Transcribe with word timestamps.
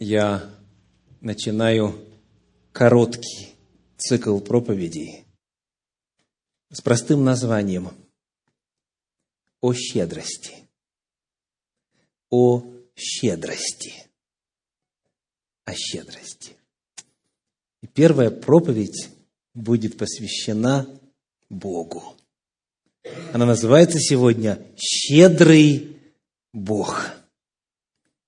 я 0.00 0.50
начинаю 1.20 1.94
короткий 2.72 3.54
цикл 3.98 4.40
проповедей 4.40 5.26
с 6.70 6.80
простым 6.80 7.22
названием 7.22 7.90
«О 9.60 9.74
щедрости». 9.74 10.56
О 12.30 12.64
щедрости. 12.96 13.92
О 15.66 15.74
щедрости. 15.74 16.56
И 17.82 17.86
первая 17.86 18.30
проповедь 18.30 19.10
будет 19.52 19.98
посвящена 19.98 20.86
Богу. 21.50 22.16
Она 23.34 23.44
называется 23.44 23.98
сегодня 23.98 24.64
«Щедрый 24.78 26.00
Бог». 26.52 27.10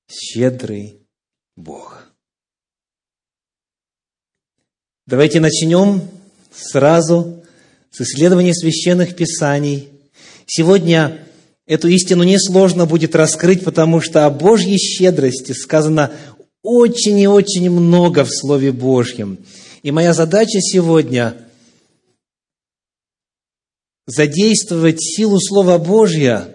Щедрый 0.09 1.02
Бог. 1.57 2.05
Давайте 5.07 5.41
начнем 5.41 6.03
сразу 6.55 7.45
с 7.91 8.01
исследования 8.01 8.55
священных 8.55 9.17
писаний. 9.17 9.89
Сегодня 10.47 11.27
эту 11.67 11.89
истину 11.89 12.23
несложно 12.23 12.87
будет 12.87 13.15
раскрыть, 13.15 13.65
потому 13.65 14.01
что 14.01 14.25
о 14.25 14.31
Божьей 14.31 14.79
щедрости 14.79 15.53
сказано 15.53 16.13
очень 16.63 17.19
и 17.19 17.27
очень 17.27 17.69
много 17.71 18.25
в 18.25 18.31
Слове 18.31 18.73
Божьем. 18.73 19.39
И 19.83 19.91
моя 19.91 20.15
задача 20.15 20.61
сегодня– 20.61 21.37
задействовать 24.07 25.03
силу 25.03 25.41
Слова 25.41 25.79
Божья, 25.79 26.55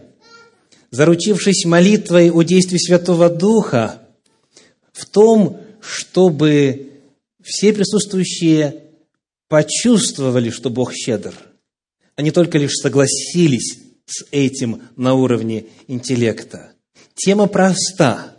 заручившись 0.92 1.66
молитвой 1.66 2.32
о 2.32 2.44
действии 2.44 2.78
Святого 2.78 3.30
Духа, 3.30 4.07
в 4.98 5.06
том, 5.06 5.62
чтобы 5.80 6.92
все 7.44 7.72
присутствующие 7.72 8.84
почувствовали, 9.48 10.50
что 10.50 10.70
Бог 10.70 10.94
щедр, 10.94 11.34
а 12.16 12.22
не 12.22 12.32
только 12.32 12.58
лишь 12.58 12.74
согласились 12.82 13.78
с 14.06 14.26
этим 14.32 14.82
на 14.96 15.14
уровне 15.14 15.66
интеллекта. 15.88 16.72
Тема 17.14 17.48
проста. 17.48 18.36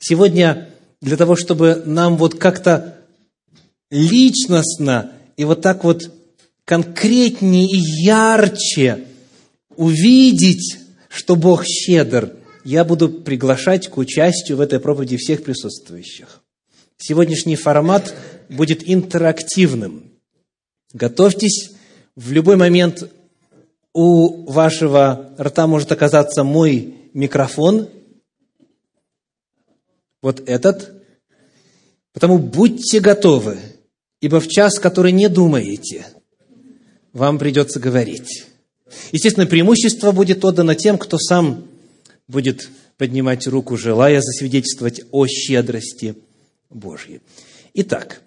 Сегодня 0.00 0.68
для 1.00 1.16
того, 1.16 1.36
чтобы 1.36 1.82
нам 1.86 2.16
вот 2.16 2.34
как-то 2.34 2.98
личностно 3.90 5.12
и 5.36 5.44
вот 5.44 5.60
так 5.60 5.84
вот 5.84 6.10
конкретнее 6.64 7.66
и 7.66 8.04
ярче 8.04 9.06
увидеть, 9.76 10.78
что 11.08 11.36
Бог 11.36 11.64
щедр, 11.64 12.36
я 12.64 12.84
буду 12.84 13.08
приглашать 13.08 13.88
к 13.88 13.98
участию 13.98 14.58
в 14.58 14.60
этой 14.60 14.80
проповеди 14.80 15.16
всех 15.16 15.42
присутствующих. 15.42 16.42
Сегодняшний 16.96 17.56
формат 17.56 18.14
будет 18.48 18.88
интерактивным. 18.88 20.12
Готовьтесь, 20.92 21.72
в 22.14 22.32
любой 22.32 22.56
момент 22.56 23.10
у 23.92 24.50
вашего 24.50 25.34
рта 25.38 25.66
может 25.66 25.90
оказаться 25.92 26.44
мой 26.44 26.94
микрофон, 27.14 27.88
вот 30.20 30.48
этот. 30.48 30.92
Потому 32.12 32.38
будьте 32.38 33.00
готовы, 33.00 33.58
ибо 34.20 34.40
в 34.40 34.48
час, 34.48 34.78
который 34.78 35.12
не 35.12 35.28
думаете– 35.28 36.06
вам 37.12 37.38
придется 37.38 37.78
говорить. 37.78 38.46
Естественно, 39.12 39.46
преимущество 39.46 40.12
будет 40.12 40.44
отдано 40.44 40.74
тем, 40.74 40.98
кто 40.98 41.18
сам 41.18 41.64
будет 42.28 42.68
поднимать 42.96 43.46
руку, 43.46 43.76
желая 43.76 44.20
засвидетельствовать 44.20 45.02
о 45.10 45.26
щедрости 45.26 46.14
Божьей. 46.70 47.20
Итак, 47.74 48.22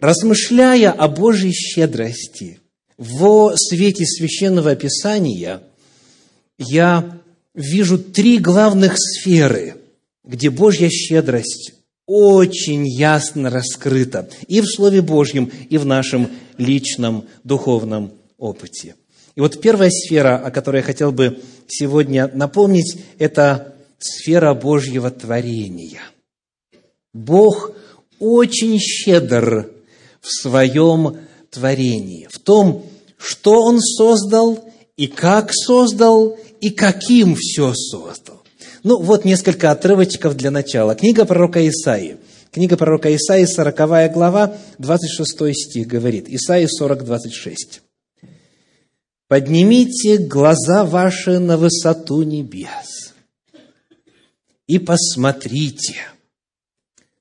размышляя 0.00 0.90
о 0.92 1.08
Божьей 1.08 1.52
щедрости 1.52 2.60
во 2.96 3.54
свете 3.56 4.04
священного 4.04 4.74
Писания, 4.76 5.62
я 6.58 7.20
вижу 7.54 7.98
три 7.98 8.38
главных 8.38 8.94
сферы, 8.96 9.76
где 10.24 10.50
Божья 10.50 10.88
щедрость 10.88 11.74
очень 12.06 12.88
ясно 12.88 13.50
раскрыто 13.50 14.28
и 14.46 14.60
в 14.60 14.66
Слове 14.66 15.02
Божьем, 15.02 15.50
и 15.68 15.76
в 15.76 15.84
нашем 15.84 16.30
личном 16.56 17.26
духовном 17.44 18.12
опыте. 18.38 18.94
И 19.38 19.40
вот 19.40 19.60
первая 19.60 19.88
сфера, 19.88 20.36
о 20.36 20.50
которой 20.50 20.78
я 20.78 20.82
хотел 20.82 21.12
бы 21.12 21.38
сегодня 21.68 22.28
напомнить, 22.34 22.98
это 23.20 23.72
сфера 24.00 24.52
Божьего 24.52 25.12
творения. 25.12 26.00
Бог 27.14 27.70
очень 28.18 28.80
щедр 28.80 29.70
в 30.20 30.26
своем 30.26 31.18
творении, 31.50 32.26
в 32.28 32.40
том, 32.40 32.84
что 33.16 33.62
Он 33.62 33.78
создал, 33.78 34.58
и 34.96 35.06
как 35.06 35.52
создал, 35.54 36.36
и 36.60 36.70
каким 36.70 37.36
все 37.36 37.74
создал. 37.74 38.42
Ну, 38.82 39.00
вот 39.00 39.24
несколько 39.24 39.70
отрывочков 39.70 40.36
для 40.36 40.50
начала. 40.50 40.96
Книга 40.96 41.24
пророка 41.24 41.64
Исаии. 41.68 42.16
Книга 42.50 42.76
пророка 42.76 43.14
Исаии, 43.14 43.44
40 43.44 44.12
глава, 44.12 44.56
26 44.78 45.54
стих 45.54 45.86
говорит. 45.86 46.28
Исаии 46.28 46.66
40, 46.66 47.04
26. 47.04 47.82
«Поднимите 49.28 50.18
глаза 50.18 50.84
ваши 50.84 51.38
на 51.38 51.56
высоту 51.56 52.22
небес 52.22 53.14
и 54.66 54.78
посмотрите». 54.78 55.94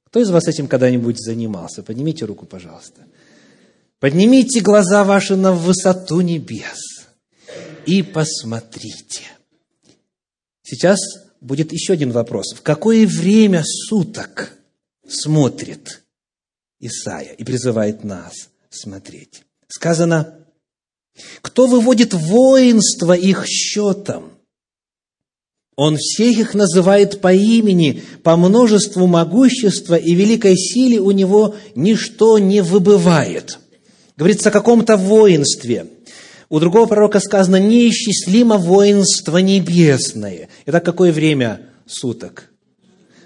Кто 0.06 0.22
из 0.22 0.30
вас 0.30 0.48
этим 0.48 0.68
когда-нибудь 0.68 1.20
занимался? 1.20 1.84
Поднимите 1.84 2.26
руку, 2.26 2.46
пожалуйста. 2.46 3.06
Поднимите 4.00 4.62
глаза 4.62 5.04
ваши 5.04 5.36
на 5.36 5.52
высоту 5.52 6.22
небес 6.22 7.08
и 7.86 8.04
посмотрите. 8.04 9.24
Сейчас 10.64 11.00
будет 11.42 11.72
еще 11.72 11.94
один 11.94 12.12
вопрос. 12.12 12.54
В 12.54 12.62
какое 12.62 13.06
время 13.06 13.64
суток 13.66 14.54
смотрит 15.08 16.04
Исаия 16.80 17.34
и 17.34 17.44
призывает 17.44 18.04
нас 18.04 18.50
смотреть? 18.70 19.44
Сказано, 19.68 20.47
кто 21.42 21.68
выводит 21.68 22.14
воинство 22.14 23.14
их 23.14 23.46
счетом? 23.48 24.32
Он 25.76 25.98
всех 25.98 26.40
их 26.40 26.54
называет 26.54 27.22
по 27.22 27.34
имени, 27.34 28.02
по 28.24 28.36
множеству 28.36 29.06
могущества 29.06 29.96
и 29.96 30.16
великой 30.16 30.56
силе 30.56 31.00
у 31.00 31.12
него 31.12 31.56
ничто 31.76 32.40
не 32.40 32.62
выбывает. 32.62 33.60
Говорится 34.16 34.50
о 34.50 34.52
каком-то 34.52 34.98
воинстве– 34.98 35.88
у 36.50 36.60
другого 36.60 36.86
пророка 36.86 37.20
сказано 37.20 37.58
«неисчислимо 37.58 38.58
воинство 38.58 39.38
небесное». 39.38 40.48
Это 40.66 40.80
какое 40.80 41.12
время 41.12 41.70
суток? 41.86 42.50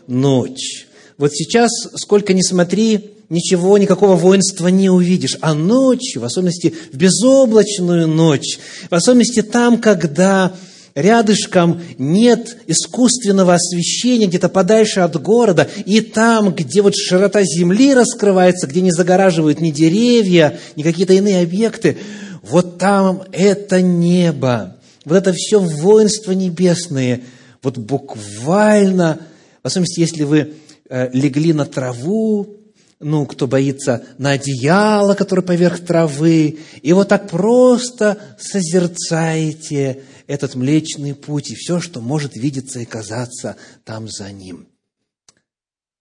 Ночь. 0.07 0.87
Вот 1.17 1.31
сейчас, 1.33 1.69
сколько 1.95 2.33
ни 2.33 2.41
смотри, 2.41 3.11
ничего, 3.31 3.77
никакого 3.77 4.15
воинства 4.15 4.67
не 4.67 4.89
увидишь. 4.89 5.37
А 5.41 5.53
ночью, 5.53 6.21
в 6.21 6.25
особенности 6.25 6.75
в 6.91 6.97
безоблачную 6.97 8.07
ночь, 8.07 8.59
в 8.89 8.93
особенности 8.93 9.41
там, 9.41 9.79
когда 9.79 10.53
рядышком 10.95 11.81
нет 11.97 12.57
искусственного 12.67 13.53
освещения, 13.53 14.27
где-то 14.27 14.49
подальше 14.49 14.99
от 14.99 15.19
города, 15.21 15.67
и 15.85 16.01
там, 16.01 16.53
где 16.53 16.81
вот 16.81 16.93
широта 16.95 17.41
земли 17.43 17.93
раскрывается, 17.93 18.67
где 18.67 18.81
не 18.81 18.91
загораживают 18.91 19.61
ни 19.61 19.71
деревья, 19.71 20.59
ни 20.75 20.83
какие-то 20.83 21.13
иные 21.13 21.41
объекты, 21.41 21.97
вот 22.43 22.77
там 22.77 23.23
это 23.31 23.81
небо, 23.81 24.75
вот 25.05 25.15
это 25.15 25.31
все 25.31 25.61
воинство 25.61 26.33
небесное, 26.33 27.21
вот 27.63 27.77
буквально, 27.77 29.19
в 29.63 29.67
особенности, 29.67 30.01
если 30.01 30.23
вы 30.23 30.53
э, 30.89 31.09
легли 31.13 31.53
на 31.53 31.65
траву, 31.65 32.57
ну, 33.01 33.25
кто 33.25 33.47
боится, 33.47 34.03
на 34.17 34.31
одеяло, 34.31 35.15
которое 35.15 35.41
поверх 35.41 35.79
травы, 35.79 36.59
и 36.81 36.93
вот 36.93 37.09
так 37.09 37.29
просто 37.29 38.17
созерцаете 38.39 40.03
этот 40.27 40.55
Млечный 40.55 41.15
Путь 41.15 41.51
и 41.51 41.55
все, 41.55 41.79
что 41.79 41.99
может 41.99 42.35
видеться 42.35 42.79
и 42.79 42.85
казаться 42.85 43.57
там 43.83 44.07
за 44.07 44.31
ним. 44.31 44.67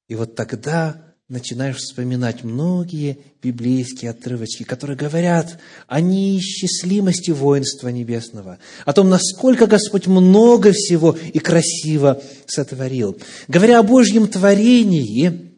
И 0.08 0.14
вот 0.14 0.34
тогда 0.34 1.10
начинаешь 1.28 1.76
вспоминать 1.76 2.42
многие 2.42 3.18
библейские 3.40 4.10
отрывочки, 4.10 4.64
которые 4.64 4.96
говорят 4.96 5.58
о 5.86 6.00
неисчислимости 6.00 7.30
воинства 7.30 7.88
небесного, 7.88 8.58
о 8.84 8.92
том, 8.92 9.08
насколько 9.08 9.66
Господь 9.66 10.08
много 10.08 10.72
всего 10.72 11.16
и 11.32 11.38
красиво 11.38 12.20
сотворил. 12.46 13.16
Говоря 13.46 13.78
о 13.78 13.84
Божьем 13.84 14.26
творении, 14.26 15.49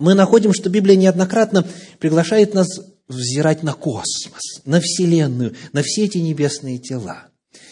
мы 0.00 0.14
находим, 0.14 0.52
что 0.52 0.70
Библия 0.70 0.96
неоднократно 0.96 1.66
приглашает 1.98 2.54
нас 2.54 2.66
взирать 3.06 3.62
на 3.62 3.74
космос, 3.74 4.62
на 4.64 4.80
Вселенную, 4.80 5.54
на 5.72 5.82
все 5.82 6.06
эти 6.06 6.18
небесные 6.18 6.78
тела. 6.78 7.28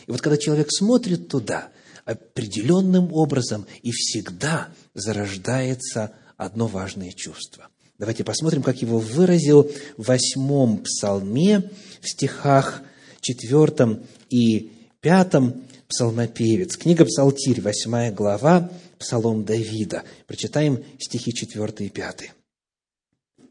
И 0.07 0.11
вот 0.13 0.21
когда 0.21 0.37
человек 0.37 0.69
смотрит 0.71 1.29
туда, 1.29 1.71
определенным 2.05 3.13
образом 3.13 3.67
и 3.83 3.91
всегда 3.91 4.69
зарождается 4.95 6.13
одно 6.39 6.67
важное 6.67 7.13
чувство. 7.13 7.69
Давайте 7.99 8.25
посмотрим, 8.25 8.63
как 8.63 8.81
его 8.81 8.99
выразил 8.99 9.71
в 9.97 10.07
восьмом 10.07 10.79
псалме 10.79 11.71
в 12.01 12.09
стихах 12.09 12.83
четвертом 13.21 14.05
и 14.31 14.73
пятом 15.01 15.63
псалмопевец. 15.89 16.77
Книга 16.77 17.05
«Псалтирь», 17.05 17.61
восьмая 17.61 18.13
глава, 18.13 18.71
псалом 18.99 19.45
Давида. 19.45 20.05
Прочитаем 20.27 20.85
стихи 20.99 21.33
четвертый 21.33 21.87
и 21.87 21.91
пятый. 21.91 22.33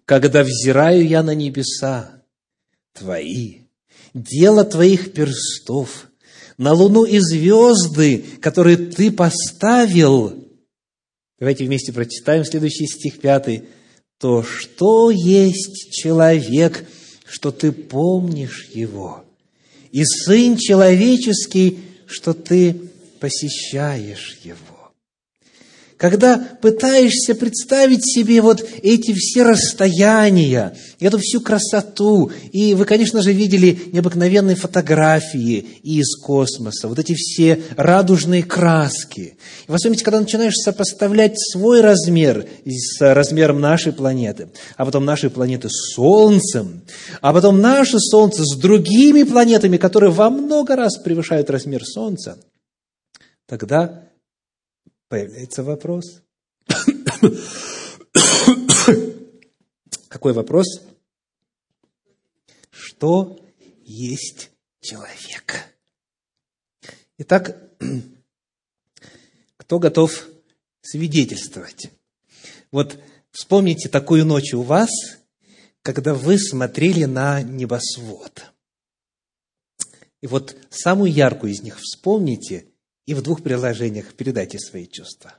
«Когда 0.06 0.44
взираю 0.44 1.06
я 1.06 1.24
на 1.24 1.34
небеса 1.34 2.22
Твои, 2.94 3.62
дело 4.14 4.64
Твоих 4.64 5.14
перстов, 5.14 6.08
на 6.58 6.74
луну 6.74 7.06
и 7.06 7.20
звезды, 7.20 8.24
которые 8.40 8.78
Ты 8.78 9.12
поставил». 9.12 10.48
Давайте 11.40 11.66
вместе 11.66 11.92
прочитаем 11.92 12.46
следующий 12.46 12.86
стих 12.86 13.20
пятый. 13.20 13.64
«То 14.20 14.44
что 14.44 15.10
есть 15.12 15.92
человек, 15.92 16.86
что 17.26 17.52
Ты 17.52 17.72
помнишь 17.72 18.70
его, 18.74 19.26
и 19.92 20.04
Сын 20.06 20.56
человеческий, 20.58 21.80
что 22.08 22.34
Ты 22.34 22.74
посещаешь 23.20 24.40
его» 24.44 24.67
когда 25.98 26.38
пытаешься 26.62 27.34
представить 27.34 28.06
себе 28.06 28.42
вот 28.42 28.64
эти 28.84 29.14
все 29.14 29.44
расстояния, 29.44 30.76
эту 31.00 31.18
всю 31.18 31.42
красоту, 31.42 32.32
и 32.52 32.76
вы, 32.76 32.86
конечно 32.86 33.22
же, 33.22 33.34
видели 33.34 33.80
необыкновенные 33.92 34.56
фотографии 34.56 35.66
из 35.82 36.16
космоса, 36.18 36.88
вот 36.88 37.00
эти 37.00 37.16
все 37.16 37.62
радужные 37.76 38.44
краски. 38.44 39.38
И 39.68 39.72
в 39.72 39.74
особенности, 39.74 40.04
когда 40.04 40.20
начинаешь 40.20 40.56
сопоставлять 40.56 41.34
свой 41.38 41.82
размер 41.82 42.48
с 42.66 43.02
размером 43.02 43.60
нашей 43.60 43.92
планеты, 43.92 44.50
а 44.76 44.86
потом 44.86 45.04
нашей 45.04 45.32
планеты 45.32 45.70
с 45.70 45.96
Солнцем, 45.96 46.84
а 47.22 47.34
потом 47.34 47.60
наше 47.60 48.00
Солнце 48.00 48.44
с 48.44 48.56
другими 48.56 49.24
планетами, 49.24 49.78
которые 49.78 50.12
во 50.12 50.30
много 50.30 50.76
раз 50.76 50.98
превышают 50.98 51.50
размер 51.50 51.84
Солнца, 51.84 52.38
тогда 53.48 54.07
появляется 55.08 55.64
вопрос. 55.64 56.22
Какой 60.10 60.34
вопрос? 60.34 60.82
Что 62.70 63.40
есть 63.84 64.52
человек? 64.80 65.76
Итак, 67.18 67.58
кто 69.58 69.80
готов 69.80 70.28
свидетельствовать? 70.82 71.92
Вот 72.72 73.00
вспомните 73.32 73.90
такую 73.90 74.26
ночь 74.26 74.54
у 74.54 74.62
вас, 74.62 74.90
когда 75.82 76.14
вы 76.14 76.38
смотрели 76.38 77.06
на 77.06 77.42
небосвод. 77.42 78.52
И 80.22 80.28
вот 80.28 80.56
самую 80.70 81.12
яркую 81.12 81.54
из 81.54 81.62
них 81.62 81.80
вспомните– 81.80 82.66
и 83.08 83.14
в 83.16 83.24
двух 83.24 83.42
приложениях 83.42 84.14
передайте 84.14 84.60
свои 84.60 84.86
чувства. 84.86 85.34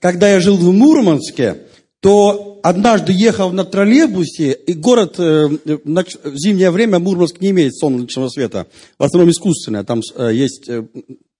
Когда 0.00 0.30
я 0.30 0.40
жил 0.40 0.56
в 0.56 0.72
Мурманске, 0.72 1.66
то 2.00 2.60
однажды 2.62 3.12
ехал 3.12 3.52
на 3.52 3.64
троллейбусе, 3.64 4.52
и 4.52 4.72
город 4.72 5.18
э, 5.18 5.48
в 5.48 6.36
зимнее 6.36 6.70
время 6.70 6.98
Мурманск 6.98 7.40
не 7.40 7.50
имеет 7.50 7.76
солнечного 7.76 8.28
света, 8.28 8.66
в 8.98 9.02
основном 9.02 9.30
искусственное, 9.30 9.84
там 9.84 10.00
э, 10.16 10.30
есть 10.32 10.68
э, 10.68 10.86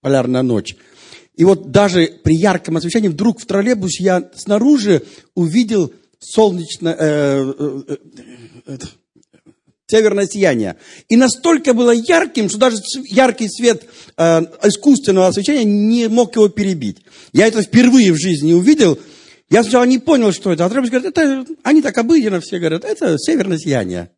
полярная 0.00 0.42
ночь. 0.42 0.76
И 1.34 1.44
вот 1.44 1.70
даже 1.70 2.20
при 2.22 2.36
ярком 2.36 2.76
освещении 2.76 3.08
вдруг 3.08 3.40
в 3.40 3.46
троллейбусе 3.46 4.04
я 4.04 4.30
снаружи 4.34 5.02
увидел 5.34 5.92
солнечное, 6.18 6.96
э, 6.98 7.52
э, 7.58 7.96
э, 8.66 8.78
северное 9.92 10.26
сияние. 10.26 10.76
И 11.08 11.16
настолько 11.16 11.74
было 11.74 11.90
ярким, 11.90 12.48
что 12.48 12.58
даже 12.58 12.78
яркий 13.04 13.48
свет 13.48 13.84
э, 14.16 14.42
искусственного 14.64 15.28
освещения 15.28 15.64
не 15.64 16.08
мог 16.08 16.34
его 16.34 16.48
перебить. 16.48 17.02
Я 17.32 17.46
это 17.46 17.62
впервые 17.62 18.12
в 18.12 18.16
жизни 18.16 18.54
увидел. 18.54 18.98
Я 19.50 19.62
сначала 19.62 19.84
не 19.84 19.98
понял, 19.98 20.32
что 20.32 20.50
это. 20.50 20.64
А 20.64 20.70
Требович 20.70 20.90
говорит, 20.90 21.10
это, 21.10 21.44
они 21.62 21.82
так 21.82 21.96
обыденно 21.98 22.40
все 22.40 22.58
говорят, 22.58 22.84
это 22.84 23.18
северное 23.18 23.58
сияние. 23.58 24.08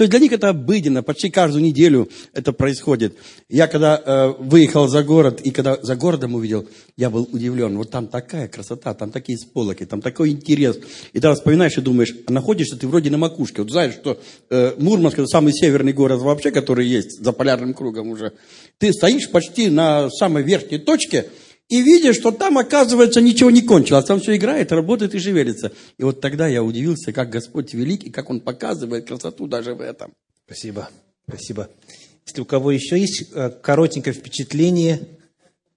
То 0.00 0.04
есть 0.04 0.12
для 0.12 0.20
них 0.20 0.32
это 0.32 0.48
обыденно, 0.48 1.02
почти 1.02 1.28
каждую 1.28 1.62
неделю 1.62 2.08
это 2.32 2.54
происходит. 2.54 3.18
Я 3.50 3.66
когда 3.66 4.00
э, 4.02 4.32
выехал 4.38 4.88
за 4.88 5.02
город, 5.02 5.42
и 5.42 5.50
когда 5.50 5.76
за 5.82 5.94
городом 5.94 6.36
увидел, 6.36 6.66
я 6.96 7.10
был 7.10 7.28
удивлен. 7.30 7.76
Вот 7.76 7.90
там 7.90 8.06
такая 8.06 8.48
красота, 8.48 8.94
там 8.94 9.10
такие 9.10 9.36
сполоки, 9.36 9.84
там 9.84 10.00
такой 10.00 10.30
интерес. 10.30 10.78
И 11.12 11.20
тогда 11.20 11.34
вспоминаешь 11.34 11.76
и 11.76 11.82
думаешь, 11.82 12.14
а 12.26 12.32
находишься 12.32 12.78
ты 12.78 12.88
вроде 12.88 13.10
на 13.10 13.18
макушке. 13.18 13.60
Вот 13.60 13.72
знаешь, 13.72 13.92
что 13.92 14.18
э, 14.48 14.72
Мурманск 14.78 15.18
это 15.18 15.26
самый 15.26 15.52
северный 15.52 15.92
город 15.92 16.22
вообще, 16.22 16.50
который 16.50 16.86
есть 16.86 17.22
за 17.22 17.32
полярным 17.32 17.74
кругом 17.74 18.08
уже. 18.08 18.32
Ты 18.78 18.94
стоишь 18.94 19.28
почти 19.28 19.68
на 19.68 20.08
самой 20.08 20.42
верхней 20.44 20.78
точке, 20.78 21.26
и 21.70 21.82
видишь, 21.82 22.16
что 22.16 22.32
там, 22.32 22.58
оказывается, 22.58 23.20
ничего 23.20 23.50
не 23.50 23.62
кончилось. 23.62 24.04
Там 24.04 24.20
все 24.20 24.36
играет, 24.36 24.72
работает 24.72 25.14
и 25.14 25.20
шевелится. 25.20 25.72
И 25.98 26.02
вот 26.02 26.20
тогда 26.20 26.48
я 26.48 26.64
удивился, 26.64 27.12
как 27.12 27.30
Господь 27.30 27.72
велик, 27.74 28.02
и 28.02 28.10
как 28.10 28.28
Он 28.28 28.40
показывает 28.40 29.06
красоту 29.06 29.46
даже 29.46 29.74
в 29.74 29.80
этом. 29.80 30.12
Спасибо, 30.46 30.90
спасибо. 31.28 31.70
Если 32.26 32.40
у 32.40 32.44
кого 32.44 32.72
еще 32.72 32.98
есть 32.98 33.30
э, 33.32 33.50
коротенькое 33.50 34.12
впечатление. 34.12 35.00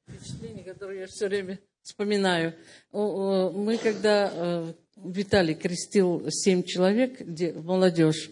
Впечатление, 0.07 0.63
которое 0.63 1.01
я 1.01 1.07
все 1.07 1.27
время 1.27 1.59
вспоминаю. 1.83 2.55
Мы 2.91 3.77
когда 3.77 4.31
э, 4.33 4.73
Виталий 4.97 5.53
крестил 5.53 6.25
семь 6.29 6.63
человек, 6.63 7.21
молодежь, 7.63 8.31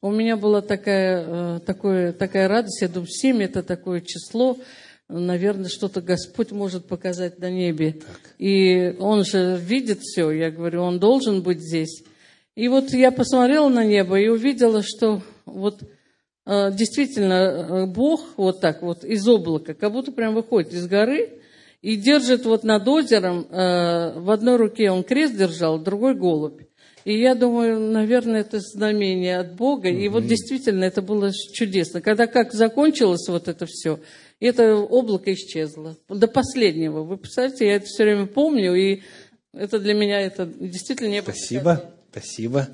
у 0.00 0.10
меня 0.10 0.38
была 0.38 0.62
такая, 0.62 1.26
э, 1.26 1.60
такое, 1.60 2.14
такая 2.14 2.48
радость, 2.48 2.80
я 2.80 2.88
думаю, 2.88 3.08
семь 3.08 3.42
это 3.42 3.62
такое 3.62 4.00
число, 4.00 4.58
наверное, 5.12 5.68
что-то 5.68 6.00
Господь 6.00 6.50
может 6.50 6.86
показать 6.86 7.38
на 7.38 7.50
небе. 7.50 7.92
Так. 7.92 8.20
И 8.38 8.96
Он 8.98 9.24
же 9.24 9.58
видит 9.60 10.00
все. 10.00 10.30
Я 10.30 10.50
говорю, 10.50 10.82
Он 10.82 10.98
должен 10.98 11.42
быть 11.42 11.60
здесь. 11.60 12.02
И 12.54 12.68
вот 12.68 12.90
я 12.92 13.10
посмотрела 13.10 13.68
на 13.68 13.84
небо 13.84 14.18
и 14.18 14.28
увидела, 14.28 14.82
что 14.82 15.22
вот 15.46 15.80
э, 16.46 16.72
действительно 16.72 17.32
э, 17.32 17.86
Бог 17.86 18.20
вот 18.36 18.60
так 18.60 18.82
вот 18.82 19.04
из 19.04 19.26
облака, 19.26 19.74
как 19.74 19.92
будто 19.92 20.12
прям 20.12 20.34
выходит 20.34 20.74
из 20.74 20.86
горы 20.86 21.40
и 21.80 21.96
держит 21.96 22.44
вот 22.44 22.62
над 22.62 22.86
озером, 22.86 23.46
э, 23.48 24.18
в 24.18 24.30
одной 24.30 24.56
руке 24.56 24.90
он 24.90 25.02
крест 25.02 25.36
держал, 25.36 25.78
другой 25.78 26.14
голубь. 26.14 26.60
И 27.04 27.18
я 27.18 27.34
думаю, 27.34 27.80
наверное, 27.80 28.42
это 28.42 28.60
знамение 28.60 29.38
от 29.38 29.54
Бога. 29.54 29.88
И 29.88 30.08
вот 30.08 30.26
действительно 30.26 30.84
это 30.84 31.02
было 31.02 31.32
чудесно. 31.52 32.00
Когда 32.00 32.28
как 32.28 32.52
закончилось 32.52 33.26
вот 33.28 33.48
это 33.48 33.66
все, 33.66 33.98
и 34.42 34.44
это 34.44 34.74
облако 34.74 35.32
исчезло. 35.32 35.96
До 36.08 36.26
последнего. 36.26 37.04
Вы 37.04 37.16
представляете, 37.16 37.64
я 37.64 37.76
это 37.76 37.86
все 37.86 38.02
время 38.02 38.26
помню, 38.26 38.74
и 38.74 39.02
это 39.52 39.78
для 39.78 39.94
меня 39.94 40.20
это 40.20 40.46
действительно 40.46 41.10
не 41.10 41.22
Спасибо, 41.22 41.84
спасибо. 42.10 42.68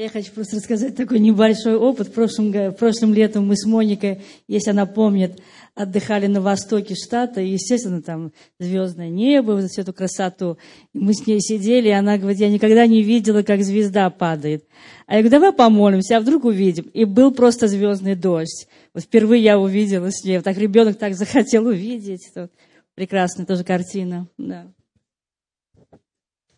Я 0.00 0.08
хочу 0.08 0.32
просто 0.32 0.56
рассказать 0.56 0.96
такой 0.96 1.18
небольшой 1.18 1.76
опыт. 1.76 2.08
В 2.08 2.12
прошлом, 2.12 2.54
прошлым 2.72 3.12
летом 3.12 3.46
мы 3.46 3.54
с 3.54 3.66
Моникой, 3.66 4.22
если 4.48 4.70
она 4.70 4.86
помнит, 4.86 5.42
отдыхали 5.74 6.26
на 6.26 6.40
востоке 6.40 6.94
штата, 6.94 7.42
и, 7.42 7.50
естественно, 7.50 8.00
там 8.00 8.32
звездное 8.58 9.10
небо, 9.10 9.52
вот 9.52 9.66
всю 9.66 9.82
эту 9.82 9.92
красоту. 9.92 10.56
И 10.94 10.98
мы 10.98 11.12
с 11.12 11.26
ней 11.26 11.38
сидели, 11.42 11.88
и 11.88 11.92
она 11.92 12.16
говорит, 12.16 12.40
я 12.40 12.48
никогда 12.48 12.86
не 12.86 13.02
видела, 13.02 13.42
как 13.42 13.62
звезда 13.62 14.08
падает. 14.08 14.64
А 15.06 15.16
я 15.16 15.20
говорю, 15.20 15.32
давай 15.32 15.52
помолимся, 15.52 16.16
а 16.16 16.20
вдруг 16.20 16.46
увидим. 16.46 16.84
И 16.94 17.04
был 17.04 17.30
просто 17.30 17.68
звездный 17.68 18.14
дождь. 18.14 18.68
Вот 18.94 19.02
впервые 19.04 19.42
я 19.42 19.58
увидела 19.58 20.10
с 20.10 20.24
ней. 20.24 20.36
Вот 20.36 20.44
так 20.44 20.56
ребенок 20.56 20.96
так 20.96 21.12
захотел 21.12 21.66
увидеть. 21.66 22.26
Это 22.30 22.48
прекрасная 22.94 23.44
тоже 23.44 23.64
картина. 23.64 24.28
Да. 24.38 24.72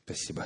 Спасибо. 0.04 0.44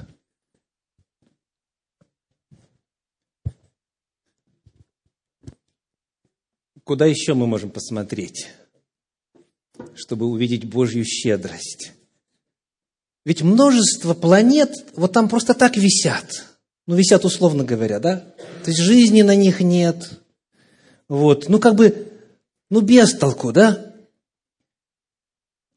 Куда 6.86 7.04
еще 7.04 7.34
мы 7.34 7.48
можем 7.48 7.70
посмотреть, 7.70 8.46
чтобы 9.96 10.26
увидеть 10.26 10.66
Божью 10.66 11.04
щедрость? 11.04 11.90
Ведь 13.24 13.42
множество 13.42 14.14
планет 14.14 14.70
вот 14.94 15.12
там 15.12 15.28
просто 15.28 15.54
так 15.54 15.76
висят. 15.76 16.46
Ну, 16.86 16.94
висят 16.94 17.24
условно 17.24 17.64
говоря, 17.64 17.98
да? 17.98 18.18
То 18.62 18.70
есть 18.70 18.78
жизни 18.78 19.22
на 19.22 19.34
них 19.34 19.58
нет. 19.58 20.20
Вот, 21.08 21.48
ну, 21.48 21.58
как 21.58 21.74
бы, 21.74 22.06
ну, 22.70 22.82
без 22.82 23.18
толку, 23.18 23.50
да? 23.50 23.92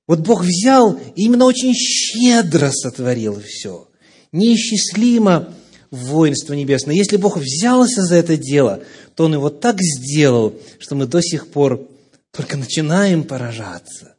Вот 0.06 0.20
Бог 0.20 0.44
взял 0.44 0.94
и 1.16 1.24
именно 1.24 1.46
очень 1.46 1.74
щедро 1.74 2.70
сотворил 2.70 3.42
все. 3.42 3.89
Неисчислимо 4.32 5.56
воинство 5.89 6.54
небесное. 6.54 6.96
Если 6.96 7.18
Бог 7.18 7.38
взялся 7.38 8.04
за 8.04 8.16
это 8.16 8.38
дело, 8.38 8.84
то 9.20 9.26
Он 9.26 9.34
его 9.34 9.50
так 9.50 9.76
сделал, 9.82 10.56
что 10.80 10.96
мы 10.96 11.06
до 11.06 11.22
сих 11.22 11.52
пор 11.52 11.86
только 12.32 12.56
начинаем 12.56 13.26
поражаться. 13.26 14.16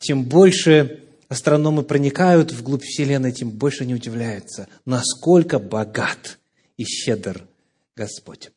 Чем 0.00 0.24
больше 0.24 1.04
астрономы 1.28 1.84
проникают 1.84 2.50
вглубь 2.50 2.82
Вселенной, 2.82 3.30
тем 3.30 3.50
больше 3.50 3.84
они 3.84 3.94
удивляются, 3.94 4.66
насколько 4.84 5.60
богат 5.60 6.40
и 6.76 6.82
щедр 6.82 7.46
Господь. 7.94 8.50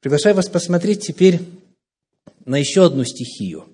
Приглашаю 0.00 0.34
вас 0.34 0.50
посмотреть 0.50 1.06
теперь 1.06 1.40
на 2.44 2.58
еще 2.58 2.84
одну 2.84 3.04
стихию. 3.04 3.64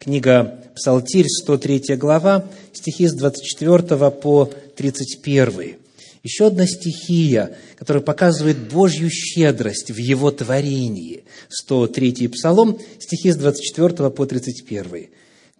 Книга 0.00 0.60
Псалтирь, 0.74 1.28
103 1.28 1.94
глава, 1.94 2.44
стихи 2.72 3.06
с 3.06 3.14
24 3.14 4.10
по 4.10 4.50
31. 4.74 5.76
Еще 6.22 6.46
одна 6.46 6.66
стихия, 6.66 7.56
которая 7.76 8.02
показывает 8.02 8.72
Божью 8.72 9.10
щедрость 9.10 9.90
в 9.90 9.96
Его 9.96 10.30
творении. 10.30 11.24
103 11.48 12.28
Псалом, 12.28 12.78
стихи 12.98 13.30
с 13.30 13.36
24 13.36 14.10
по 14.10 14.26
31. 14.26 15.08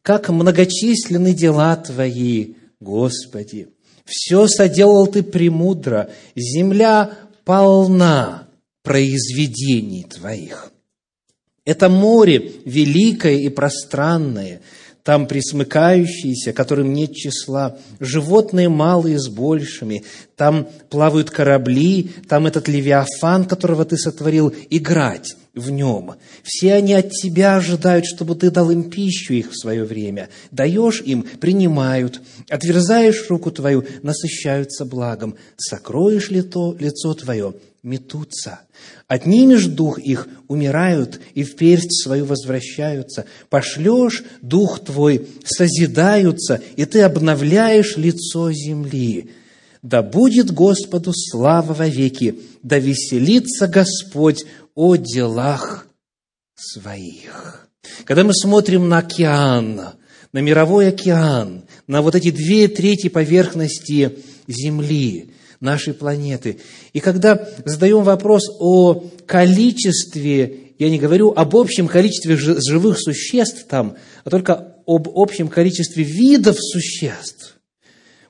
«Как 0.02 0.28
многочисленны 0.28 1.34
дела 1.34 1.76
Твои, 1.76 2.54
Господи! 2.80 3.68
Все 4.04 4.46
соделал 4.46 5.06
Ты 5.06 5.22
премудро, 5.22 6.10
земля 6.34 7.10
полна 7.44 8.48
произведений 8.82 10.04
Твоих». 10.04 10.72
Это 11.68 11.90
море 11.90 12.52
великое 12.64 13.34
и 13.34 13.50
пространное, 13.50 14.62
там 15.04 15.26
присмыкающиеся, 15.26 16.52
которым 16.52 16.92
нет 16.92 17.14
числа, 17.14 17.78
животные 18.00 18.68
малые 18.68 19.18
с 19.18 19.28
большими, 19.28 20.04
там 20.36 20.68
плавают 20.90 21.30
корабли, 21.30 22.10
там 22.28 22.46
этот 22.46 22.68
левиафан, 22.68 23.44
которого 23.44 23.84
ты 23.84 23.96
сотворил, 23.96 24.52
играть 24.70 25.36
в 25.54 25.70
нем. 25.70 26.14
Все 26.42 26.74
они 26.74 26.94
от 26.94 27.10
тебя 27.10 27.56
ожидают, 27.56 28.06
чтобы 28.06 28.34
ты 28.34 28.50
дал 28.50 28.70
им 28.70 28.90
пищу 28.90 29.34
их 29.34 29.50
в 29.50 29.58
свое 29.58 29.84
время. 29.84 30.28
Даешь 30.50 31.00
им, 31.00 31.22
принимают. 31.22 32.20
Отверзаешь 32.48 33.28
руку 33.28 33.50
твою, 33.50 33.84
насыщаются 34.02 34.84
благом. 34.84 35.36
Сокроешь 35.56 36.30
ли 36.30 36.42
то 36.42 36.76
лицо 36.78 37.14
твое, 37.14 37.54
метутся. 37.82 38.60
Отнимешь 39.06 39.66
дух 39.66 39.98
их, 39.98 40.28
умирают, 40.48 41.20
и 41.34 41.44
в 41.44 41.56
персть 41.56 42.02
свою 42.02 42.24
возвращаются. 42.24 43.24
Пошлешь 43.48 44.24
дух 44.42 44.80
твой, 44.84 45.26
созидаются, 45.44 46.60
и 46.76 46.84
ты 46.84 47.02
обновляешь 47.02 47.96
лицо 47.96 48.52
земли. 48.52 49.30
Да 49.82 50.02
будет 50.02 50.50
Господу 50.50 51.12
слава 51.14 51.88
веки, 51.88 52.40
да 52.62 52.78
веселится 52.78 53.68
Господь 53.68 54.44
о 54.74 54.96
делах 54.96 55.86
своих. 56.54 57.68
Когда 58.04 58.24
мы 58.24 58.34
смотрим 58.34 58.88
на 58.88 58.98
океан, 58.98 59.80
на 60.32 60.38
мировой 60.40 60.88
океан, 60.88 61.64
на 61.86 62.02
вот 62.02 62.14
эти 62.14 62.30
две 62.30 62.68
трети 62.68 63.08
поверхности 63.08 64.18
Земли, 64.46 65.32
нашей 65.60 65.94
планеты. 65.94 66.58
И 66.92 67.00
когда 67.00 67.48
задаем 67.64 68.02
вопрос 68.02 68.42
о 68.60 69.04
количестве, 69.26 70.72
я 70.78 70.90
не 70.90 70.98
говорю 70.98 71.32
об 71.34 71.56
общем 71.56 71.88
количестве 71.88 72.36
живых 72.36 72.98
существ 73.00 73.66
там, 73.68 73.96
а 74.24 74.30
только 74.30 74.76
об 74.86 75.08
общем 75.14 75.48
количестве 75.48 76.04
видов 76.04 76.56
существ, 76.60 77.56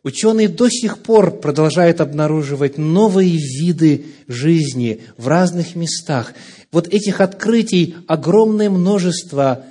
ученые 0.03 0.49
до 0.49 0.69
сих 0.71 1.03
пор 1.03 1.39
продолжают 1.39 2.01
обнаруживать 2.01 2.79
новые 2.79 3.37
виды 3.37 4.07
жизни 4.27 5.03
в 5.17 5.29
разных 5.29 5.77
местах. 5.77 6.33
Вот 6.73 6.89
этих 6.89 7.21
открытий 7.21 7.97
огромное 8.07 8.71
множество 8.71 9.65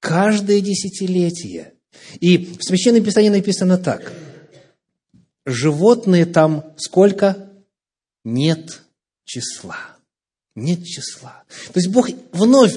каждое 0.00 0.60
десятилетие. 0.60 1.74
И 2.20 2.56
в 2.58 2.64
Священном 2.64 3.04
Писании 3.04 3.28
написано 3.28 3.76
так– 3.76 4.12
животные 5.44 6.26
там 6.26 6.64
сколько? 6.76 7.50
Нет 8.24 8.82
числа. 9.24 9.76
Нет 10.54 10.84
числа. 10.84 11.42
То 11.72 11.80
есть 11.80 11.88
Бог 11.88 12.08
вновь, 12.32 12.76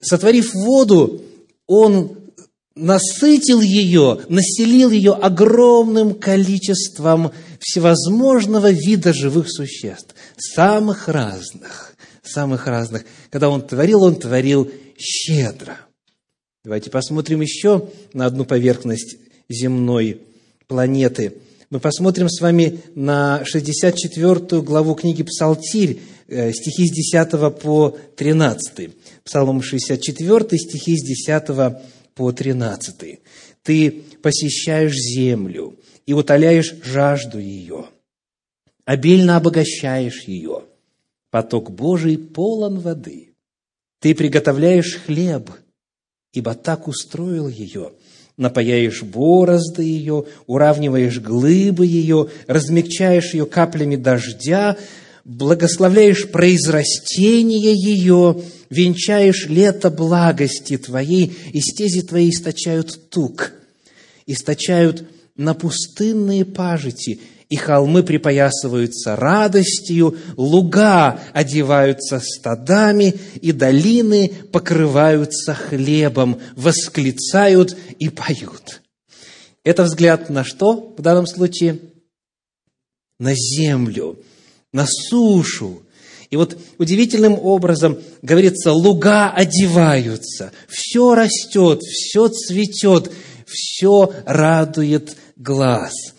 сотворив 0.00 0.52
воду, 0.54 1.22
Он 1.66 2.16
насытил 2.74 3.60
ее, 3.60 4.20
населил 4.28 4.90
ее 4.90 5.14
огромным 5.14 6.14
количеством 6.14 7.32
всевозможного 7.60 8.70
вида 8.70 9.12
живых 9.12 9.50
существ, 9.50 10.14
самых 10.36 11.08
разных, 11.08 11.96
самых 12.22 12.66
разных. 12.66 13.04
Когда 13.30 13.48
Он 13.48 13.66
творил, 13.66 14.02
Он 14.02 14.14
творил 14.14 14.70
щедро. 14.98 15.78
Давайте 16.62 16.90
посмотрим 16.90 17.40
еще 17.40 17.88
на 18.12 18.26
одну 18.26 18.44
поверхность 18.44 19.16
земной 19.48 20.20
планеты– 20.66 21.38
мы 21.70 21.80
посмотрим 21.80 22.30
с 22.30 22.40
вами 22.40 22.80
на 22.94 23.44
64 23.44 24.62
главу 24.62 24.94
книги 24.94 25.22
Псалтирь, 25.22 26.00
э, 26.26 26.50
стихи 26.52 26.86
с 26.86 26.92
10 26.92 27.50
по 27.50 27.96
13. 28.16 28.90
Псалом 29.22 29.60
64, 29.60 30.58
стихи 30.58 30.96
с 30.96 31.04
10 31.04 31.82
по 32.14 32.32
13. 32.32 33.20
«Ты 33.62 34.02
посещаешь 34.22 34.94
землю 34.94 35.78
и 36.06 36.14
утоляешь 36.14 36.74
жажду 36.82 37.38
ее, 37.38 37.86
обильно 38.86 39.36
обогащаешь 39.36 40.22
ее. 40.22 40.64
Поток 41.30 41.70
Божий 41.70 42.16
полон 42.16 42.80
воды. 42.80 43.34
Ты 44.00 44.14
приготовляешь 44.14 44.96
хлеб, 45.04 45.50
ибо 46.32 46.54
так 46.54 46.88
устроил 46.88 47.46
ее– 47.46 47.92
напаяешь 48.38 49.02
борозды 49.02 49.82
ее, 49.82 50.24
уравниваешь 50.46 51.18
глыбы 51.18 51.84
ее, 51.84 52.30
размягчаешь 52.46 53.34
ее 53.34 53.44
каплями 53.44 53.96
дождя, 53.96 54.78
благословляешь 55.24 56.30
произрастение 56.30 57.74
ее, 57.74 58.40
венчаешь 58.70 59.46
лето 59.48 59.90
благости 59.90 60.78
твоей, 60.78 61.36
и 61.52 61.60
стези 61.60 62.00
твои 62.00 62.30
источают 62.30 63.10
тук, 63.10 63.52
источают 64.26 65.04
на 65.36 65.54
пустынные 65.54 66.44
пажити, 66.44 67.20
и 67.48 67.56
холмы 67.56 68.02
припоясываются 68.02 69.16
радостью, 69.16 70.16
луга 70.36 71.18
одеваются 71.32 72.20
стадами, 72.20 73.14
и 73.40 73.52
долины 73.52 74.32
покрываются 74.52 75.54
хлебом, 75.54 76.40
восклицают 76.56 77.74
и 77.98 78.10
поют. 78.10 78.82
Это 79.64 79.84
взгляд 79.84 80.28
на 80.28 80.44
что 80.44 80.94
в 80.96 81.00
данном 81.00 81.26
случае? 81.26 81.78
На 83.18 83.34
землю, 83.34 84.18
на 84.72 84.86
сушу. 84.86 85.82
И 86.30 86.36
вот 86.36 86.58
удивительным 86.76 87.38
образом 87.38 87.98
говорится, 88.20 88.72
луга 88.72 89.30
одеваются, 89.30 90.52
все 90.68 91.14
растет, 91.14 91.80
все 91.80 92.28
цветет, 92.28 93.10
все 93.46 94.12
радует 94.26 95.16
глаз– 95.36 95.94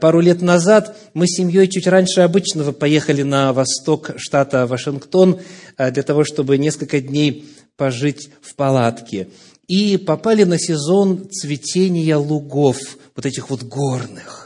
пару 0.00 0.20
лет 0.20 0.42
назад 0.42 0.96
мы 1.14 1.26
с 1.26 1.36
семьей 1.36 1.68
чуть 1.68 1.86
раньше 1.86 2.20
обычного 2.20 2.72
поехали 2.72 3.22
на 3.22 3.52
восток 3.52 4.12
штата 4.16 4.66
Вашингтон 4.66 5.40
э, 5.76 5.90
для 5.90 6.02
того, 6.02 6.24
чтобы 6.24 6.58
несколько 6.58 7.00
дней 7.00 7.48
пожить 7.76 8.30
в 8.40 8.54
палатке. 8.54 9.28
И 9.68 9.96
попали 9.96 10.44
на 10.44 10.58
сезон 10.58 11.28
цветения 11.30 12.16
лугов, 12.16 12.78
вот 13.16 13.26
этих 13.26 13.50
вот 13.50 13.62
горных. 13.62 14.41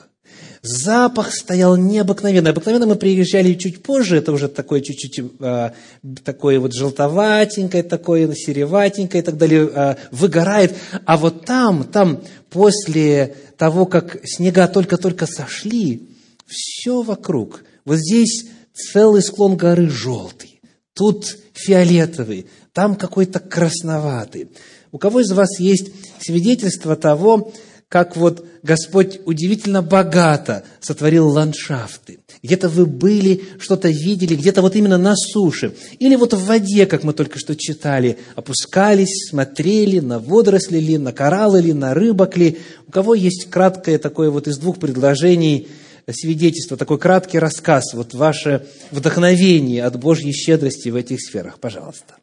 Запах 0.67 1.33
стоял 1.33 1.77
необыкновенный. 1.77 2.51
Обыкновенно 2.51 2.87
мы 2.87 2.97
приезжали 2.97 3.55
чуть 3.55 3.85
позже, 3.85 4.17
это 4.17 4.33
уже 4.33 4.49
такое 4.49 4.81
чуть-чуть 4.81 5.25
э, 5.39 5.71
такое 6.25 6.59
вот 6.59 6.75
желтоватенькое, 6.75 7.85
такое 7.85 8.33
сереватенькое 8.35 9.23
и 9.23 9.25
так 9.25 9.37
далее, 9.37 9.71
э, 9.73 9.95
выгорает. 10.11 10.75
А 11.05 11.17
вот 11.17 11.45
там, 11.45 11.85
там 11.85 12.21
после 12.51 13.37
того, 13.57 13.87
как 13.87 14.19
снега 14.25 14.67
только-только 14.67 15.27
сошли, 15.27 16.09
все 16.47 17.03
вокруг, 17.03 17.63
вот 17.85 17.99
здесь 17.99 18.47
целый 18.75 19.23
склон 19.23 19.57
горы 19.57 19.89
желтый, 19.89 20.61
тут 20.95 21.39
фиолетовый, 21.53 22.47
там 22.73 22.97
какой-то 22.97 23.39
красноватый. 23.39 24.49
У 24.91 24.99
кого 24.99 25.21
из 25.21 25.31
вас 25.31 25.61
есть 25.61 25.91
свидетельство 26.21 26.97
того, 26.97 27.53
как 27.89 28.17
вот 28.17 28.45
Господь 28.63 29.21
удивительно 29.27 29.81
богато 29.81 30.65
сотворил 30.81 31.29
ландшафты. 31.29 32.19
Где-то 32.43 32.69
вы 32.69 32.85
были, 32.85 33.45
что-то 33.61 33.89
видели, 33.89 34.35
где-то 34.35 34.61
вот 34.61 34.75
именно 34.75 34.99
на 34.99 35.15
суше. 35.15 35.75
Или 36.01 36.17
вот 36.17 36.35
в 36.35 36.45
воде, 36.45 36.87
как 36.87 37.05
мы 37.05 37.13
только 37.13 37.39
что 37.39 37.55
читали, 37.55 38.19
опускались, 38.35 39.29
смотрели 39.31 40.01
на 40.01 40.19
водоросли 40.19 40.79
ли, 40.79 40.99
на 40.99 41.13
кораллы 41.13 41.61
ли, 41.61 41.73
на 41.73 41.95
рыбок 41.95 42.37
ли. 42.37 42.59
У 42.89 42.91
кого 42.91 43.15
есть 43.15 43.49
краткое 43.51 43.99
такое 43.99 44.31
вот 44.31 44.49
из 44.49 44.59
двух 44.59 44.79
предложений 44.81 45.69
свидетельство, 46.11 46.77
такой 46.77 46.99
краткий 46.99 47.39
рассказ, 47.39 47.95
вот 47.95 48.15
ваше 48.15 48.67
вдохновение 48.91 49.85
от 49.85 49.99
Божьей 49.99 50.33
щедрости 50.33 50.89
в 50.89 50.97
этих 50.97 51.21
сферах, 51.21 51.59
пожалуйста. 51.59 52.17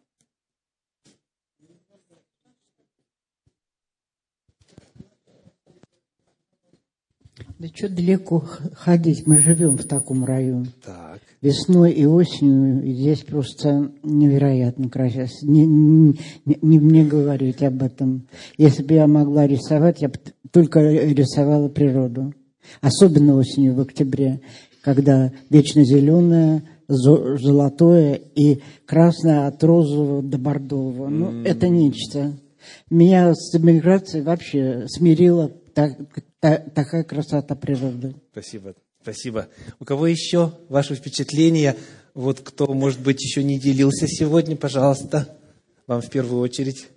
Да 7.63 7.69
что 7.73 7.87
далеко 7.87 8.43
ходить, 8.73 9.25
мы 9.25 9.39
живем 9.39 9.77
в 9.77 9.85
таком 9.85 10.25
районе. 10.25 10.67
Так. 10.85 11.21
Весной 11.41 11.93
и 11.93 12.05
осенью 12.05 12.83
и 12.83 12.93
здесь 12.93 13.21
просто 13.21 13.89
невероятно 14.03 14.89
красиво. 14.89 15.29
Не, 15.43 15.65
не, 15.65 16.17
не 16.61 16.79
мне 16.79 17.05
говорить 17.05 17.63
об 17.63 17.81
этом. 17.81 18.27
Если 18.57 18.83
бы 18.83 18.95
я 18.95 19.07
могла 19.07 19.47
рисовать, 19.47 20.01
я 20.01 20.09
бы 20.09 20.15
только 20.51 20.81
рисовала 20.81 21.69
природу. 21.69 22.33
Особенно 22.81 23.37
осенью, 23.37 23.75
в 23.75 23.79
октябре, 23.79 24.41
когда 24.81 25.31
вечно 25.49 25.85
зеленое, 25.85 26.63
зо- 26.89 27.37
золотое 27.37 28.15
и 28.35 28.59
красное 28.85 29.47
от 29.47 29.63
розового 29.63 30.21
до 30.21 30.37
бордового. 30.37 31.07
Ну, 31.07 31.43
это 31.43 31.69
нечто. 31.69 32.33
Меня 32.89 33.33
с 33.33 33.55
эмиграцией 33.55 34.25
вообще 34.25 34.83
смирила 34.87 35.49
та- 35.73 35.95
та- 36.39 36.57
такая 36.73 37.03
красота 37.03 37.55
природы. 37.55 38.15
Спасибо. 38.31 38.75
Спасибо. 39.01 39.47
У 39.79 39.85
кого 39.85 40.07
еще 40.07 40.53
ваши 40.69 40.95
впечатления? 40.95 41.75
Вот 42.13 42.39
кто, 42.39 42.73
может 42.73 43.01
быть, 43.01 43.21
еще 43.21 43.43
не 43.43 43.59
делился 43.59 44.07
сегодня, 44.07 44.55
пожалуйста. 44.55 45.37
Вам 45.87 46.01
в 46.01 46.09
первую 46.09 46.41
очередь. 46.41 46.87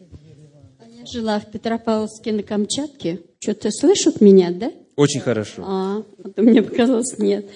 Я 0.88 1.06
жила 1.06 1.40
в 1.40 1.50
Петропавловске 1.50 2.33
на 2.33 2.42
Камчатке. 2.42 3.21
Что-то 3.40 3.71
слышат 3.71 4.21
меня, 4.21 4.50
да? 4.52 4.73
Очень 4.97 5.21
хорошо. 5.21 5.62
А, 5.66 6.02
то 6.35 6.42
мне 6.42 6.62
показалось, 6.62 7.18
нет. 7.18 7.47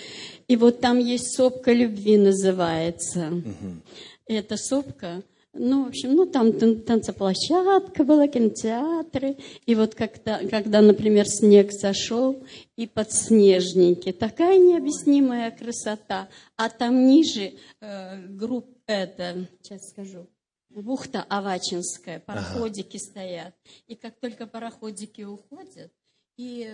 И 0.48 0.56
вот 0.56 0.80
там 0.80 0.98
есть 0.98 1.36
сопка 1.36 1.72
любви 1.72 2.16
называется. 2.16 3.30
Эта 4.26 4.56
сопка, 4.56 5.22
ну, 5.52 5.84
в 5.84 5.88
общем, 5.88 6.14
ну, 6.14 6.26
там 6.26 6.52
тан- 6.52 6.80
танцеплощадка 6.80 8.04
была, 8.04 8.28
кинотеатры. 8.28 9.36
И 9.66 9.74
вот 9.74 9.94
когда, 9.94 10.38
когда, 10.48 10.80
например, 10.80 11.26
снег 11.26 11.72
сошел, 11.72 12.42
и 12.76 12.86
подснежники, 12.86 14.12
такая 14.12 14.58
необъяснимая 14.58 15.50
красота. 15.50 16.28
А 16.56 16.68
там 16.68 17.06
ниже 17.06 17.54
э, 17.80 18.26
групп, 18.28 18.66
это, 18.86 19.48
сейчас 19.60 19.90
скажу, 19.90 20.28
бухта 20.68 21.24
Авачинская, 21.28 22.20
пароходики 22.20 22.96
стоят. 22.96 23.54
И 23.88 23.96
как 23.96 24.18
только 24.20 24.46
пароходики 24.46 25.22
уходят, 25.22 25.92
и 26.36 26.72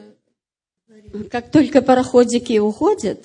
как 1.30 1.50
только 1.50 1.82
пароходики 1.82 2.58
уходят, 2.58 3.24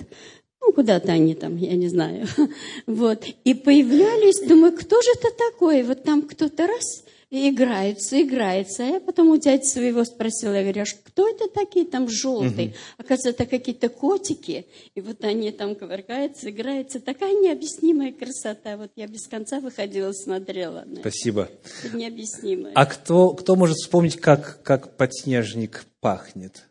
ну, 0.62 0.72
куда-то 0.72 1.12
они 1.12 1.34
там, 1.34 1.56
я 1.56 1.74
не 1.74 1.88
знаю, 1.88 2.26
вот, 2.86 3.24
и 3.44 3.54
появлялись, 3.54 4.46
думаю, 4.46 4.72
кто 4.72 5.00
же 5.02 5.08
это 5.18 5.28
такой? 5.36 5.82
Вот 5.82 6.04
там 6.04 6.22
кто-то 6.22 6.66
раз 6.66 7.04
и 7.32 7.48
играется, 7.48 8.20
играется. 8.20 8.82
А 8.82 8.86
я 8.86 9.00
потом 9.00 9.30
у 9.30 9.38
дяди 9.38 9.64
своего 9.64 10.04
спросила, 10.04 10.52
я 10.52 10.62
говорю, 10.62 10.82
«А 10.82 11.08
кто 11.08 11.26
это 11.26 11.48
такие 11.48 11.86
там 11.86 12.06
желтые? 12.06 12.74
Оказывается, 12.98 13.30
это 13.30 13.46
какие-то 13.46 13.88
котики, 13.88 14.66
и 14.94 15.00
вот 15.00 15.24
они 15.24 15.50
там 15.50 15.74
кувыркаются, 15.74 16.50
играются. 16.50 17.00
Такая 17.00 17.32
необъяснимая 17.32 18.12
красота. 18.12 18.76
Вот 18.76 18.90
я 18.96 19.06
без 19.06 19.26
конца 19.26 19.60
выходила, 19.60 20.12
смотрела 20.12 20.84
на. 20.84 20.96
Спасибо. 20.96 21.48
Это 21.82 21.96
необъяснимое. 21.96 22.72
А 22.74 22.84
кто, 22.84 23.30
кто 23.30 23.56
может 23.56 23.78
вспомнить, 23.78 24.16
как, 24.16 24.62
как 24.62 24.98
подснежник 24.98 25.86
пахнет? 26.00 26.68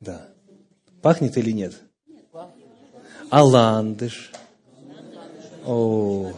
Да. 0.00 0.31
Пахнет 1.02 1.36
или 1.36 1.50
нет? 1.50 1.74
А 3.28 3.44
ландыш? 3.44 4.30
О. 5.66 6.32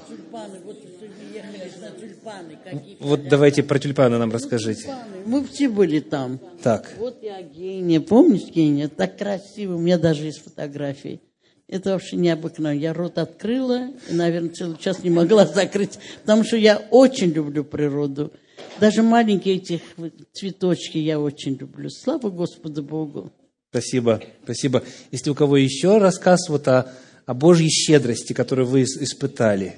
Вот 3.00 3.28
давайте 3.28 3.62
про 3.62 3.78
тюльпаны 3.78 4.18
нам 4.18 4.32
расскажите. 4.32 4.94
Мы 5.26 5.44
все 5.44 5.68
были 5.68 6.00
там. 6.00 6.40
Так, 6.62 6.94
Вот 6.98 7.22
я 7.22 7.42
Геня. 7.42 8.00
Помнишь 8.00 8.48
Геня? 8.48 8.88
Так 8.88 9.18
красиво. 9.18 9.74
У 9.76 9.78
меня 9.78 9.98
даже 9.98 10.24
есть 10.24 10.42
фотографии. 10.42 11.20
Это 11.68 11.90
вообще 11.90 12.16
необыкновенно. 12.16 12.80
Я 12.80 12.92
рот 12.92 13.18
открыла 13.18 13.88
и, 14.10 14.14
наверное, 14.14 14.50
целый 14.50 14.78
час 14.78 15.02
не 15.02 15.10
могла 15.10 15.46
закрыть, 15.54 15.98
потому 16.22 16.44
что 16.44 16.56
я 16.56 16.78
очень 16.90 17.30
люблю 17.30 17.64
природу. 17.64 18.32
Даже 18.80 19.02
маленькие 19.02 19.56
эти 19.56 19.82
вот 19.96 20.12
цветочки 20.32 20.98
я 20.98 21.20
очень 21.20 21.54
люблю. 21.54 21.90
Слава 21.90 22.30
Господу 22.30 22.82
Богу. 22.82 23.32
Спасибо, 23.74 24.22
спасибо. 24.44 24.84
Если 25.10 25.30
у 25.30 25.34
кого 25.34 25.56
еще 25.56 25.98
рассказ 25.98 26.48
вот 26.48 26.68
о, 26.68 26.92
о 27.26 27.34
Божьей 27.34 27.70
щедрости, 27.70 28.32
которую 28.32 28.68
вы 28.68 28.82
ис- 28.82 29.02
испытали. 29.02 29.74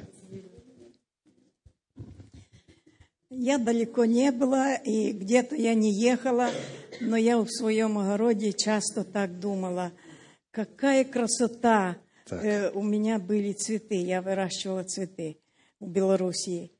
Я 3.31 3.57
далеко 3.57 4.05
не 4.05 4.33
была, 4.33 4.75
и 4.75 5.13
где-то 5.13 5.57
я 5.57 5.73
не 5.75 5.99
ехала, 5.99 6.51
но 7.01 7.17
я 7.17 7.39
в 7.39 7.49
своем 7.49 7.97
огороде 7.99 8.53
часто 8.53 9.03
так 9.03 9.41
думала, 9.41 9.93
какая 10.51 11.05
красота. 11.05 11.97
Так. 12.27 12.45
Э, 12.45 12.71
у 12.75 12.83
меня 12.83 13.19
были 13.19 13.53
цветы, 13.53 13.95
я 13.95 14.21
выращивала 14.21 14.83
цветы 14.83 15.39
в 15.81 15.89
Белоруссии. 15.89 16.71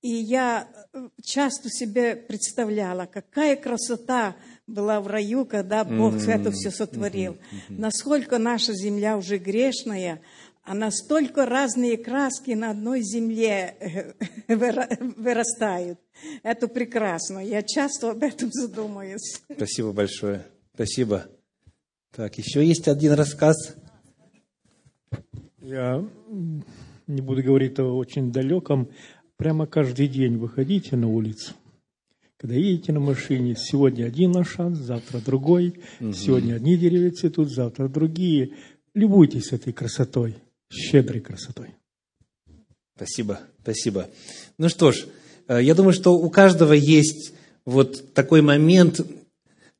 И 0.00 0.08
я 0.08 0.68
э, 0.92 1.08
часто 1.22 1.68
себе 1.68 2.16
представляла, 2.16 3.06
какая 3.06 3.56
красота 3.56 4.36
была 4.66 5.00
в 5.00 5.06
раю, 5.06 5.44
когда 5.44 5.84
Бог 5.84 6.14
это 6.26 6.50
все 6.50 6.70
сотворил. 6.70 7.36
Насколько 7.68 8.38
наша 8.38 8.72
земля 8.72 9.16
уже 9.16 9.38
грешная, 9.38 10.20
а 10.62 10.74
настолько 10.74 11.44
разные 11.44 11.98
краски 11.98 12.52
на 12.52 12.70
одной 12.70 13.02
земле 13.02 13.76
э, 13.80 14.54
выра- 14.54 14.88
вырастают. 15.16 15.98
Это 16.42 16.68
прекрасно. 16.68 17.40
Я 17.40 17.62
часто 17.62 18.12
об 18.12 18.22
этом 18.22 18.50
задумаюсь. 18.50 19.42
Спасибо 19.54 19.92
большое. 19.92 20.46
Спасибо. 20.74 21.26
Так, 22.16 22.38
еще 22.38 22.64
есть 22.64 22.88
один 22.88 23.12
рассказ. 23.12 23.76
Я 25.60 26.02
не 27.06 27.20
буду 27.20 27.42
говорить 27.42 27.78
о 27.78 27.94
очень 27.96 28.32
далеком. 28.32 28.88
Прямо 29.36 29.66
каждый 29.66 30.08
день 30.08 30.38
выходите 30.38 30.96
на 30.96 31.08
улицу. 31.08 31.52
Когда 32.38 32.56
едете 32.56 32.92
на 32.92 33.00
машине, 33.00 33.56
сегодня 33.56 34.04
один 34.04 34.32
лошадь, 34.32 34.74
завтра 34.74 35.20
другой. 35.20 35.80
Сегодня 36.00 36.54
одни 36.54 36.76
деревья 36.76 37.10
цветут, 37.10 37.50
завтра 37.50 37.88
другие. 37.88 38.54
Любуйтесь 38.92 39.52
этой 39.52 39.72
красотой, 39.72 40.36
щедрой 40.70 41.20
красотой. 41.20 41.70
Спасибо, 42.96 43.40
спасибо. 43.62 44.08
Ну 44.58 44.68
что 44.68 44.92
ж, 44.92 45.06
э, 45.48 45.60
я 45.62 45.74
думаю, 45.74 45.92
что 45.92 46.14
у 46.14 46.30
каждого 46.30 46.72
есть 46.72 47.34
вот 47.64 48.14
такой 48.14 48.40
момент, 48.40 49.00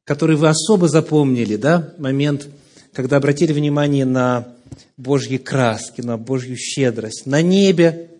который 0.04 0.36
вы 0.36 0.48
особо 0.48 0.88
запомнили, 0.88 1.56
да? 1.56 1.94
Момент, 1.98 2.48
когда 2.92 3.16
обратили 3.16 3.52
внимание 3.52 4.04
на 4.04 4.48
Божьи 4.96 5.36
краски, 5.36 6.00
на 6.00 6.16
Божью 6.16 6.56
щедрость. 6.56 7.26
На 7.26 7.42
небе, 7.42 8.10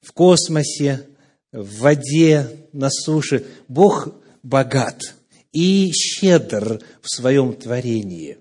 в 0.00 0.12
космосе, 0.12 1.06
в 1.52 1.80
воде, 1.80 2.48
на 2.72 2.90
суше. 2.90 3.44
Бог 3.68 4.08
богат 4.42 5.14
и 5.52 5.90
щедр 5.92 6.80
в 7.00 7.14
своем 7.14 7.52
творении. 7.54 8.38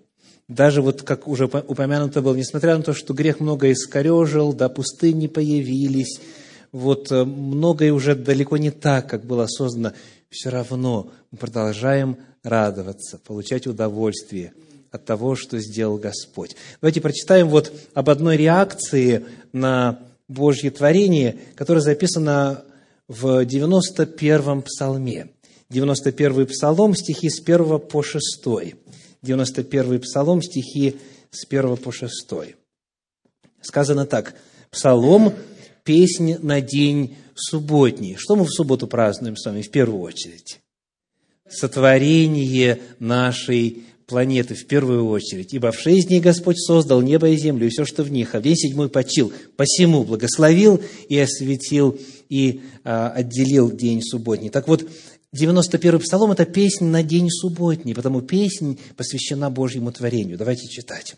Даже 0.47 0.81
вот, 0.81 1.03
как 1.03 1.27
уже 1.27 1.45
упо- 1.45 1.65
упомянуто 1.65 2.21
было, 2.21 2.35
несмотря 2.35 2.75
на 2.75 2.83
то, 2.83 2.93
что 2.93 3.13
грех 3.13 3.39
многое 3.39 3.73
искорежил, 3.73 4.53
да, 4.53 4.67
пустыни 4.69 5.27
появились, 5.27 6.19
вот 6.71 7.11
э, 7.11 7.23
многое 7.23 7.93
уже 7.93 8.15
далеко 8.15 8.57
не 8.57 8.71
так, 8.71 9.09
как 9.09 9.25
было 9.25 9.47
создано, 9.47 9.93
все 10.29 10.49
равно 10.49 11.11
мы 11.31 11.37
продолжаем 11.37 12.17
радоваться, 12.43 13.17
получать 13.17 13.67
удовольствие 13.67 14.53
от 14.91 15.05
того, 15.05 15.35
что 15.35 15.59
сделал 15.59 15.97
Господь. 15.97 16.55
Давайте 16.81 16.99
прочитаем 16.99 17.47
вот 17.47 17.71
об 17.93 18.09
одной 18.09 18.35
реакции 18.35 19.25
на 19.53 19.99
Божье 20.27 20.71
творение, 20.71 21.37
которая 21.55 21.81
записана 21.81 22.63
в 23.11 23.45
91-м 23.45 24.61
псалме. 24.61 25.31
91-й 25.69 26.45
псалом, 26.45 26.95
стихи 26.95 27.29
с 27.29 27.41
1 27.41 27.79
по 27.79 28.01
6. 28.01 28.21
91-й 29.23 29.99
псалом, 29.99 30.41
стихи 30.41 30.95
с 31.29 31.45
1 31.45 31.77
по 31.77 31.91
6. 31.91 32.33
Сказано 33.61 34.05
так. 34.05 34.35
Псалом– 34.71 35.33
песнь 35.83 36.37
на 36.41 36.61
день 36.61 37.15
субботний. 37.35 38.15
Что 38.17 38.35
мы 38.35 38.45
в 38.45 38.49
субботу 38.49 38.87
празднуем 38.87 39.35
с 39.35 39.45
вами 39.45 39.61
в 39.61 39.69
первую 39.69 40.01
очередь? 40.01 40.61
Сотворение 41.49 42.79
нашей 42.99 43.83
планеты 44.07 44.55
в 44.55 44.67
первую 44.67 45.07
очередь. 45.07 45.53
Ибо 45.53 45.71
в 45.71 45.79
шесть 45.79 46.07
дней 46.07 46.21
Господь 46.21 46.59
создал 46.59 47.01
небо 47.01 47.29
и 47.29 47.37
землю, 47.37 47.67
и 47.67 47.69
все, 47.69 47.85
что 47.85 48.03
в 48.03 48.11
них, 48.11 48.35
а 48.35 48.39
в 48.39 48.43
день 48.43 48.55
седьмой 48.55 48.89
почил. 48.89 49.33
Посему 49.57 50.03
благословил 50.03 50.81
и 51.09 51.17
осветил, 51.17 51.97
и 52.31 52.61
а, 52.83 53.09
отделил 53.09 53.69
день 53.69 54.01
субботний. 54.01 54.49
Так 54.49 54.67
вот, 54.69 54.87
91-й 55.35 55.99
псалом– 55.99 56.31
это 56.33 56.45
песнь 56.45 56.85
на 56.85 57.03
день 57.03 57.29
субботний, 57.29 57.93
потому 57.93 58.21
песнь 58.21 58.79
посвящена 58.95 59.49
Божьему 59.49 59.91
творению. 59.91 60.37
Давайте 60.37 60.67
читать. 60.67 61.15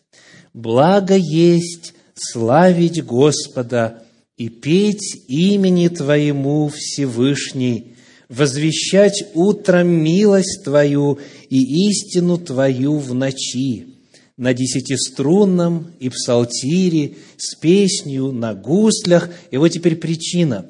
«Благо 0.54 1.16
есть 1.16 1.94
славить 2.16 3.04
Господа 3.04 4.04
и 4.38 4.50
петь 4.50 5.24
имени 5.28 5.88
Твоему 5.88 6.70
Всевышний, 6.70 7.96
возвещать 8.30 9.24
утром 9.36 9.90
милость 9.90 10.64
Твою 10.64 11.20
и 11.50 11.90
истину 11.90 12.38
Твою 12.38 12.98
в 12.98 13.14
ночи, 13.14 13.88
на 14.38 14.54
десятиструнном 14.54 15.92
и 16.00 16.10
псалтире, 16.10 17.16
с 17.38 17.56
песнью, 17.56 18.32
на 18.32 18.54
гуслях. 18.54 19.30
И 19.52 19.58
вот 19.58 19.70
теперь 19.70 19.96
причина. 19.96 20.66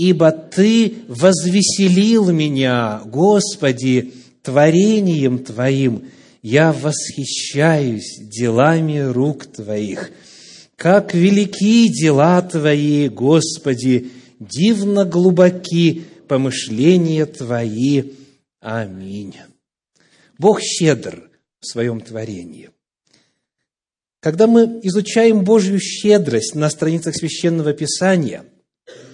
«Ибо 0.00 0.32
Ты 0.32 0.94
возвеселил 1.08 2.30
меня, 2.32 3.02
Господи, 3.04 4.14
творением 4.42 5.44
Твоим, 5.44 6.08
я 6.40 6.72
восхищаюсь 6.72 8.16
делами 8.18 9.00
рук 9.00 9.44
Твоих. 9.44 10.10
Как 10.76 11.12
велики 11.12 11.88
дела 11.88 12.40
Твои, 12.40 13.10
Господи, 13.10 14.10
дивно 14.38 15.04
глубоки 15.04 16.04
помышления 16.28 17.26
Твои. 17.26 18.04
Аминь. 18.60 19.36
Бог 20.38 20.62
щедр 20.62 21.28
в 21.60 21.66
своем 21.66 22.00
творении. 22.00 22.70
Когда 24.20 24.46
мы 24.46 24.80
изучаем 24.82 25.44
Божью 25.44 25.78
щедрость 25.78 26.54
на 26.54 26.70
страницах 26.70 27.14
Священного 27.14 27.74
Писания, 27.74 28.46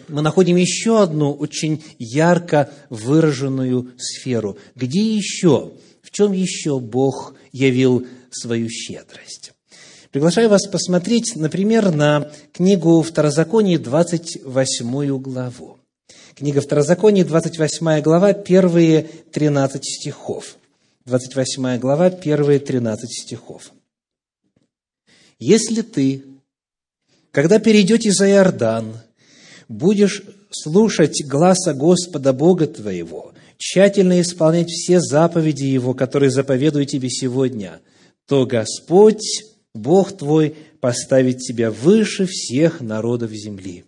мы 0.09 0.23
находим 0.23 0.57
еще 0.57 1.03
одну 1.03 1.33
очень 1.33 1.83
ярко 1.99 2.71
выраженную 2.91 3.93
сферу. 3.99 4.59
Где 4.75 5.17
еще, 5.17 5.73
в 6.03 6.11
чем 6.11 6.33
еще 6.33 6.79
Бог 6.79 7.35
явил 7.53 8.07
свою 8.31 8.69
щедрость? 8.69 9.53
Приглашаю 10.11 10.49
вас 10.49 10.67
посмотреть, 10.67 11.37
например, 11.37 11.95
на 11.95 12.31
книгу 12.53 13.03
Второзаконии, 13.03 13.77
28 13.77 15.19
главу. 15.19 15.79
Книга 16.35 16.61
Второзаконии, 16.61 17.23
28 17.23 18.01
глава, 18.01 18.33
первые 18.33 19.09
13 19.33 19.85
стихов. 19.85 20.57
28 21.07 21.79
глава, 21.79 22.11
первые 22.11 22.59
13 22.59 23.11
стихов. 23.11 23.73
«Если 25.39 25.83
ты, 25.83 26.25
когда 27.31 27.59
перейдете 27.59 28.11
за 28.11 28.29
Иордан, 28.31 28.97
будешь 29.69 30.23
слушать 30.51 31.23
гласа 31.27 31.75
Господа 31.75 32.33
Бога 32.33 32.67
твоего, 32.67 33.35
тщательно 33.59 34.21
исполнять 34.21 34.69
все 34.69 35.01
заповеди 35.01 35.65
Его, 35.65 35.95
которые 35.95 36.31
заповедую 36.31 36.87
тебе 36.87 37.11
сегодня, 37.11 37.81
то 38.27 38.47
Господь 38.47 39.45
Бог 39.75 40.17
твой 40.17 40.55
поставит 40.81 41.39
тебя 41.39 41.71
выше 41.71 42.27
всех 42.27 42.81
народов 42.81 43.31
земли, 43.33 43.85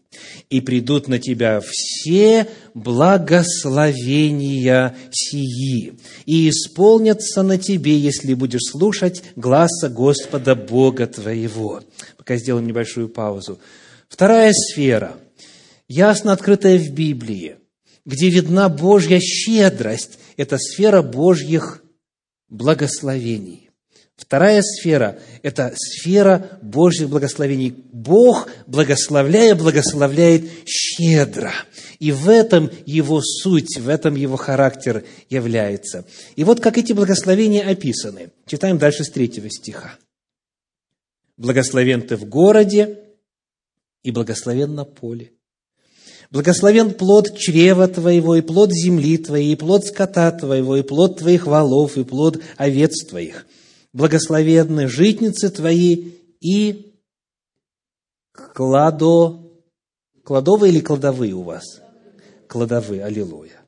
и 0.50 0.60
придут 0.60 1.08
на 1.08 1.18
тебя 1.18 1.60
все 1.64 2.46
благословения 2.74 4.94
сии, 5.10 5.94
и 6.26 6.48
исполнятся 6.48 7.42
на 7.42 7.58
тебе, 7.58 7.98
если 7.98 8.34
будешь 8.34 8.70
слушать 8.70 9.22
гласа 9.36 9.88
Господа 9.88 10.54
Бога 10.54 11.06
твоего. 11.06 11.80
Пока 12.16 12.36
сделаем 12.36 12.66
небольшую 12.66 13.08
паузу. 13.08 13.58
Вторая 14.08 14.52
сфера, 14.52 15.16
ясно 15.88 16.32
открытая 16.32 16.78
в 16.78 16.90
Библии, 16.90 17.56
где 18.04 18.30
видна 18.30 18.68
Божья 18.68 19.18
щедрость, 19.20 20.18
это 20.36 20.58
сфера 20.58 21.02
Божьих 21.02 21.82
благословений. 22.48 23.70
Вторая 24.16 24.62
сфера– 24.62 25.20
это 25.42 25.72
сфера 25.76 26.58
Божьих 26.60 27.08
благословений. 27.08 27.72
Бог, 27.92 28.48
благословляя, 28.66 29.54
благословляет 29.54 30.50
щедро. 30.66 31.52
И 32.00 32.10
в 32.10 32.28
этом 32.28 32.68
его 32.84 33.20
суть, 33.22 33.78
в 33.78 33.88
этом 33.88 34.16
его 34.16 34.36
характер 34.36 35.04
является. 35.30 36.04
И 36.34 36.42
вот 36.42 36.60
как 36.60 36.78
эти 36.78 36.92
благословения 36.92 37.68
описаны. 37.68 38.30
Читаем 38.46 38.78
дальше 38.78 39.04
с 39.04 39.10
третьего 39.10 39.48
стиха. 39.48 39.94
«Благословен 41.36 42.02
ты 42.02 42.16
в 42.16 42.24
городе, 42.24 42.98
и 44.02 44.10
благословен 44.10 44.74
на 44.74 44.84
поле. 44.84 45.32
Благословен 46.30 46.92
плод 46.92 47.36
чрева 47.36 47.88
твоего, 47.88 48.36
и 48.36 48.42
плод 48.42 48.72
земли 48.72 49.16
твоей, 49.18 49.52
и 49.52 49.56
плод 49.56 49.86
скота 49.86 50.30
твоего, 50.30 50.76
и 50.76 50.82
плод 50.82 51.18
твоих 51.18 51.46
валов, 51.46 51.96
и 51.96 52.04
плод 52.04 52.40
овец 52.56 53.04
твоих» 53.06 53.46
благословенны 53.92 54.88
житницы 54.88 55.50
твои 55.50 56.12
и 56.40 56.94
кладо... 58.32 59.44
Кладовые 60.24 60.72
или 60.72 60.80
кладовые 60.80 61.32
у 61.32 61.42
вас? 61.42 61.80
Кладовые, 62.48 63.02
аллилуйя. 63.02 63.60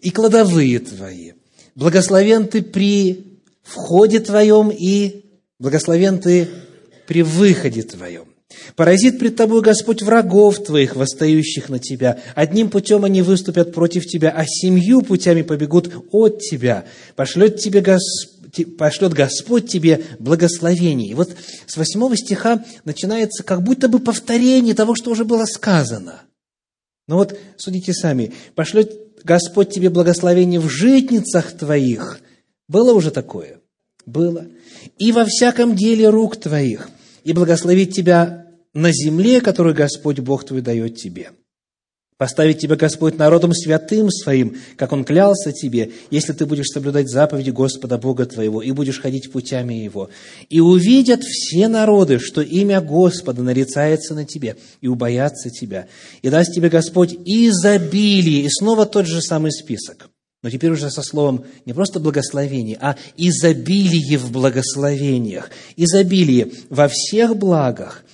И 0.00 0.10
кладовые 0.10 0.78
твои. 0.78 1.32
Благословен 1.74 2.46
ты 2.46 2.62
при 2.62 3.42
входе 3.62 4.20
твоем 4.20 4.70
и 4.70 5.24
благословен 5.58 6.20
ты 6.20 6.48
при 7.08 7.22
выходе 7.22 7.82
твоем. 7.82 8.31
Поразит 8.76 9.18
пред 9.18 9.36
тобой 9.36 9.62
Господь 9.62 10.02
врагов 10.02 10.64
твоих, 10.64 10.96
восстающих 10.96 11.68
на 11.68 11.78
тебя. 11.78 12.18
Одним 12.34 12.70
путем 12.70 13.04
они 13.04 13.22
выступят 13.22 13.74
против 13.74 14.06
тебя, 14.06 14.30
а 14.30 14.44
семью 14.46 15.02
путями 15.02 15.42
побегут 15.42 15.92
от 16.10 16.40
тебя. 16.40 16.84
Пошлет 17.16 17.58
тебе 17.58 17.80
Господь 17.80 18.32
пошлет 18.78 19.14
Господь 19.14 19.68
тебе 19.68 20.04
благословение. 20.18 21.08
И 21.08 21.14
вот 21.14 21.34
с 21.66 21.76
восьмого 21.76 22.16
стиха 22.16 22.64
начинается 22.84 23.42
как 23.42 23.62
будто 23.62 23.88
бы 23.88 23.98
повторение 23.98 24.74
того, 24.74 24.94
что 24.94 25.10
уже 25.10 25.24
было 25.24 25.46
сказано. 25.46 26.22
Но 27.08 27.16
вот 27.16 27.38
судите 27.56 27.92
сами, 27.94 28.32
пошлет 28.54 28.92
Господь 29.24 29.70
тебе 29.70 29.90
благословение 29.90 30.60
в 30.60 30.68
житницах 30.68 31.52
твоих. 31.52 32.20
Было 32.68 32.92
уже 32.92 33.10
такое? 33.10 33.60
Было. 34.06 34.46
И 34.98 35.12
во 35.12 35.24
всяком 35.24 35.76
деле 35.76 36.08
рук 36.08 36.36
твоих. 36.36 36.90
И 37.24 37.32
благословит 37.32 37.92
тебя 37.92 38.41
на 38.74 38.92
земле, 38.92 39.40
которую 39.40 39.74
Господь 39.74 40.20
Бог 40.20 40.44
твой 40.44 40.60
дает 40.60 40.96
тебе. 40.96 41.30
Поставить 42.22 42.58
тебя 42.60 42.76
Господь 42.76 43.18
народом 43.18 43.52
святым 43.52 44.08
своим, 44.08 44.56
как 44.76 44.92
Он 44.92 45.04
клялся 45.04 45.50
тебе, 45.50 45.90
если 46.10 46.32
ты 46.32 46.46
будешь 46.46 46.68
соблюдать 46.68 47.10
заповеди 47.10 47.50
Господа 47.50 47.98
Бога 47.98 48.26
твоего 48.26 48.62
и 48.62 48.70
будешь 48.70 49.00
ходить 49.00 49.32
путями 49.32 49.74
Его. 49.74 50.08
И 50.48 50.60
увидят 50.60 51.24
все 51.24 51.66
народы, 51.66 52.20
что 52.20 52.40
имя 52.40 52.80
Господа 52.80 53.42
нарицается 53.42 54.14
на 54.14 54.24
тебе, 54.24 54.56
и 54.80 54.86
убоятся 54.86 55.50
тебя. 55.50 55.88
И 56.22 56.28
даст 56.28 56.52
тебе 56.54 56.68
Господь 56.68 57.12
изобилие. 57.24 58.42
И 58.42 58.48
снова 58.50 58.86
тот 58.86 59.06
же 59.06 59.20
самый 59.20 59.50
список. 59.50 60.08
Но 60.44 60.50
теперь 60.50 60.70
уже 60.70 60.90
со 60.90 61.02
словом 61.02 61.44
не 61.66 61.72
просто 61.72 61.98
благословение, 61.98 62.78
а 62.80 62.96
изобилие 63.16 64.18
в 64.18 64.30
благословениях, 64.30 65.50
изобилие 65.76 66.52
во 66.68 66.88
всех 66.88 67.36
благах, 67.36 68.04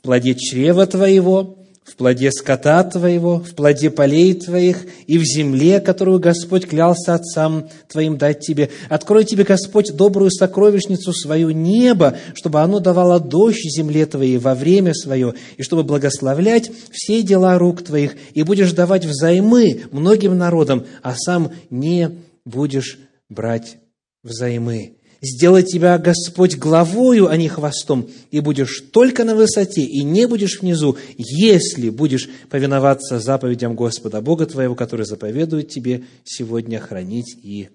в 0.00 0.02
плоде 0.02 0.34
чрева 0.34 0.86
твоего, 0.86 1.58
в 1.84 1.94
плоде 1.96 2.32
скота 2.32 2.82
твоего, 2.84 3.40
в 3.40 3.54
плоде 3.54 3.90
полей 3.90 4.32
твоих 4.32 4.86
и 5.06 5.18
в 5.18 5.24
земле, 5.24 5.78
которую 5.78 6.18
Господь 6.20 6.66
клялся 6.66 7.14
отцам 7.14 7.68
твоим 7.86 8.16
дать 8.16 8.40
тебе. 8.40 8.70
Открой 8.88 9.24
тебе, 9.24 9.44
Господь, 9.44 9.94
добрую 9.94 10.30
сокровищницу 10.30 11.12
свою 11.12 11.50
небо, 11.50 12.16
чтобы 12.32 12.62
оно 12.62 12.80
давало 12.80 13.20
дождь 13.20 13.60
земле 13.76 14.06
твоей 14.06 14.38
во 14.38 14.54
время 14.54 14.94
свое, 14.94 15.34
и 15.58 15.62
чтобы 15.62 15.84
благословлять 15.84 16.72
все 16.90 17.22
дела 17.22 17.58
рук 17.58 17.82
твоих, 17.82 18.16
и 18.32 18.42
будешь 18.42 18.72
давать 18.72 19.04
взаймы 19.04 19.82
многим 19.92 20.38
народам, 20.38 20.86
а 21.02 21.14
сам 21.14 21.52
не 21.68 22.22
будешь 22.46 22.98
брать 23.28 23.76
взаймы 24.22 24.94
сделать 25.20 25.66
тебя, 25.66 25.98
Господь, 25.98 26.56
главою, 26.56 27.28
а 27.28 27.36
не 27.36 27.48
хвостом, 27.48 28.08
и 28.30 28.40
будешь 28.40 28.80
только 28.92 29.24
на 29.24 29.34
высоте, 29.34 29.82
и 29.82 30.02
не 30.02 30.26
будешь 30.26 30.60
внизу, 30.60 30.96
если 31.16 31.90
будешь 31.90 32.28
повиноваться 32.48 33.20
заповедям 33.20 33.74
Господа 33.74 34.20
Бога 34.20 34.46
твоего, 34.46 34.74
который 34.74 35.06
заповедует 35.06 35.68
тебе 35.68 36.04
сегодня 36.24 36.80
хранить 36.80 37.36
и 37.42 37.68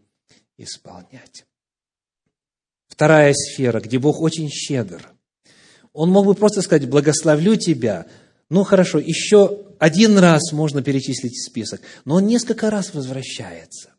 исполнять. 0.58 1.46
Вторая 2.88 3.34
сфера, 3.34 3.80
где 3.80 4.00
Бог 4.00 4.22
очень 4.22 4.50
щедр. 4.50 5.10
Он 5.94 6.10
мог 6.10 6.26
бы 6.26 6.34
просто 6.34 6.62
сказать, 6.62 6.90
благословлю 6.90 7.56
тебя, 7.56 8.06
ну 8.50 8.64
хорошо, 8.64 9.00
еще 9.00 9.66
один 9.80 10.18
раз 10.18 10.52
можно 10.52 10.82
перечислить 10.82 11.42
список, 11.44 11.82
но 12.06 12.16
он 12.16 12.28
несколько 12.28 12.70
раз 12.70 12.94
возвращается 12.94 13.95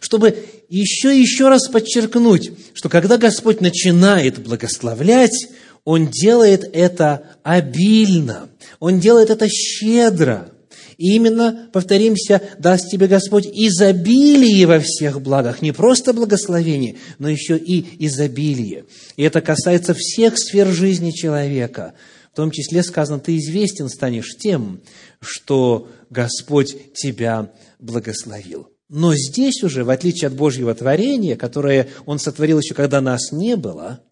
чтобы 0.00 0.36
еще 0.68 1.16
и 1.16 1.20
еще 1.20 1.48
раз 1.48 1.68
подчеркнуть, 1.68 2.52
что 2.74 2.88
когда 2.88 3.18
Господь 3.18 3.60
начинает 3.60 4.42
благословлять, 4.42 5.48
Он 5.84 6.08
делает 6.08 6.68
это 6.72 7.36
обильно, 7.42 8.48
Он 8.80 9.00
делает 9.00 9.30
это 9.30 9.48
щедро. 9.48 10.50
И 10.98 11.14
именно, 11.14 11.68
повторимся, 11.72 12.40
даст 12.58 12.90
тебе 12.90 13.06
Господь 13.06 13.46
изобилие 13.46 14.66
во 14.66 14.78
всех 14.78 15.20
благах, 15.20 15.60
не 15.62 15.72
просто 15.72 16.12
благословение, 16.12 16.96
но 17.18 17.28
еще 17.28 17.56
и 17.56 18.06
изобилие. 18.06 18.84
И 19.16 19.22
это 19.22 19.40
касается 19.40 19.94
всех 19.94 20.38
сфер 20.38 20.68
жизни 20.68 21.10
человека. 21.10 21.94
В 22.32 22.36
том 22.36 22.50
числе 22.50 22.82
сказано, 22.82 23.18
ты 23.18 23.36
известен 23.36 23.88
станешь 23.88 24.36
тем, 24.38 24.80
что 25.20 25.88
Господь 26.08 26.94
тебя 26.94 27.52
благословил. 27.78 28.71
Но 28.94 29.14
здесь 29.14 29.62
уже, 29.62 29.84
в 29.84 29.88
отличие 29.88 30.28
от 30.28 30.34
Божьего 30.34 30.74
творения, 30.74 31.34
которое 31.34 31.88
Он 32.04 32.18
сотворил 32.18 32.58
еще, 32.58 32.74
когда 32.74 33.00
нас 33.00 33.32
не 33.32 33.56
было, 33.56 34.04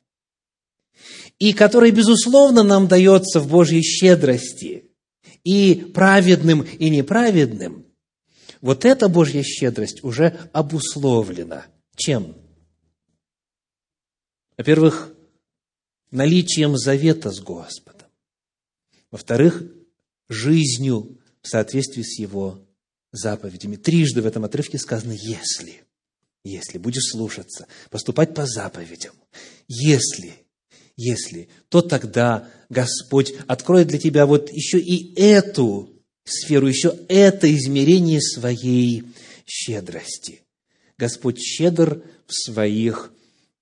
и 1.38 1.52
которое, 1.52 1.90
безусловно, 1.90 2.62
нам 2.62 2.88
дается 2.88 3.40
в 3.40 3.48
Божьей 3.50 3.82
щедрости, 3.82 4.90
и 5.44 5.74
праведным, 5.94 6.62
и 6.62 6.88
неправедным, 6.88 7.84
вот 8.62 8.86
эта 8.86 9.10
Божья 9.10 9.42
щедрость 9.42 10.02
уже 10.02 10.38
обусловлена. 10.54 11.66
Чем? 11.94 12.34
Во-первых, 14.56 15.12
наличием 16.10 16.78
завета 16.78 17.30
с 17.30 17.40
Господом. 17.40 18.08
Во-вторых, 19.10 19.62
жизнью 20.30 21.18
в 21.42 21.48
соответствии 21.48 22.02
с 22.02 22.18
Его 22.18 22.66
заповедями. 23.12 23.76
Трижды 23.76 24.22
в 24.22 24.26
этом 24.26 24.44
отрывке 24.44 24.78
сказано 24.78 25.12
«если». 25.12 25.82
Если 26.42 26.78
будешь 26.78 27.10
слушаться, 27.10 27.66
поступать 27.90 28.32
по 28.34 28.46
заповедям. 28.46 29.12
Если, 29.68 30.32
если, 30.96 31.50
то 31.68 31.82
тогда 31.82 32.48
Господь 32.70 33.34
откроет 33.46 33.88
для 33.88 33.98
тебя 33.98 34.24
вот 34.24 34.50
еще 34.50 34.80
и 34.80 35.14
эту 35.20 35.90
сферу, 36.24 36.66
еще 36.66 36.96
это 37.08 37.54
измерение 37.54 38.22
своей 38.22 39.04
щедрости. 39.46 40.42
Господь 40.96 41.38
щедр 41.40 42.02
в 42.26 42.32
своих 42.32 43.12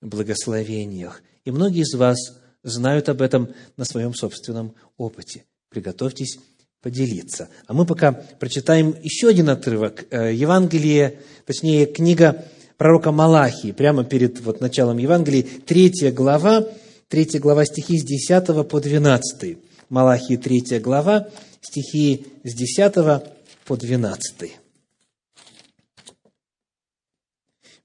благословениях. 0.01 1.23
И 1.45 1.51
многие 1.51 1.83
из 1.83 1.95
вас 1.95 2.19
знают 2.63 3.09
об 3.09 3.23
этом 3.23 3.55
на 3.77 3.85
своем 3.85 4.15
собственном 4.15 4.75
опыте. 4.97 5.45
Приготовьтесь 5.69 6.39
поделиться. 6.83 7.49
А 7.67 7.73
мы 7.73 7.85
пока 7.85 8.13
прочитаем 8.13 8.95
еще 9.03 9.29
один 9.29 9.49
отрывок. 9.51 10.07
Э, 10.11 10.33
Евангелие, 10.33 11.21
точнее, 11.47 11.87
книга 11.87 12.45
пророка 12.77 13.11
Малахии, 13.11 13.73
прямо 13.73 14.05
перед 14.05 14.41
вот 14.41 14.61
началом 14.61 14.99
Евангелия, 14.99 15.45
третья 15.67 16.13
глава, 16.13 16.67
третья 17.09 17.41
глава 17.41 17.65
стихи 17.65 17.99
с 17.99 18.05
10 18.05 18.69
по 18.69 18.81
12. 18.81 19.59
Малахии, 19.89 20.37
третья 20.37 20.81
глава, 20.81 21.29
стихи 21.61 22.27
с 22.45 22.55
10 22.55 22.95
по 23.65 23.77
12. 23.77 24.59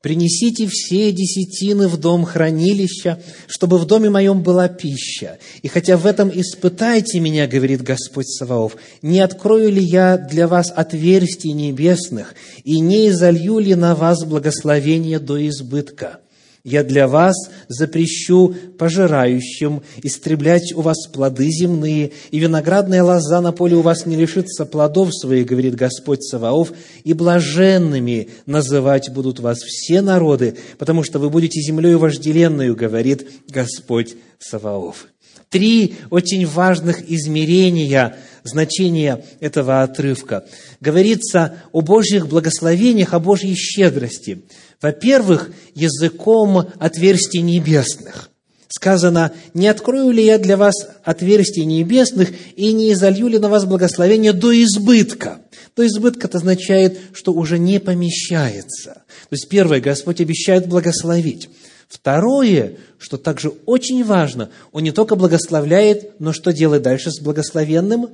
Принесите 0.03 0.67
все 0.69 1.13
десятины 1.13 1.87
в 1.87 1.95
дом 1.95 2.25
хранилища, 2.25 3.21
чтобы 3.47 3.77
в 3.77 3.85
доме 3.85 4.09
моем 4.09 4.43
была 4.43 4.67
пища. 4.67 5.37
И 5.61 5.69
хотя 5.69 5.95
в 5.95 6.05
этом 6.05 6.29
испытайте 6.29 7.21
меня, 7.21 7.47
говорит 7.47 7.81
Господь 7.83 8.27
Саваоф, 8.27 8.75
не 9.01 9.21
открою 9.21 9.71
ли 9.71 9.81
я 9.81 10.17
для 10.17 10.49
вас 10.49 10.73
отверстий 10.75 11.53
небесных, 11.53 12.35
и 12.65 12.81
не 12.81 13.07
изолью 13.07 13.59
ли 13.59 13.75
на 13.75 13.95
вас 13.95 14.25
благословение 14.25 15.19
до 15.19 15.47
избытка? 15.47 16.19
Я 16.65 16.85
для 16.85 17.09
вас 17.09 17.35
запрещу 17.67 18.55
пожирающим 18.77 19.83
истреблять 20.01 20.71
у 20.73 20.79
вас 20.79 21.07
плоды 21.07 21.49
земные, 21.49 22.13
и 22.31 22.39
виноградная 22.39 23.03
лоза 23.03 23.41
на 23.41 23.51
поле 23.51 23.75
у 23.75 23.81
вас 23.81 24.05
не 24.05 24.15
лишится 24.15 24.65
плодов 24.65 25.13
своих, 25.13 25.45
говорит 25.45 25.75
Господь 25.75 26.23
Саваоф, 26.23 26.71
и 27.03 27.11
блаженными 27.11 28.29
называть 28.45 29.11
будут 29.11 29.41
вас 29.41 29.57
все 29.57 29.99
народы, 29.99 30.55
потому 30.77 31.03
что 31.03 31.19
вы 31.19 31.29
будете 31.29 31.59
землею 31.59 31.99
вожделенную, 31.99 32.77
говорит 32.77 33.27
Господь 33.49 34.15
Саваоф. 34.39 35.07
Три 35.49 35.95
очень 36.11 36.47
важных 36.47 37.11
измерения 37.11 38.15
значения 38.43 39.25
этого 39.41 39.83
отрывка. 39.83 40.45
Говорится 40.79 41.57
о 41.73 41.81
Божьих 41.81 42.29
благословениях, 42.29 43.13
о 43.13 43.19
Божьей 43.19 43.53
щедрости– 43.53 44.43
во-первых, 44.83 45.49
языком 45.73 46.67
отверстий 46.77 47.41
небесных. 47.41 48.29
Сказано, 48.67 49.31
не 49.53 49.67
открою 49.69 50.11
ли 50.11 50.25
я 50.25 50.37
для 50.37 50.57
вас 50.57 50.73
отверстий 51.05 51.63
небесных 51.63 52.31
и 52.57 52.73
не 52.73 52.91
изолью 52.91 53.29
ли 53.29 53.39
на 53.39 53.47
вас 53.47 53.63
благословение 53.63 54.33
до 54.33 54.51
избытка? 54.61 55.39
До 55.77 55.87
избытка 55.87 56.27
это 56.27 56.39
означает, 56.39 56.99
что 57.13 57.31
уже 57.31 57.59
не 57.59 57.79
помещается. 57.79 59.03
То 59.29 59.31
есть, 59.31 59.47
первое, 59.47 59.79
Господь 59.79 60.19
обещает 60.19 60.67
благословить. 60.67 61.49
Второе, 61.87 62.75
что 62.97 63.17
также 63.17 63.53
очень 63.65 64.03
важно, 64.03 64.49
Он 64.73 64.83
не 64.83 64.91
только 64.91 65.15
благословляет, 65.15 66.19
но 66.19 66.33
что 66.33 66.51
делает 66.51 66.81
дальше 66.81 67.09
с 67.09 67.21
благословенным? 67.21 68.09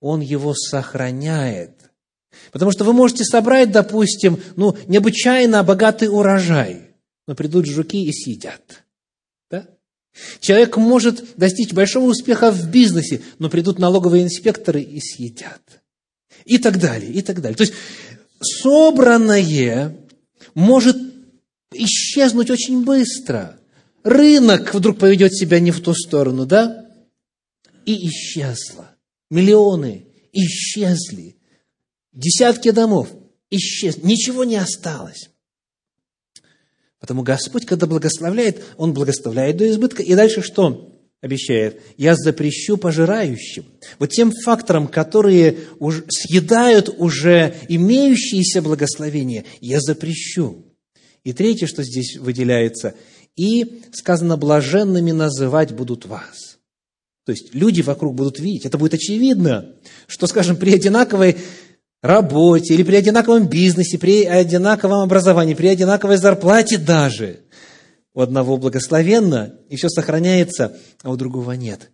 Он 0.00 0.20
его 0.20 0.54
сохраняет. 0.54 1.89
Потому 2.52 2.70
что 2.72 2.84
вы 2.84 2.92
можете 2.92 3.24
собрать, 3.24 3.70
допустим, 3.70 4.40
ну, 4.56 4.76
необычайно 4.86 5.62
богатый 5.62 6.08
урожай, 6.08 6.90
но 7.26 7.34
придут 7.34 7.66
жуки 7.66 8.04
и 8.04 8.12
съедят. 8.12 8.84
Да? 9.50 9.66
Человек 10.40 10.76
может 10.76 11.36
достичь 11.36 11.72
большого 11.72 12.10
успеха 12.10 12.50
в 12.50 12.70
бизнесе, 12.70 13.22
но 13.38 13.50
придут 13.50 13.78
налоговые 13.78 14.24
инспекторы 14.24 14.82
и 14.82 15.00
съедят. 15.00 15.82
И 16.44 16.58
так 16.58 16.78
далее, 16.78 17.12
и 17.12 17.22
так 17.22 17.40
далее. 17.40 17.56
То 17.56 17.64
есть, 17.64 17.74
собранное 18.40 19.96
может 20.54 20.96
исчезнуть 21.72 22.50
очень 22.50 22.84
быстро. 22.84 23.58
Рынок 24.02 24.74
вдруг 24.74 24.98
поведет 24.98 25.34
себя 25.34 25.60
не 25.60 25.70
в 25.70 25.80
ту 25.80 25.94
сторону, 25.94 26.46
да? 26.46 26.86
И 27.84 28.08
исчезло. 28.08 28.90
Миллионы 29.30 30.06
исчезли. 30.32 31.36
Десятки 32.20 32.70
домов 32.70 33.08
исчез, 33.48 34.02
ничего 34.02 34.44
не 34.44 34.56
осталось. 34.56 35.30
Потому 36.98 37.22
Господь, 37.22 37.64
когда 37.64 37.86
благословляет, 37.86 38.62
Он 38.76 38.92
благословляет 38.92 39.56
до 39.56 39.70
избытка. 39.70 40.02
И 40.02 40.14
дальше 40.14 40.42
что 40.42 41.00
обещает? 41.22 41.80
Я 41.96 42.14
запрещу 42.14 42.76
пожирающим. 42.76 43.64
Вот 43.98 44.10
тем 44.10 44.32
факторам, 44.32 44.86
которые 44.86 45.60
уж 45.78 46.04
съедают 46.10 46.94
уже 46.98 47.56
имеющиеся 47.68 48.60
благословения, 48.60 49.46
я 49.62 49.80
запрещу. 49.80 50.66
И 51.24 51.32
третье, 51.32 51.66
что 51.66 51.82
здесь 51.82 52.18
выделяется, 52.18 52.94
и 53.34 53.80
сказано, 53.94 54.36
блаженными 54.36 55.12
называть 55.12 55.72
будут 55.72 56.04
вас. 56.04 56.58
То 57.24 57.32
есть 57.32 57.54
люди 57.54 57.80
вокруг 57.80 58.14
будут 58.14 58.40
видеть, 58.40 58.66
это 58.66 58.76
будет 58.76 58.92
очевидно, 58.92 59.74
что, 60.06 60.26
скажем, 60.26 60.56
при 60.56 60.74
одинаковой 60.74 61.36
работе 62.02 62.74
или 62.74 62.82
при 62.82 62.96
одинаковом 62.96 63.48
бизнесе, 63.48 63.98
при 63.98 64.24
одинаковом 64.24 65.00
образовании, 65.00 65.54
при 65.54 65.68
одинаковой 65.68 66.16
зарплате 66.16 66.78
даже. 66.78 67.40
У 68.14 68.20
одного 68.20 68.56
благословенно, 68.56 69.54
и 69.68 69.76
все 69.76 69.88
сохраняется, 69.88 70.76
а 71.02 71.10
у 71.10 71.16
другого 71.16 71.52
нет. 71.52 71.90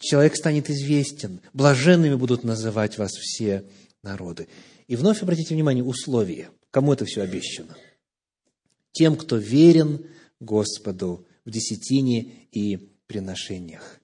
Человек 0.00 0.36
станет 0.36 0.70
известен, 0.70 1.40
блаженными 1.52 2.14
будут 2.14 2.44
называть 2.44 2.98
вас 2.98 3.12
все 3.12 3.64
народы. 4.02 4.48
И 4.86 4.96
вновь 4.96 5.22
обратите 5.22 5.54
внимание, 5.54 5.84
условия. 5.84 6.48
Кому 6.70 6.92
это 6.92 7.04
все 7.04 7.22
обещано? 7.22 7.76
Тем, 8.92 9.16
кто 9.16 9.36
верен 9.36 10.06
Господу 10.40 11.26
в 11.44 11.50
десятине 11.50 12.32
и 12.52 12.76
приношениях. 13.06 14.00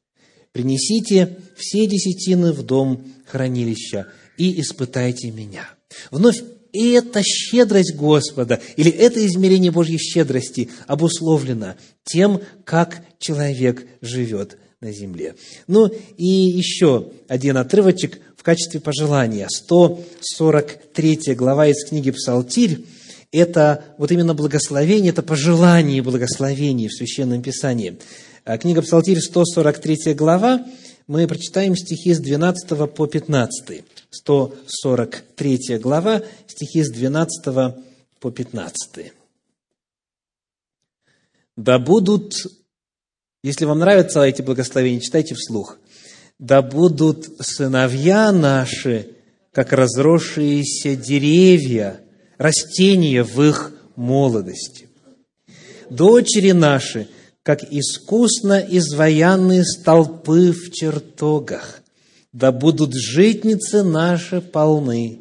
Принесите 0.52 1.38
все 1.56 1.87
десятины 1.87 2.52
в 2.52 2.62
дом 2.62 3.04
хранилища– 3.26 4.08
и 4.42 4.61
испытайте 4.61 5.31
меня. 5.31 5.68
Вновь 6.11 6.42
эта 6.72 7.22
щедрость 7.22 7.94
Господа 7.94 8.61
или 8.76 8.90
это 8.90 9.24
измерение 9.24 9.70
Божьей 9.70 9.98
щедрости 9.98 10.68
обусловлено 10.88 11.76
тем, 12.02 12.40
как 12.64 13.02
человек 13.20 13.87
живет 14.00 14.59
на 14.81 14.90
земле. 14.90 15.37
Ну 15.68 15.88
и 16.16 16.26
еще 16.26 17.12
один 17.28 17.57
отрывочек 17.57 18.18
в 18.37 18.42
качестве 18.42 18.81
пожелания. 18.81 19.46
143 19.48 21.35
глава 21.37 21.68
из 21.68 21.88
книги 21.88 22.11
«Псалтирь»– 22.11 22.85
это 23.31 23.85
вот 23.96 24.11
именно 24.11 24.35
благословение, 24.35 25.11
это 25.11 25.22
пожелание 25.22 26.02
благословений 26.02 26.88
в 26.88 26.94
Священном 26.94 27.42
Писании. 27.42 27.96
А 28.44 28.59
книга 28.59 28.83
«Псалтирь», 28.83 29.20
143 29.20 30.14
глава, 30.14 30.66
мы 31.07 31.28
прочитаем 31.28 31.76
стихи 31.76 32.12
с 32.14 32.18
12 32.18 32.92
по 32.92 33.07
15. 33.07 33.85
143 34.12 35.79
глава, 35.79 36.22
стихи 36.46 36.85
с 36.85 36.90
12 36.92 37.75
по 38.20 38.31
15. 38.31 39.12
«Да 41.57 41.79
будут, 41.79 42.35
если 43.42 43.64
вам 43.64 43.79
нравятся 43.79 44.20
эти 44.20 44.42
благословения, 44.42 45.01
читайте 45.01 45.35
вслух, 45.35 45.79
да 46.38 46.61
будут 46.61 47.27
сыновья 47.40 48.33
наши, 48.33 49.16
как 49.51 49.72
разросшиеся 49.72 50.94
деревья, 50.94 52.01
растения 52.37 53.22
в 53.22 53.42
их 53.42 53.72
молодости. 53.96 54.88
Дочери 55.88 56.53
наши, 56.53 57.09
как 57.42 57.64
искусно 57.64 58.59
изваянные 58.61 59.64
столпы 59.64 60.53
в 60.53 60.70
чертогах 60.70 61.82
да 62.33 62.51
будут 62.51 62.95
житницы 62.95 63.83
наши 63.83 64.40
полны. 64.40 65.18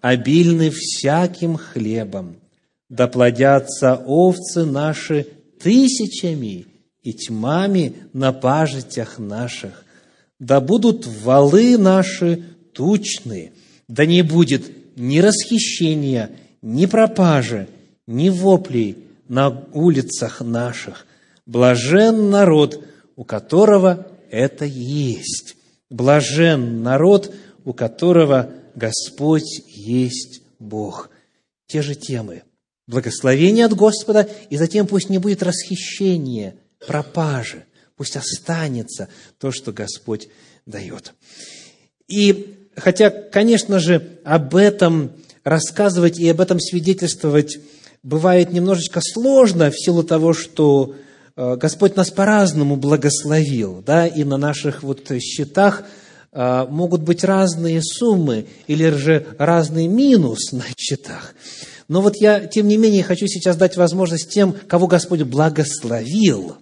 обильны 0.00 0.70
всяким 0.70 1.56
хлебом. 1.56 2.36
Да 2.88 3.06
плодятся 3.06 3.94
овцы 3.94 4.64
наши 4.64 5.26
тысячами 5.62 6.66
и 7.02 7.12
тьмами 7.12 7.94
на 8.12 8.32
пажитях 8.32 9.18
наших. 9.18 9.84
Да 10.38 10.60
будут 10.60 11.06
валы 11.06 11.76
наши 11.76 12.42
тучные, 12.72 13.52
да 13.88 14.06
не 14.06 14.22
будет 14.22 14.96
ни 14.96 15.18
расхищения, 15.18 16.30
ни 16.62 16.86
пропажи, 16.86 17.68
ни 18.06 18.30
воплей 18.30 19.04
на 19.28 19.66
улицах 19.72 20.40
наших. 20.40 21.06
Блажен 21.44 22.30
народ, 22.30 22.82
у 23.16 23.24
которого 23.24 24.06
это 24.30 24.64
есть. 24.64 25.56
Блажен 25.90 26.82
народ, 26.82 27.34
у 27.64 27.72
которого 27.72 28.50
Господь 28.74 29.62
есть 29.66 30.42
Бог. 30.58 31.10
Те 31.66 31.82
же 31.82 31.94
темы. 31.94 32.42
Благословение 32.86 33.66
от 33.66 33.74
Господа, 33.74 34.28
и 34.48 34.56
затем 34.56 34.86
пусть 34.86 35.10
не 35.10 35.18
будет 35.18 35.42
расхищения, 35.42 36.54
пропажи. 36.86 37.64
Пусть 37.96 38.16
останется 38.16 39.08
то, 39.38 39.52
что 39.52 39.72
Господь 39.72 40.28
дает. 40.64 41.12
И 42.08 42.56
хотя, 42.76 43.10
конечно 43.10 43.78
же, 43.78 44.18
об 44.24 44.56
этом 44.56 45.12
рассказывать 45.44 46.18
и 46.18 46.28
об 46.28 46.40
этом 46.40 46.58
свидетельствовать 46.58 47.58
бывает 48.02 48.52
немножечко 48.52 49.00
сложно 49.02 49.70
в 49.70 49.78
силу 49.78 50.02
того, 50.02 50.32
что 50.32 50.94
Господь 51.56 51.96
нас 51.96 52.10
по-разному 52.10 52.76
благословил, 52.76 53.82
да, 53.86 54.06
и 54.06 54.24
на 54.24 54.36
наших 54.36 54.82
вот 54.82 55.10
счетах 55.20 55.84
э, 56.32 56.66
могут 56.68 57.00
быть 57.00 57.24
разные 57.24 57.80
суммы 57.82 58.46
или 58.66 58.90
же 58.90 59.26
разный 59.38 59.86
минус 59.86 60.52
на 60.52 60.64
счетах. 60.76 61.34
Но 61.88 62.02
вот 62.02 62.16
я, 62.16 62.46
тем 62.46 62.68
не 62.68 62.76
менее, 62.76 63.02
хочу 63.02 63.26
сейчас 63.26 63.56
дать 63.56 63.78
возможность 63.78 64.30
тем, 64.30 64.54
кого 64.68 64.86
Господь 64.86 65.22
благословил, 65.22 66.56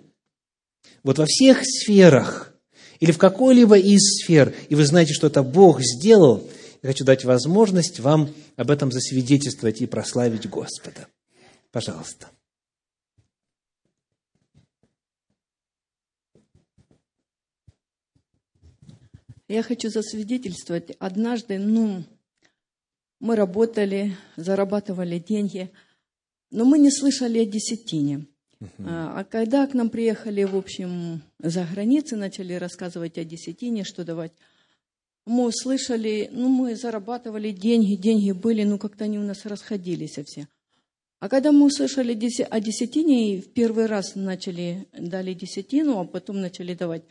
вот 1.03 1.19
во 1.19 1.27
всех 1.27 1.63
сферах 1.65 2.55
или 3.01 3.11
в 3.11 3.19
какой-либо 3.19 3.79
из 3.79 4.21
сфер, 4.21 4.55
и 4.69 4.77
вы 4.77 4.85
знаете, 4.85 5.13
что 5.13 5.27
это 5.27 5.43
Бог 5.43 5.81
сделал, 5.81 6.49
я 6.83 6.91
хочу 6.91 7.05
дать 7.05 7.25
возможность 7.25 7.99
вам 7.99 8.31
об 8.57 8.71
этом 8.71 8.93
засвидетельствовать 8.93 9.81
и 9.81 9.87
прославить 9.87 10.49
Господа. 10.49 11.09
Пожалуйста. 11.73 12.29
Я 19.49 19.63
хочу 19.63 19.89
засвидетельствовать. 19.89 20.95
Однажды, 20.99 21.59
ну, 21.59 22.05
мы 23.19 23.35
работали, 23.35 24.15
зарабатывали 24.37 25.19
деньги, 25.19 25.71
но 26.51 26.67
мы 26.67 26.79
не 26.79 26.91
слышали 26.91 27.39
о 27.39 27.47
десятине. 27.47 28.27
А, 28.81 29.21
а 29.21 29.25
когда 29.25 29.67
к 29.67 29.73
нам 29.73 29.89
приехали, 29.89 30.45
в 30.45 30.55
общем, 30.55 31.23
за 31.39 31.65
границей, 31.65 32.19
начали 32.19 32.55
рассказывать 32.55 33.17
о 33.17 33.25
десятине, 33.25 33.85
что 33.85 34.05
давать, 34.05 34.33
мы 35.25 35.47
услышали, 35.47 36.29
ну, 36.33 36.49
мы 36.49 36.77
зарабатывали 36.77 37.51
деньги, 37.51 37.95
деньги 37.95 38.33
были, 38.33 38.65
ну, 38.65 38.79
как-то 38.79 39.05
они 39.05 39.19
у 39.19 39.23
нас 39.23 39.47
расходились 39.47 40.19
все. 40.27 40.47
А 41.21 41.29
когда 41.29 41.53
мы 41.53 41.67
услышали 41.67 42.13
о 42.45 42.61
десятине, 42.61 43.35
и 43.35 43.41
в 43.41 43.53
первый 43.53 43.87
раз 43.87 44.15
начали, 44.15 44.87
дали 44.93 45.35
десятину, 45.35 45.99
а 45.99 46.05
потом 46.05 46.41
начали 46.41 46.75
давать, 46.75 47.03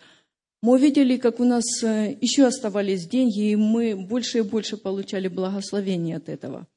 мы 0.61 0.73
увидели, 0.73 1.17
как 1.17 1.39
у 1.39 1.45
нас 1.45 1.63
э, 1.83 2.17
еще 2.19 2.45
оставались 2.45 3.07
деньги, 3.07 3.51
и 3.51 3.55
мы 3.55 3.95
больше 3.95 4.39
и 4.39 4.41
больше 4.41 4.77
получали 4.77 5.27
благословение 5.27 6.17
от 6.17 6.29
этого. 6.29 6.67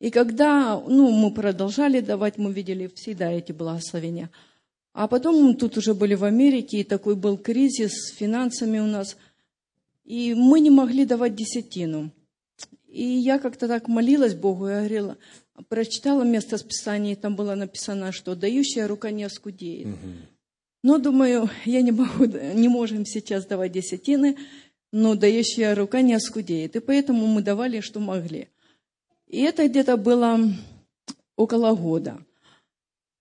И 0.00 0.10
когда 0.10 0.80
ну, 0.80 1.10
мы 1.10 1.32
продолжали 1.32 2.00
давать, 2.00 2.38
мы 2.38 2.52
видели 2.52 2.90
всегда 2.94 3.30
эти 3.30 3.52
благословения. 3.52 4.30
А 4.94 5.08
потом 5.08 5.54
тут 5.56 5.76
уже 5.76 5.94
были 5.94 6.14
в 6.14 6.24
Америке, 6.24 6.80
и 6.80 6.84
такой 6.84 7.14
был 7.14 7.38
кризис 7.38 7.92
с 7.92 8.16
финансами 8.16 8.78
у 8.78 8.86
нас, 8.86 9.16
и 10.04 10.34
мы 10.34 10.60
не 10.60 10.70
могли 10.70 11.04
давать 11.04 11.34
десятину. 11.34 12.10
И 12.88 13.04
я 13.04 13.38
как-то 13.38 13.68
так 13.68 13.88
молилась 13.88 14.34
Богу, 14.34 14.68
я 14.68 14.78
говорила, 14.78 15.16
прочитала 15.68 16.24
место 16.24 16.58
Писания, 16.62 17.12
и 17.12 17.16
там 17.16 17.36
было 17.36 17.54
написано, 17.54 18.12
что 18.12 18.34
дающая 18.34 18.86
рука 18.86 19.10
не 19.10 19.24
оскудеет. 19.24 19.86
Угу. 19.86 20.12
Но, 20.82 20.98
думаю, 20.98 21.48
я 21.64 21.82
не 21.82 21.92
могу, 21.92 22.24
не 22.54 22.68
можем 22.68 23.06
сейчас 23.06 23.46
давать 23.46 23.72
десятины, 23.72 24.36
но 24.92 25.14
дающая 25.14 25.74
рука 25.74 26.02
не 26.02 26.14
оскудеет. 26.14 26.76
И 26.76 26.80
поэтому 26.80 27.26
мы 27.26 27.42
давали, 27.42 27.80
что 27.80 28.00
могли. 28.00 28.48
И 29.26 29.40
это 29.40 29.66
где-то 29.66 29.96
было 29.96 30.40
около 31.36 31.74
года. 31.74 32.22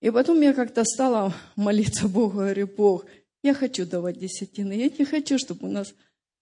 И 0.02 0.10
потом 0.10 0.42
я 0.42 0.54
как-то 0.54 0.84
стала 0.84 1.34
молиться 1.56 2.08
Богу, 2.10 2.38
говорю, 2.38 2.68
Бог, 2.68 3.06
я 3.44 3.54
хочу 3.54 3.86
давать 3.86 4.20
десятины, 4.20 4.74
я 4.74 4.90
не 4.90 5.06
хочу, 5.06 5.38
чтобы 5.38 5.68
у 5.68 5.72
нас 5.72 5.94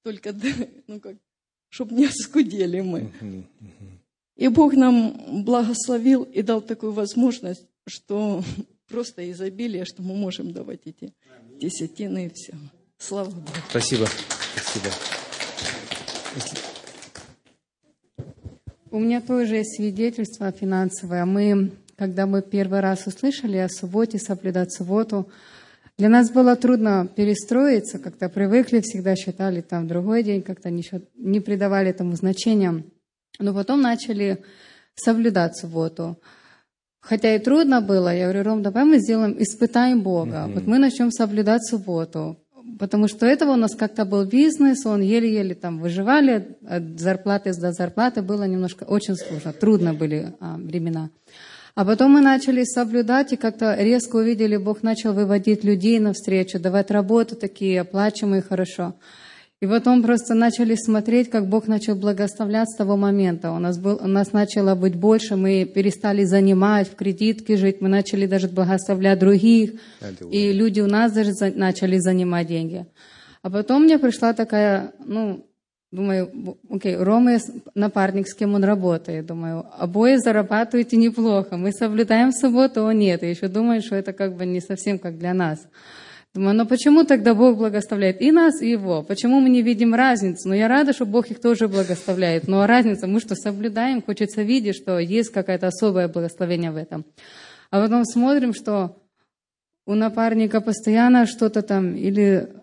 только, 0.03 0.33
ну 0.87 0.99
как, 0.99 1.17
чтобы 1.69 1.95
не 1.95 2.05
оскудели 2.05 2.81
мы. 2.81 3.11
И 4.35 4.47
Бог 4.47 4.73
нам 4.73 5.43
благословил 5.43 6.23
и 6.23 6.41
дал 6.41 6.61
такую 6.61 6.93
возможность, 6.93 7.65
что 7.85 8.41
просто 8.89 9.29
изобилие, 9.31 9.85
что 9.85 10.01
мы 10.01 10.15
можем 10.15 10.51
давать 10.51 10.81
эти 10.85 11.13
десятины 11.59 12.25
и 12.25 12.31
все. 12.33 12.53
Слава 12.97 13.29
Богу. 13.29 13.47
Спасибо. 13.69 14.07
Спасибо. 14.55 14.91
У 18.91 18.99
меня 18.99 19.21
тоже 19.21 19.57
есть 19.57 19.75
свидетельство 19.75 20.51
финансовое. 20.51 21.23
Мы, 21.25 21.71
когда 21.95 22.25
мы 22.25 22.41
первый 22.41 22.79
раз 22.79 23.05
услышали 23.05 23.57
о 23.57 23.69
субботе, 23.69 24.17
соблюдать 24.17 24.73
субботу, 24.73 25.29
для 25.99 26.09
нас 26.09 26.31
было 26.31 26.55
трудно 26.55 27.07
перестроиться, 27.13 27.99
как-то 27.99 28.29
привыкли, 28.29 28.79
всегда 28.79 29.15
считали 29.15 29.61
там 29.61 29.87
другой 29.87 30.23
день, 30.23 30.41
как-то 30.41 30.69
не, 30.69 30.83
не 31.15 31.39
придавали 31.39 31.89
этому 31.89 32.15
значения. 32.15 32.83
Но 33.37 33.53
потом 33.53 33.81
начали 33.81 34.43
соблюдать 34.95 35.57
субботу. 35.57 36.17
Хотя 37.09 37.35
и 37.35 37.39
трудно 37.39 37.81
было, 37.81 38.15
я 38.15 38.25
говорю, 38.25 38.43
Ром, 38.43 38.61
давай 38.61 38.85
мы 38.85 38.99
сделаем, 38.99 39.35
испытаем 39.39 40.01
Бога. 40.01 40.45
Mm-hmm. 40.45 40.53
Вот 40.53 40.67
мы 40.67 40.77
начнем 40.77 41.11
соблюдать 41.11 41.65
субботу. 41.65 42.37
Потому 42.77 43.07
что 43.07 43.25
этого 43.25 43.53
у 43.53 43.55
нас 43.55 43.75
как-то 43.75 44.05
был 44.05 44.25
бизнес, 44.25 44.85
он 44.85 45.01
еле-еле 45.01 45.55
там 45.55 45.79
выживали, 45.79 46.55
от 46.67 46.99
зарплаты 46.99 47.51
до 47.59 47.71
зарплаты 47.71 48.21
было 48.21 48.43
немножко 48.43 48.83
очень 48.83 49.15
сложно, 49.15 49.53
трудно 49.53 49.95
были 49.95 50.33
а, 50.39 50.57
времена. 50.57 51.09
А 51.73 51.83
потом 51.83 52.11
мы 52.11 52.21
начали 52.21 52.63
соблюдать, 52.63 53.33
и 53.33 53.37
как-то 53.37 53.75
резко 53.75 54.17
увидели, 54.17 54.57
Бог 54.57 54.83
начал 54.83 55.13
выводить 55.13 55.63
людей 55.63 55.99
навстречу, 55.99 56.59
давать 56.59 56.91
работу 56.91 57.35
такие 57.35 57.81
оплачиваемые 57.81 58.43
хорошо. 58.43 58.93
И 59.61 59.67
потом 59.67 60.01
просто 60.01 60.35
начали 60.35 60.75
смотреть, 60.75 61.29
как 61.29 61.49
Бог 61.49 61.67
начал 61.67 61.95
благословлять 61.95 62.69
с 62.69 62.77
того 62.77 62.95
момента. 62.95 63.51
У 63.51 63.59
нас, 63.59 63.77
был, 63.77 63.99
у 64.01 64.07
нас 64.07 64.31
начало 64.31 64.73
быть 64.73 64.95
больше, 64.95 65.35
мы 65.35 65.65
перестали 65.65 66.23
занимать, 66.23 66.89
в 66.89 66.95
кредитке 66.95 67.57
жить, 67.57 67.81
мы 67.81 67.89
начали 67.89 68.25
даже 68.25 68.47
благословлять 68.47 69.19
других, 69.19 69.73
и 70.31 70.53
люди 70.53 70.79
у 70.79 70.87
нас 70.87 71.11
даже 71.11 71.33
за, 71.33 71.51
начали 71.51 71.97
занимать 71.97 72.47
деньги. 72.47 72.85
А 73.41 73.49
потом 73.49 73.83
мне 73.83 73.99
пришла 73.99 74.31
такая, 74.31 74.93
ну, 75.05 75.45
думаю, 75.91 76.57
окей, 76.69 76.95
Рома 76.95 77.37
напарник, 77.75 78.29
с 78.29 78.33
кем 78.33 78.53
он 78.53 78.63
работает. 78.63 79.25
Думаю, 79.25 79.65
обои 79.77 80.15
зарабатываете 80.15 80.95
неплохо, 80.95 81.57
мы 81.57 81.73
соблюдаем 81.73 82.31
субботу, 82.31 82.83
он 82.83 82.99
нет. 82.99 83.23
И 83.23 83.29
еще 83.29 83.49
думаю, 83.49 83.81
что 83.81 83.95
это 83.95 84.13
как 84.13 84.37
бы 84.37 84.45
не 84.45 84.61
совсем 84.61 84.99
как 84.99 85.17
для 85.17 85.33
нас. 85.33 85.59
Думаю, 86.35 86.55
но 86.55 86.65
почему 86.67 87.05
тогда 87.05 87.33
Бог 87.33 87.57
благословляет 87.57 88.21
и 88.21 88.31
нас, 88.31 88.61
и 88.61 88.69
его? 88.69 89.01
Почему 89.01 89.39
мы 89.39 89.49
не 89.49 89.63
видим 89.63 89.95
разницы? 89.95 90.47
Но 90.47 90.53
я 90.53 90.67
рада, 90.67 90.93
что 90.93 91.05
Бог 91.05 91.31
их 91.31 91.41
тоже 91.41 91.67
благословляет. 91.67 92.47
Но 92.47 92.67
разница, 92.67 93.07
мы 93.07 93.19
что, 93.19 93.33
соблюдаем, 93.35 94.03
хочется 94.03 94.43
видеть, 94.43 94.75
что 94.75 94.99
есть 94.99 95.31
какое-то 95.31 95.67
особое 95.67 96.07
благословение 96.07 96.71
в 96.71 96.75
этом. 96.75 97.03
А 97.71 97.81
потом 97.81 98.05
смотрим, 98.05 98.53
что 98.53 99.01
у 99.87 99.95
напарника 99.95 100.61
постоянно 100.61 101.25
что-то 101.25 101.63
там, 101.63 101.95
или 101.95 102.58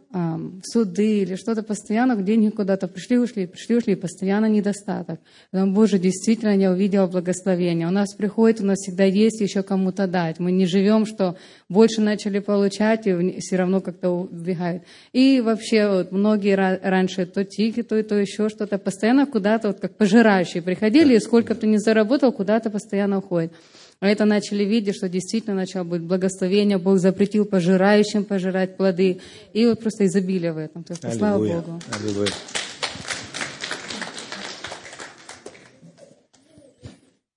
суды 0.64 1.22
или 1.22 1.34
что-то 1.34 1.62
постоянно, 1.62 2.16
деньги 2.16 2.48
куда-то 2.48 2.88
пришли, 2.88 3.18
ушли, 3.18 3.46
пришли, 3.46 3.76
ушли, 3.76 3.94
постоянно 3.96 4.46
недостаток. 4.46 5.20
Там, 5.50 5.74
Боже, 5.74 5.98
действительно, 5.98 6.56
я 6.56 6.70
увидела 6.70 7.06
благословение. 7.06 7.86
У 7.86 7.90
нас 7.90 8.14
приходит, 8.14 8.60
у 8.60 8.64
нас 8.64 8.78
всегда 8.78 9.04
есть 9.04 9.40
еще 9.40 9.62
кому-то 9.62 10.06
дать. 10.06 10.38
Мы 10.38 10.52
не 10.52 10.66
живем, 10.66 11.06
что 11.06 11.36
больше 11.68 12.00
начали 12.00 12.38
получать, 12.38 13.06
и 13.06 13.40
все 13.40 13.56
равно 13.56 13.80
как-то 13.80 14.10
убегают. 14.10 14.84
И 15.12 15.40
вообще 15.40 15.88
вот, 15.88 16.12
многие 16.12 16.54
раньше 16.54 17.26
то 17.26 17.44
тики, 17.44 17.82
то 17.82 17.98
и 17.98 18.02
то 18.02 18.14
еще 18.14 18.48
что-то, 18.48 18.78
постоянно 18.78 19.26
куда-то, 19.26 19.68
вот 19.68 19.80
как 19.80 19.96
пожирающие 19.96 20.62
приходили, 20.62 21.16
и 21.16 21.20
сколько 21.20 21.54
ты 21.54 21.66
не 21.66 21.78
заработал, 21.78 22.32
куда-то 22.32 22.70
постоянно 22.70 23.18
уходит. 23.18 23.52
А 23.98 24.08
это 24.08 24.26
начали 24.26 24.62
видеть, 24.64 24.96
что 24.96 25.08
действительно 25.08 25.56
начало 25.56 25.84
быть 25.84 26.02
благословение, 26.02 26.76
Бог 26.76 26.98
запретил 26.98 27.46
пожирающим 27.46 28.24
пожирать 28.24 28.76
плоды, 28.76 29.20
и 29.54 29.66
вот 29.66 29.80
просто 29.80 30.06
изобилие 30.06 30.52
в 30.52 30.58
этом. 30.58 30.84
То 30.84 30.92
есть, 30.92 31.04
Аллилуйя. 31.04 31.18
слава 31.18 31.62
Богу. 31.62 31.80
Аллилуйя. 31.98 32.30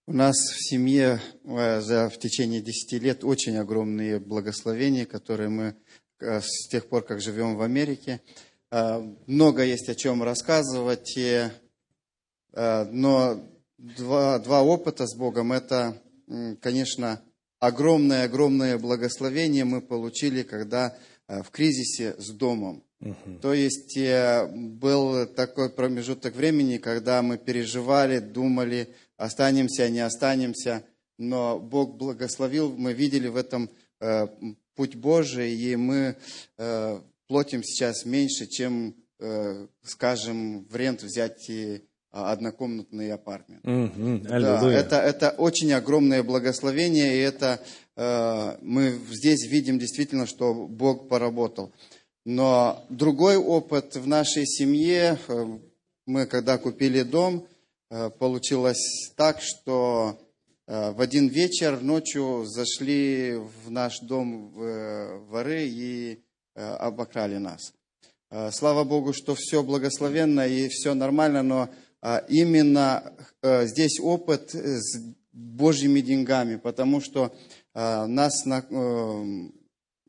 У 0.06 0.14
нас 0.14 0.36
в 0.36 0.68
семье 0.68 1.22
э, 1.44 1.82
за, 1.82 2.10
в 2.10 2.18
течение 2.18 2.62
10 2.62 2.94
лет 2.94 3.24
очень 3.24 3.58
огромные 3.58 4.20
благословения, 4.20 5.06
которые 5.06 5.50
мы 5.50 5.76
э, 6.20 6.42
с 6.42 6.68
тех 6.68 6.88
пор, 6.88 7.04
как 7.04 7.22
живем 7.22 7.56
в 7.56 7.62
Америке. 7.62 8.20
Э, 8.72 9.02
Много 9.28 9.64
есть 9.64 9.88
о 9.88 9.94
чем 9.94 10.24
рассказывать, 10.24 11.16
но 12.56 13.40
два, 13.78 14.40
два 14.40 14.64
опыта 14.64 15.06
с 15.06 15.16
Богом– 15.16 15.52
это, 15.54 16.02
конечно, 16.62 17.22
огромное-огромное 17.60 18.78
благословение 18.78 19.66
мы 19.66 19.82
получили, 19.82 20.44
когда 20.44 20.98
э, 21.28 21.44
в 21.44 21.50
кризисе 21.52 22.16
с 22.18 22.30
домом. 22.30 22.84
То 23.42 23.54
есть 23.54 23.96
э, 23.96 24.46
был 24.52 25.26
такой 25.26 25.70
промежуток 25.70 26.36
времени, 26.36 26.78
когда 26.78 27.22
мы 27.22 27.38
переживали, 27.38 28.20
думали, 28.20 28.90
останемся, 29.16 29.90
не 29.90 30.02
останемся, 30.02 30.84
но 31.18 31.60
Бог 31.60 31.96
благословил, 31.96 32.76
мы 32.76 32.94
видели 32.94 33.28
в 33.28 33.38
этом 33.38 33.70
э, 34.02 34.28
путь 34.76 34.96
Божий, 34.96 35.54
и 35.54 35.76
мы 35.76 36.18
э, 36.58 37.02
платим 37.28 37.64
сейчас 37.64 38.06
меньше, 38.06 38.48
чем, 38.48 38.96
э, 39.20 39.68
скажем, 39.84 40.66
в 40.66 40.76
рент 40.76 41.04
взять 41.04 41.50
и, 41.50 41.82
а, 42.12 42.32
однокомнатный 42.32 43.12
апартмент. 43.12 43.64
Мгм. 43.64 44.24
Да, 44.24 44.72
это, 44.72 44.96
это 44.96 45.30
очень 45.38 45.72
огромное 45.74 46.24
благословение, 46.24 47.16
и 47.16 47.20
это 47.20 47.60
э, 47.96 48.58
мы 48.62 49.00
здесь 49.12 49.46
видим 49.46 49.78
действительно, 49.78 50.26
что 50.26 50.54
Бог 50.54 51.08
поработал. 51.08 51.72
Но 52.26 52.84
другой 52.90 53.38
опыт 53.38 53.96
в 53.96 54.08
нашей 54.08 54.48
семье, 54.48 55.20
э, 55.28 55.46
мы 56.08 56.26
когда 56.26 56.58
купили 56.58 57.04
дом, 57.04 57.48
э, 57.92 58.10
получилось 58.10 59.12
так, 59.16 59.40
что 59.40 60.20
э, 60.66 60.92
в 60.92 61.02
один 61.02 61.28
вечер 61.28 61.80
ночью 61.80 62.46
зашли 62.48 63.36
в 63.36 63.70
наш 63.70 64.00
дом 64.00 64.52
э, 64.58 65.18
воры 65.30 65.68
и 65.68 66.24
э, 66.56 66.74
обокрали 66.76 67.38
нас. 67.38 67.72
Э, 68.32 68.50
Слава 68.52 68.84
Богу, 68.84 69.14
что 69.14 69.36
все 69.36 69.62
благословенно 69.62 70.48
и 70.48 70.68
все 70.70 70.96
нормально, 70.96 71.44
но 71.44 71.70
именно 72.30 73.14
э, 73.42 73.66
здесь 73.68 74.00
опыт 74.00 74.56
э, 74.56 74.80
с 74.80 75.00
Божьими 75.32 76.02
деньгами, 76.02 76.56
потому 76.58 77.02
что 77.02 77.34
а, 77.74 78.08
нас 78.08 78.46
на 78.46 78.66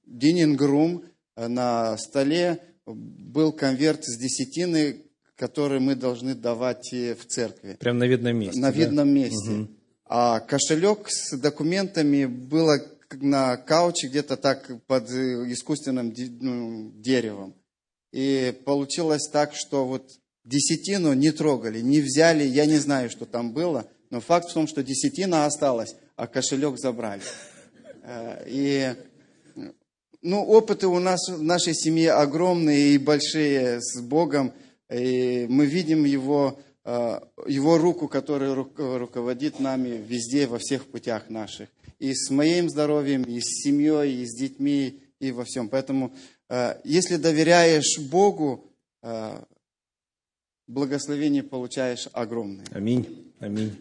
Динингрум 0.07 1.05
на 1.37 1.97
столе 1.99 2.61
был 2.87 3.53
конверт 3.53 4.05
с 4.05 4.19
десятины, 4.19 5.05
который 5.37 5.81
мы 5.81 5.95
должны 5.95 6.35
давать 6.35 6.93
э, 6.93 7.15
в 7.15 7.27
церкви. 7.27 7.77
Прям 7.81 7.99
на 7.99 8.05
видном 8.05 8.37
месте. 8.37 8.61
На 8.61 8.71
да? 8.71 8.79
видном 8.79 9.09
месте. 9.09 9.51
Мгм. 9.51 9.77
А 10.05 10.41
кошелек 10.41 11.09
с 11.09 11.37
документами 11.39 12.27
было 12.27 12.79
на 13.15 13.57
кауче 13.57 14.09
где-то 14.09 14.37
так 14.37 14.71
под 14.87 15.11
э, 15.11 15.51
искусственным 15.51 16.13
ну, 16.41 16.93
деревом. 16.97 17.55
И 18.13 18.55
получилось 18.65 19.29
так, 19.33 19.55
что 19.55 19.87
вот 19.87 20.11
десятину 20.45 21.13
не 21.15 21.31
трогали, 21.33 21.81
не 21.81 22.01
взяли, 22.01 22.45
я 22.45 22.67
не 22.67 22.79
знаю, 22.79 23.11
что 23.11 23.27
там 23.27 23.53
было, 23.53 23.87
но 24.11 24.21
факт 24.21 24.51
в 24.51 24.55
том, 24.55 24.67
что 24.67 24.83
десятина 24.83 25.47
осталась, 25.47 25.95
а 26.17 26.27
кошелек 26.27 26.79
забрали. 26.79 27.23
Э, 28.03 28.45
И 28.47 28.95
ну, 30.23 30.45
опыты 30.45 30.87
у 30.87 30.99
нас 30.99 31.29
в 31.29 31.43
нашей 31.43 31.75
семье 31.75 32.13
огромные 32.13 32.95
и 32.95 32.99
большие 32.99 33.81
с 33.81 34.01
Богом. 34.01 34.53
И 34.93 35.47
мы 35.49 35.67
видим 35.67 36.05
его, 36.05 36.61
э, 36.85 37.21
его 37.47 37.79
руку, 37.79 38.09
которая 38.09 38.55
ру- 38.55 38.99
руководит 38.99 39.61
нами 39.61 40.03
везде, 40.07 40.47
во 40.47 40.59
всех 40.59 40.87
путях 40.87 41.31
наших. 41.31 41.69
И 41.99 42.15
с 42.15 42.31
моим 42.31 42.69
здоровьем, 42.69 43.23
и 43.23 43.41
с 43.41 43.63
семьей, 43.63 44.23
и 44.23 44.27
с 44.27 44.35
детьми, 44.37 45.01
и 45.21 45.33
во 45.33 45.45
всем. 45.45 45.69
Поэтому, 45.69 46.13
э, 46.49 46.77
если 46.85 47.17
доверяешь 47.17 47.99
Богу, 47.99 48.67
благословение 50.71 51.43
получаешь 51.43 52.09
огромное. 52.13 52.65
Аминь. 52.73 53.33
Аминь. 53.41 53.77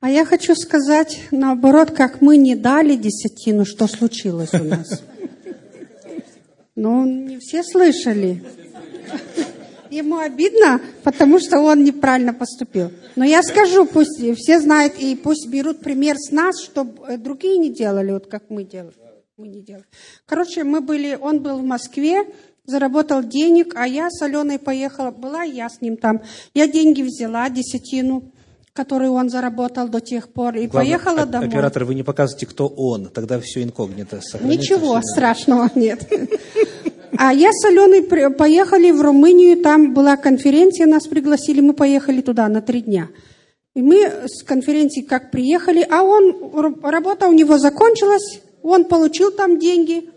А 0.00 0.10
я 0.10 0.24
хочу 0.24 0.54
сказать, 0.56 1.20
наоборот, 1.30 1.90
как 1.90 2.20
мы 2.20 2.36
не 2.36 2.56
дали 2.56 2.96
десятину, 2.96 3.64
что 3.64 3.86
случилось 3.86 4.52
у 4.54 4.64
нас. 4.64 5.02
Ну, 6.74 7.04
не 7.04 7.38
все 7.38 7.62
слышали. 7.62 8.42
Ему 9.90 10.18
обидно, 10.18 10.80
потому 11.04 11.38
что 11.38 11.60
он 11.60 11.84
неправильно 11.84 12.32
поступил. 12.32 12.90
Но 13.16 13.24
я 13.24 13.42
скажу, 13.42 13.84
пусть 13.84 14.22
все 14.38 14.60
знают 14.60 14.94
и 14.98 15.14
пусть 15.14 15.48
берут 15.48 15.80
пример 15.80 16.16
с 16.16 16.30
нас, 16.30 16.62
чтобы 16.62 17.18
другие 17.18 17.58
не 17.58 17.70
делали, 17.70 18.12
вот 18.12 18.26
как 18.26 18.48
мы 18.48 18.64
делали. 18.64 19.09
Мы 19.40 19.48
не 19.48 19.62
делали. 19.62 19.86
Короче, 20.26 20.64
мы 20.64 20.82
были, 20.82 21.16
он 21.18 21.40
был 21.40 21.60
в 21.60 21.62
Москве, 21.62 22.26
заработал 22.66 23.22
денег, 23.22 23.72
а 23.74 23.88
я 23.88 24.10
с 24.10 24.20
Аленой 24.20 24.58
поехала, 24.58 25.12
была 25.12 25.44
я 25.44 25.70
с 25.70 25.80
ним 25.80 25.96
там. 25.96 26.20
Я 26.52 26.68
деньги 26.68 27.00
взяла, 27.00 27.48
десятину, 27.48 28.22
которую 28.74 29.12
он 29.12 29.30
заработал 29.30 29.88
до 29.88 30.02
тех 30.02 30.28
пор, 30.28 30.56
и 30.56 30.66
Главное, 30.66 30.98
поехала 30.98 31.24
домой. 31.24 31.48
Оператор, 31.48 31.86
вы 31.86 31.94
не 31.94 32.02
показываете, 32.02 32.44
кто 32.44 32.66
он. 32.68 33.06
Тогда 33.06 33.40
все 33.40 33.62
инкогнито. 33.62 34.20
Ничего 34.42 35.00
всё. 35.00 35.14
страшного 35.14 35.70
нет. 35.74 36.06
А 37.16 37.32
я 37.32 37.50
с 37.50 37.64
Аленой 37.64 38.02
поехали 38.32 38.90
в 38.90 39.00
Румынию, 39.00 39.62
там 39.62 39.94
была 39.94 40.18
конференция, 40.18 40.86
нас 40.86 41.06
пригласили, 41.06 41.62
мы 41.62 41.72
поехали 41.72 42.20
туда 42.20 42.46
на 42.48 42.60
три 42.60 42.82
дня. 42.82 43.08
И 43.74 43.80
мы 43.80 44.06
с 44.26 44.42
конференции 44.42 45.00
как 45.00 45.30
приехали, 45.30 45.86
а 45.90 46.02
он, 46.02 46.76
работа 46.82 47.26
у 47.26 47.32
него 47.32 47.56
закончилась, 47.56 48.42
он 48.62 48.84
получил 48.84 49.30
там 49.30 49.58
деньги, 49.58 50.10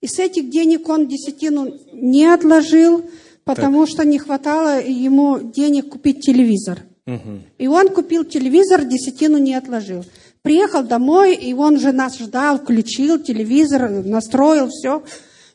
и 0.00 0.06
с 0.06 0.18
этих 0.18 0.50
денег 0.50 0.88
он 0.88 1.06
десятину 1.08 1.74
не 1.92 2.26
отложил, 2.26 3.04
потому 3.44 3.86
что 3.86 4.04
не 4.04 4.18
хватало 4.18 4.80
ему 4.80 5.40
денег 5.40 5.90
купить 5.90 6.20
телевизор. 6.20 6.80
Мгм. 7.06 7.42
И 7.58 7.66
он 7.66 7.88
купил 7.88 8.24
телевизор, 8.24 8.84
десятину 8.84 9.38
не 9.38 9.54
отложил. 9.54 10.04
Приехал 10.42 10.82
домой, 10.82 11.34
и 11.34 11.54
он 11.54 11.78
же 11.78 11.92
нас 11.92 12.18
ждал, 12.18 12.58
включил 12.58 13.18
телевизор, 13.18 13.88
настроил 13.88 14.68
все. 14.68 15.02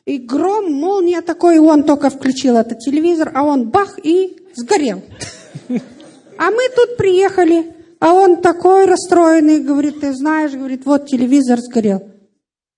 И 0.04 0.18
гром, 0.18 0.72
молния 0.72 1.20
такой, 1.20 1.56
и 1.56 1.58
он 1.58 1.84
только 1.84 2.10
включил 2.10 2.56
этот 2.56 2.78
телевизор, 2.80 3.30
а 3.34 3.44
он 3.44 3.68
бах 3.68 3.98
и 4.02 4.36
сгорел. 4.54 5.02
А 6.38 6.50
мы 6.50 6.62
тут 6.74 6.96
приехали, 6.96 7.74
а 8.00 8.14
он 8.14 8.38
такой 8.38 8.86
расстроенный, 8.86 9.60
говорит, 9.60 10.00
ты 10.00 10.14
знаешь, 10.14 10.52
говорит, 10.52 10.86
вот 10.86 11.06
телевизор 11.06 11.60
сгорел. 11.60 12.09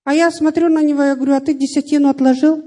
А 0.03 0.13
я 0.13 0.31
смотрю 0.31 0.69
на 0.69 0.81
него, 0.81 1.03
я 1.03 1.15
говорю, 1.15 1.35
а 1.35 1.39
ты 1.39 1.53
десятину 1.53 2.09
отложил? 2.09 2.63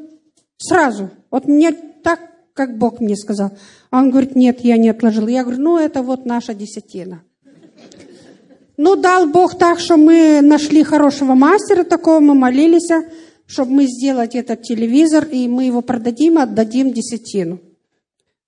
Сразу. 0.56 1.10
Вот 1.30 1.46
мне 1.46 1.72
так, 1.72 2.20
как 2.54 2.78
Бог 2.78 3.00
мне 3.00 3.16
сказал. 3.16 3.52
А 3.90 3.98
он 3.98 4.10
говорит, 4.10 4.34
нет, 4.34 4.60
я 4.60 4.78
не 4.78 4.88
отложил. 4.88 5.26
Я 5.26 5.42
говорю, 5.42 5.60
ну 5.60 5.78
это 5.78 6.02
вот 6.02 6.24
наша 6.24 6.54
десятина. 6.54 7.22
Ну, 8.78 8.96
дал 8.96 9.26
Бог 9.26 9.56
так, 9.58 9.78
что 9.78 9.96
мы 9.96 10.40
нашли 10.42 10.82
хорошего 10.82 11.34
мастера 11.34 11.82
такого, 11.82 12.20
мы 12.20 12.34
молились, 12.34 12.90
чтобы 13.46 13.72
мы 13.72 13.86
сделать 13.86 14.34
этот 14.34 14.62
телевизор, 14.62 15.26
и 15.30 15.48
мы 15.48 15.64
его 15.64 15.80
продадим, 15.80 16.38
отдадим 16.38 16.92
десятину. 16.92 17.58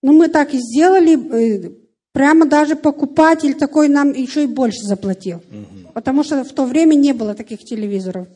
Ну, 0.02 0.12
мы 0.12 0.28
так 0.28 0.52
и 0.52 0.58
сделали, 0.58 1.16
э, 1.16 1.70
прямо 2.12 2.46
даже 2.46 2.76
покупатель 2.76 3.54
такой 3.54 3.88
нам 3.88 4.12
еще 4.12 4.44
и 4.44 4.46
больше 4.46 4.82
заплатил. 4.82 5.40
Потому 5.94 6.22
что 6.22 6.44
в 6.44 6.52
то 6.52 6.64
время 6.64 6.94
не 6.94 7.12
было 7.12 7.34
таких 7.34 7.60
телевизоров. 7.60 8.28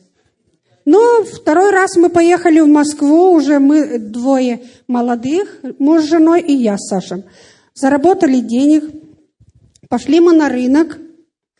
Ну, 0.85 1.23
второй 1.23 1.71
раз 1.71 1.95
мы 1.95 2.09
поехали 2.09 2.59
в 2.59 2.67
Москву, 2.67 3.31
уже 3.31 3.59
мы 3.59 3.97
двое 3.99 4.61
молодых, 4.87 5.61
муж 5.79 6.01
с 6.01 6.07
женой 6.07 6.41
и 6.41 6.53
я 6.53 6.77
с 6.77 6.87
Сашем. 6.89 7.23
Заработали 7.73 8.39
денег, 8.39 8.83
пошли 9.87 10.19
мы 10.19 10.33
на 10.33 10.49
рынок, 10.49 10.97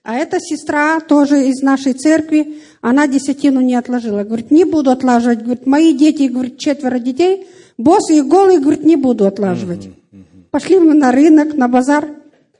а 0.03 0.15
эта 0.15 0.39
сестра 0.41 0.99
тоже 0.99 1.47
из 1.47 1.61
нашей 1.61 1.93
церкви, 1.93 2.59
она 2.81 3.07
десятину 3.07 3.61
не 3.61 3.75
отложила. 3.75 4.25
Говорит, 4.25 4.51
не 4.51 4.65
буду 4.65 4.91
отлаживать. 4.91 5.41
Говорит, 5.41 5.65
мои 5.65 5.93
дети, 5.93 6.23
говорит, 6.23 6.57
четверо 6.57 6.99
детей, 6.99 7.47
босс 7.77 8.09
и 8.09 8.21
голый, 8.21 8.59
говорит, 8.59 8.83
не 8.83 8.97
буду 8.97 9.25
отлаживать. 9.25 9.89
Пошли 10.51 10.79
мы 10.79 10.93
на 10.93 11.13
рынок, 11.13 11.53
на 11.53 11.69
базар. 11.69 12.09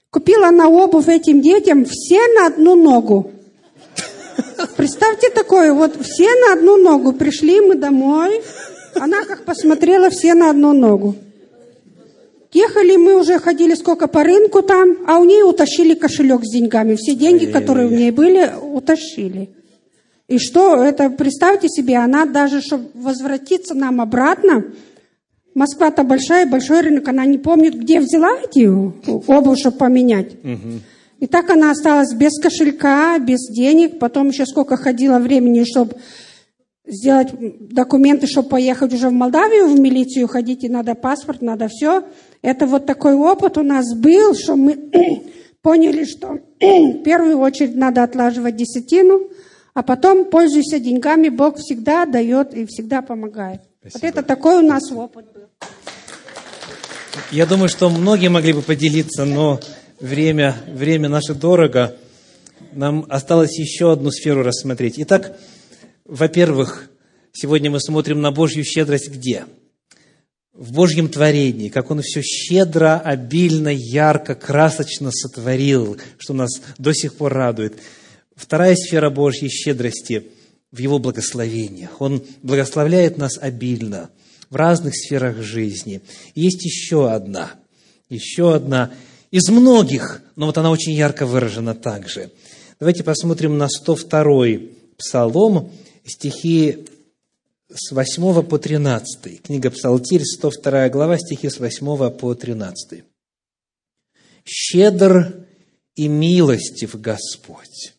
Купила 0.10 0.48
она 0.48 0.70
обувь 0.70 1.10
этим 1.10 1.42
детям 1.42 1.84
все 1.84 2.22
на 2.40 2.48
одну 2.48 2.76
ногу. 2.76 3.33
Представьте 4.78 5.30
такое, 5.30 5.74
вот 5.74 5.96
все 6.02 6.30
на 6.48 6.54
одну 6.54 6.78
ногу. 6.78 7.14
Пришли 7.14 7.62
мы 7.62 7.76
домой, 7.76 8.42
она 8.96 9.24
как 9.24 9.46
посмотрела, 9.46 10.10
все 10.10 10.34
на 10.34 10.50
одну 10.50 10.74
ногу. 10.74 11.16
Ехали 12.52 12.96
мы 12.98 13.20
уже, 13.20 13.40
ходили 13.40 13.74
сколько 13.74 14.08
по 14.08 14.24
рынку 14.24 14.62
там, 14.62 14.98
а 15.08 15.20
у 15.20 15.24
нее 15.24 15.44
утащили 15.44 15.96
кошелек 15.96 16.42
с 16.44 16.52
деньгами. 16.52 16.96
Все 16.96 17.16
деньги, 17.16 17.46
которые 17.46 17.88
у 17.88 17.92
нее 17.92 18.12
были, 18.12 18.52
утащили. 18.62 19.50
И 20.28 20.38
что 20.38 20.84
это, 20.84 21.10
представьте 21.10 21.68
себе, 21.68 21.98
она 21.98 22.26
даже, 22.26 22.62
чтобы 22.62 22.90
возвратиться 22.94 23.74
нам 23.74 24.02
обратно, 24.02 24.66
Москва-то 25.56 26.04
большая, 26.04 26.48
большой 26.48 26.82
рынок, 26.82 27.08
она 27.08 27.26
не 27.26 27.38
помнит, 27.38 27.76
где 27.76 28.00
взяла 28.00 28.32
эти 28.40 28.66
обувь, 28.68 29.60
чтобы 29.60 29.78
поменять. 29.78 30.32
И 31.24 31.26
так 31.26 31.50
она 31.50 31.72
осталась 31.72 32.14
без 32.14 32.38
кошелька, 32.38 33.18
без 33.18 33.48
денег. 33.48 33.98
Потом 33.98 34.28
еще 34.28 34.46
сколько 34.46 34.76
ходила 34.76 35.20
времени, 35.20 35.64
чтобы 35.64 35.96
сделать 36.86 37.30
документы, 37.70 38.28
чтобы 38.28 38.50
поехать 38.50 38.94
уже 38.94 39.08
в 39.08 39.14
Молдавию, 39.14 39.70
в 39.70 39.80
милицию 39.80 40.28
ходить, 40.28 40.66
и 40.66 40.70
надо 40.70 40.96
паспорт, 40.96 41.42
надо 41.42 41.70
все. 41.70 42.04
Это 42.42 42.66
вот 42.68 42.86
такой 42.86 43.14
опыт 43.14 43.58
у 43.58 43.64
нас 43.64 43.96
был, 43.96 44.36
что 44.36 44.58
мы 44.58 44.74
поняли, 45.62 46.04
что 46.04 46.40
в 46.60 47.04
первую 47.04 47.40
очередь 47.40 47.78
надо 47.78 48.04
отлаживать 48.04 48.58
десятину, 48.58 49.30
а 49.74 49.82
потом, 49.82 50.26
пользуйся 50.26 50.78
деньгами, 50.78 51.30
Бог 51.30 51.56
всегда 51.56 52.06
дает 52.06 52.54
и 52.54 52.66
всегда 52.66 53.02
помогает. 53.02 53.62
Спасибо. 53.80 54.02
Вот 54.02 54.10
это 54.10 54.24
такой 54.24 54.58
у 54.58 54.68
нас 54.68 54.92
опыт 54.92 55.28
был. 55.34 55.44
Я 57.32 57.46
думаю, 57.46 57.70
что 57.70 57.90
многие 57.90 58.28
могли 58.28 58.52
бы 58.52 58.62
поделиться, 58.62 59.24
но 59.24 59.62
время, 60.04 60.58
время 60.68 61.08
наше 61.08 61.34
дорого. 61.34 61.96
Нам 62.74 63.06
осталось 63.08 63.58
еще 63.58 63.94
одну 63.94 64.12
сферу 64.12 64.44
рассмотреть. 64.44 64.96
Итак, 64.98 65.38
во-первых, 66.04 66.90
сегодня 67.32 67.72
мы 67.72 67.80
смотрим 67.80 68.20
на 68.20 68.32
Божью 68.32 68.66
щедрость 68.66 69.10
где? 69.10 69.46
В 70.52 70.74
Божьем 70.74 71.08
творении, 71.08 71.70
как 71.70 71.90
Он 71.90 72.02
все 72.02 72.22
щедро, 72.22 73.00
обильно, 73.00 73.70
ярко, 73.70 74.36
красочно 74.36 75.10
сотворил, 75.10 75.98
что 76.18 76.34
нас 76.34 76.62
до 76.78 76.94
сих 76.94 77.16
пор 77.16 77.34
радует. 77.34 77.80
Вторая 78.36 78.76
сфера 78.76 79.10
Божьей 79.10 79.50
щедрости 79.50 80.28
в 80.72 80.80
Его 80.80 81.00
благословениях. 81.00 82.02
Он 82.02 82.22
благословляет 82.42 83.18
нас 83.18 83.38
обильно 83.38 84.10
в 84.50 84.58
разных 84.58 84.96
сферах 84.96 85.42
жизни. 85.42 86.02
есть 86.36 86.64
еще 86.66 87.10
одна, 87.10 87.54
еще 88.10 88.54
одна 88.54 88.92
из 89.34 89.50
многих, 89.50 90.22
но 90.36 90.46
вот 90.46 90.60
она 90.60 90.70
очень 90.70 90.94
ярко 90.94 91.26
выражена 91.26 91.74
также. 91.74 92.30
Давайте 92.80 93.04
посмотрим 93.04 93.58
на 93.58 93.68
102-й 93.68 94.78
псалом, 94.96 95.72
стихи 96.06 96.86
с 97.68 97.92
8 97.92 98.44
по 98.44 98.60
13. 98.60 99.42
Книга 99.42 99.72
Псалтирь, 99.72 100.22
102 100.24 100.90
глава, 100.90 101.18
стихи 101.18 101.50
с 101.50 101.58
8 101.58 102.12
по 102.12 102.36
13. 102.36 103.04
«Щедр 104.46 105.48
и 105.96 106.08
милостив 106.08 107.02
Господь, 107.02 107.96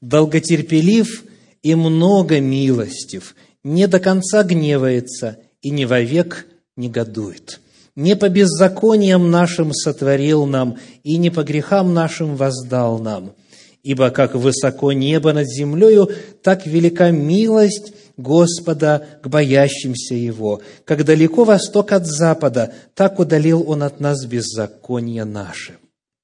долготерпелив 0.00 1.24
и 1.64 1.74
много 1.74 2.38
милостив, 2.38 3.34
не 3.64 3.88
до 3.88 3.98
конца 3.98 4.44
гневается 4.44 5.40
и 5.62 5.70
не 5.70 5.84
вовек 5.84 6.46
негодует. 6.76 7.60
Не 7.96 8.14
по 8.14 8.28
беззакониям 8.28 9.30
нашим 9.30 9.72
сотворил 9.72 10.44
нам, 10.44 10.78
и 11.02 11.16
не 11.16 11.30
по 11.30 11.42
грехам 11.42 11.94
нашим 11.94 12.36
воздал 12.36 12.98
нам. 12.98 13.34
Ибо 13.82 14.10
как 14.10 14.34
высоко 14.34 14.92
небо 14.92 15.32
над 15.32 15.48
землею, 15.48 16.10
так 16.42 16.66
велика 16.66 17.10
милость 17.10 17.94
Господа 18.18 19.06
к 19.22 19.28
боящимся 19.28 20.14
Его. 20.14 20.60
Как 20.84 21.04
далеко 21.04 21.44
восток 21.44 21.92
от 21.92 22.06
запада, 22.06 22.74
так 22.94 23.18
удалил 23.18 23.64
Он 23.68 23.82
от 23.82 23.98
нас 23.98 24.26
беззаконие 24.26 25.24
наше. 25.24 25.78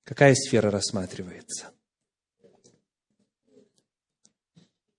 Какая 0.04 0.34
сфера 0.34 0.70
рассматривается? 0.70 1.68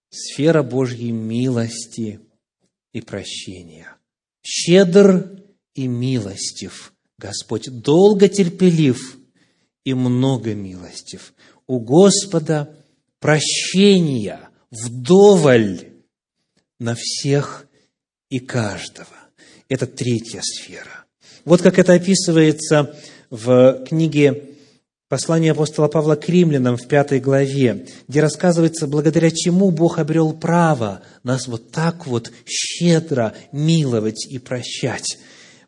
Сфера 0.09 0.63
Божьей 0.63 1.11
милости 1.11 2.19
и 2.93 3.01
прощения. 3.01 3.95
Щедр 4.41 5.43
и 5.76 5.88
милостив 5.88 6.93
Господь, 7.17 7.69
долго 7.69 8.28
терпелив 8.30 9.17
и 9.86 9.93
много 9.93 10.53
милостив. 10.53 11.34
У 11.67 11.80
Господа 11.80 12.76
прощения 13.19 14.49
вдоволь 14.71 15.93
на 16.80 16.95
всех 16.95 17.67
и 18.30 18.39
каждого. 18.39 19.07
Это 19.69 19.88
третья 19.88 20.41
сфера. 20.43 21.05
Вот 21.45 21.61
как 21.61 21.80
это 21.80 21.93
описывается 21.93 22.95
в 23.30 23.86
книге 23.88 24.53
Послание 25.13 25.51
апостола 25.51 25.89
Павла 25.89 26.15
к 26.15 26.28
римлянам 26.28 26.76
в 26.76 26.88
пятой 26.88 27.19
главе, 27.19 27.86
где 28.07 28.19
рассказывается, 28.19 28.88
благодаря 28.88 29.30
чему 29.30 29.69
Бог 29.69 29.99
обрел 29.99 30.34
право 30.34 31.03
нас 31.21 31.47
вот 31.47 31.69
так 31.69 32.07
вот 32.07 32.32
щедро 32.47 33.36
миловать 33.51 34.26
и 34.26 34.39
прощать. 34.39 35.19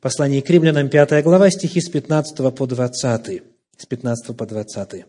Послание 0.05 0.41
к 0.43 0.49
римлянам, 0.51 0.87
пятая 0.87 1.23
глава, 1.23 1.49
стихи 1.49 1.81
с 1.81 1.89
15 1.89 2.53
по 2.53 2.67
20. 2.67 3.41
С 3.75 3.85
15 3.87 4.37
по 4.37 4.45
20. 4.45 5.03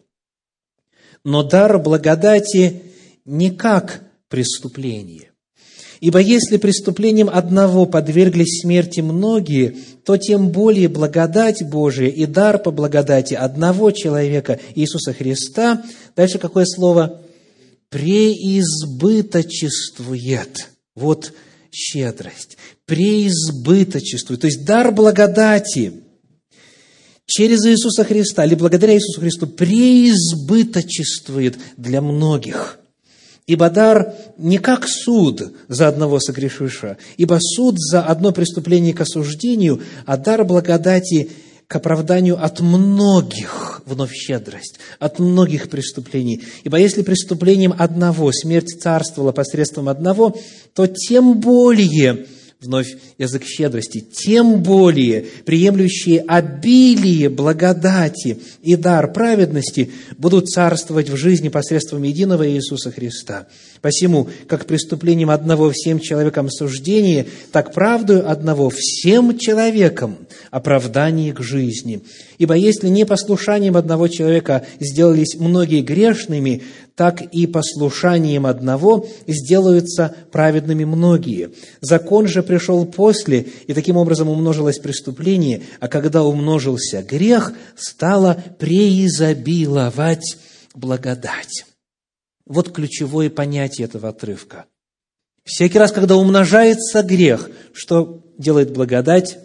«Но 1.22 1.42
дар 1.42 1.78
благодати 1.78 2.80
не 3.26 3.50
как 3.50 4.00
преступление. 4.30 5.32
Ибо 6.00 6.20
если 6.20 6.56
преступлением 6.56 7.28
одного 7.28 7.84
подверглись 7.84 8.62
смерти 8.62 9.00
многие, 9.00 9.76
то 10.06 10.16
тем 10.16 10.48
более 10.48 10.88
благодать 10.88 11.62
Божия 11.62 12.08
и 12.08 12.24
дар 12.24 12.58
по 12.58 12.70
благодати 12.70 13.34
одного 13.34 13.90
человека, 13.90 14.58
Иисуса 14.74 15.12
Христа, 15.12 15.84
дальше 16.16 16.38
какое 16.38 16.64
слово? 16.64 17.20
Преизбыточествует. 17.90 20.70
Вот 20.94 21.34
щедрость. 21.70 22.56
Преизбыточествует. 22.86 24.40
То 24.40 24.46
есть 24.46 24.64
дар 24.64 24.92
благодати 24.92 25.92
через 27.26 27.66
Иисуса 27.66 28.04
Христа 28.04 28.44
или 28.44 28.54
благодаря 28.54 28.94
Иисусу 28.94 29.20
Христу 29.20 29.46
преизбыточествует 29.46 31.58
для 31.76 32.00
многих– 32.00 32.78
Ибо 33.46 33.70
дар 33.70 34.14
не 34.38 34.58
как 34.58 34.88
суд 34.88 35.40
за 35.68 35.86
одного 35.86 36.18
согрешившего, 36.18 36.96
ибо 37.16 37.38
суд 37.40 37.78
за 37.78 38.02
одно 38.02 38.32
преступление 38.32 38.92
к 38.92 39.00
осуждению, 39.00 39.80
а 40.04 40.16
дар 40.16 40.44
благодати 40.44 41.30
к 41.68 41.76
оправданию 41.76 42.44
от 42.44 42.60
многих, 42.60 43.82
вновь 43.86 44.12
щедрость, 44.12 44.78
от 44.98 45.20
многих 45.20 45.68
преступлений. 45.68 46.42
Ибо 46.64 46.78
если 46.78 47.02
преступлением 47.02 47.72
одного 47.76 48.32
смерть 48.32 48.80
царствовала 48.80 49.30
посредством 49.30 49.88
одного, 49.88 50.36
то 50.74 50.88
тем 50.88 51.38
более 51.38 52.26
вновь 52.60 52.96
язык 53.18 53.44
щедрости, 53.44 54.00
тем 54.00 54.62
более 54.62 55.26
приемлющие 55.44 56.20
обилие 56.26 57.28
благодати 57.28 58.38
и 58.62 58.76
дар 58.76 59.12
праведности 59.12 59.90
будут 60.16 60.48
царствовать 60.48 61.10
в 61.10 61.16
жизни 61.16 61.48
посредством 61.48 62.02
единого 62.02 62.48
Иисуса 62.48 62.90
Христа. 62.90 63.46
Посему, 63.82 64.28
как 64.48 64.66
преступлением 64.66 65.30
одного 65.30 65.70
всем 65.70 66.00
человекам 66.00 66.50
суждение, 66.50 67.26
так 67.52 67.74
правдою 67.74 68.30
одного 68.30 68.70
всем 68.74 69.38
человекам 69.38 70.16
оправдание 70.50 71.34
к 71.34 71.42
жизни. 71.42 72.00
Ибо 72.38 72.54
если 72.54 72.88
не 72.88 73.06
послушанием 73.06 73.76
одного 73.76 74.08
человека 74.08 74.66
сделались 74.80 75.36
многие 75.38 75.80
грешными, 75.80 76.62
так 76.94 77.22
и 77.22 77.46
послушанием 77.46 78.46
одного 78.46 79.06
сделаются 79.26 80.14
праведными 80.32 80.84
многие. 80.84 81.50
Закон 81.80 82.26
же 82.26 82.42
пришел 82.42 82.84
после, 82.86 83.46
и 83.66 83.74
таким 83.74 83.96
образом 83.96 84.28
умножилось 84.28 84.78
преступление, 84.78 85.62
а 85.80 85.88
когда 85.88 86.22
умножился 86.22 87.02
грех, 87.02 87.52
стало 87.76 88.42
преизобиловать 88.58 90.36
благодать. 90.74 91.64
Вот 92.46 92.72
ключевое 92.72 93.28
понятие 93.28 93.86
этого 93.86 94.10
отрывка. 94.10 94.66
Всякий 95.44 95.78
раз, 95.78 95.92
когда 95.92 96.16
умножается 96.16 97.02
грех, 97.02 97.50
что 97.72 98.24
делает 98.38 98.72
благодать? 98.72 99.38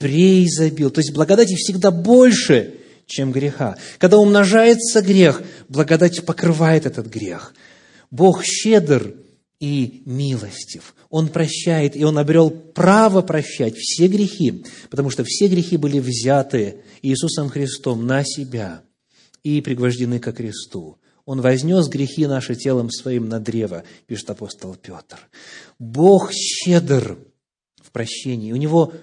Преизобил. 0.00 0.90
То 0.90 1.00
есть 1.00 1.12
благодати 1.12 1.54
всегда 1.56 1.90
больше, 1.90 2.74
чем 3.06 3.32
греха. 3.32 3.76
Когда 3.98 4.16
умножается 4.16 5.02
грех, 5.02 5.42
благодать 5.68 6.24
покрывает 6.24 6.86
этот 6.86 7.06
грех. 7.06 7.54
Бог 8.10 8.42
щедр 8.42 9.14
и 9.60 10.02
милостив. 10.06 10.94
Он 11.10 11.28
прощает, 11.28 11.96
и 11.96 12.04
Он 12.04 12.16
обрел 12.16 12.50
право 12.50 13.20
прощать 13.20 13.76
все 13.76 14.08
грехи, 14.08 14.64
потому 14.88 15.10
что 15.10 15.22
все 15.22 15.48
грехи 15.48 15.76
были 15.76 15.98
взяты 15.98 16.76
Иисусом 17.02 17.50
Христом 17.50 18.06
на 18.06 18.24
себя 18.24 18.82
и 19.42 19.60
пригвождены 19.60 20.18
ко 20.18 20.32
кресту. 20.32 20.96
Он 21.26 21.42
вознес 21.42 21.88
грехи 21.88 22.26
наши 22.26 22.54
телом 22.54 22.90
своим 22.90 23.28
на 23.28 23.38
древо, 23.38 23.84
пишет 24.06 24.30
апостол 24.30 24.76
Петр. 24.76 25.18
Бог 25.78 26.32
щедр 26.32 27.18
в 27.82 27.90
прощении. 27.90 28.52
У 28.52 28.56
Него 28.56 28.94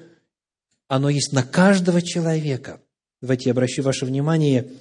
оно 0.87 1.09
есть 1.09 1.33
на 1.33 1.43
каждого 1.43 2.01
человека– 2.01 2.81
Давайте 3.21 3.49
я 3.49 3.51
обращу 3.51 3.81
ваше 3.81 4.05
внимание 4.05 4.71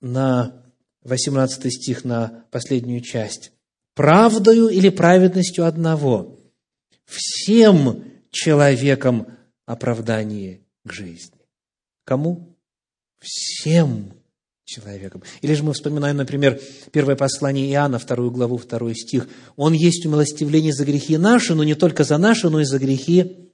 на 0.00 0.62
18 1.04 1.72
стих, 1.72 2.04
на 2.04 2.44
последнюю 2.50 3.00
часть. 3.00 3.52
«Правдою 3.94 4.68
или 4.68 4.88
праведностью 4.88 5.66
одного 5.66 6.38
всем 7.04 8.04
человеком 8.30 9.26
оправдание 9.66 10.60
к 10.84 10.92
жизни. 10.92 11.38
Кому? 12.04 12.56
Всем 13.20 14.12
человеком. 14.64 15.22
Или 15.42 15.54
же 15.54 15.62
мы 15.62 15.74
вспоминаем, 15.74 16.16
например, 16.16 16.60
первое 16.90 17.16
послание 17.16 17.70
Иоанна, 17.70 17.98
вторую 17.98 18.30
главу, 18.30 18.56
второй 18.56 18.94
стих. 18.94 19.28
Он 19.56 19.72
есть 19.72 20.06
умилостивление 20.06 20.72
за 20.72 20.84
грехи 20.84 21.16
наши, 21.18 21.54
но 21.54 21.64
не 21.64 21.74
только 21.74 22.04
за 22.04 22.16
наши, 22.18 22.48
но 22.48 22.60
и 22.60 22.64
за 22.64 22.78
грехи 22.78 23.50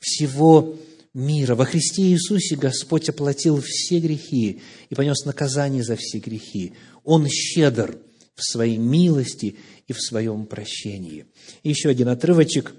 всего 0.00 0.76
мира. 1.14 1.54
Во 1.54 1.64
Христе 1.64 2.02
Иисусе 2.02 2.56
Господь 2.56 3.08
оплатил 3.08 3.62
все 3.64 4.00
грехи 4.00 4.60
и 4.88 4.94
понес 4.94 5.24
наказание 5.24 5.82
за 5.82 5.96
все 5.96 6.18
грехи. 6.18 6.74
Он 7.04 7.26
щедр 7.28 7.98
в 8.34 8.42
своей 8.42 8.78
милости 8.78 9.56
и 9.86 9.92
в 9.92 10.00
своем 10.00 10.46
прощении. 10.46 11.26
Еще 11.62 11.88
один 11.88 12.08
отрывочек. 12.08 12.74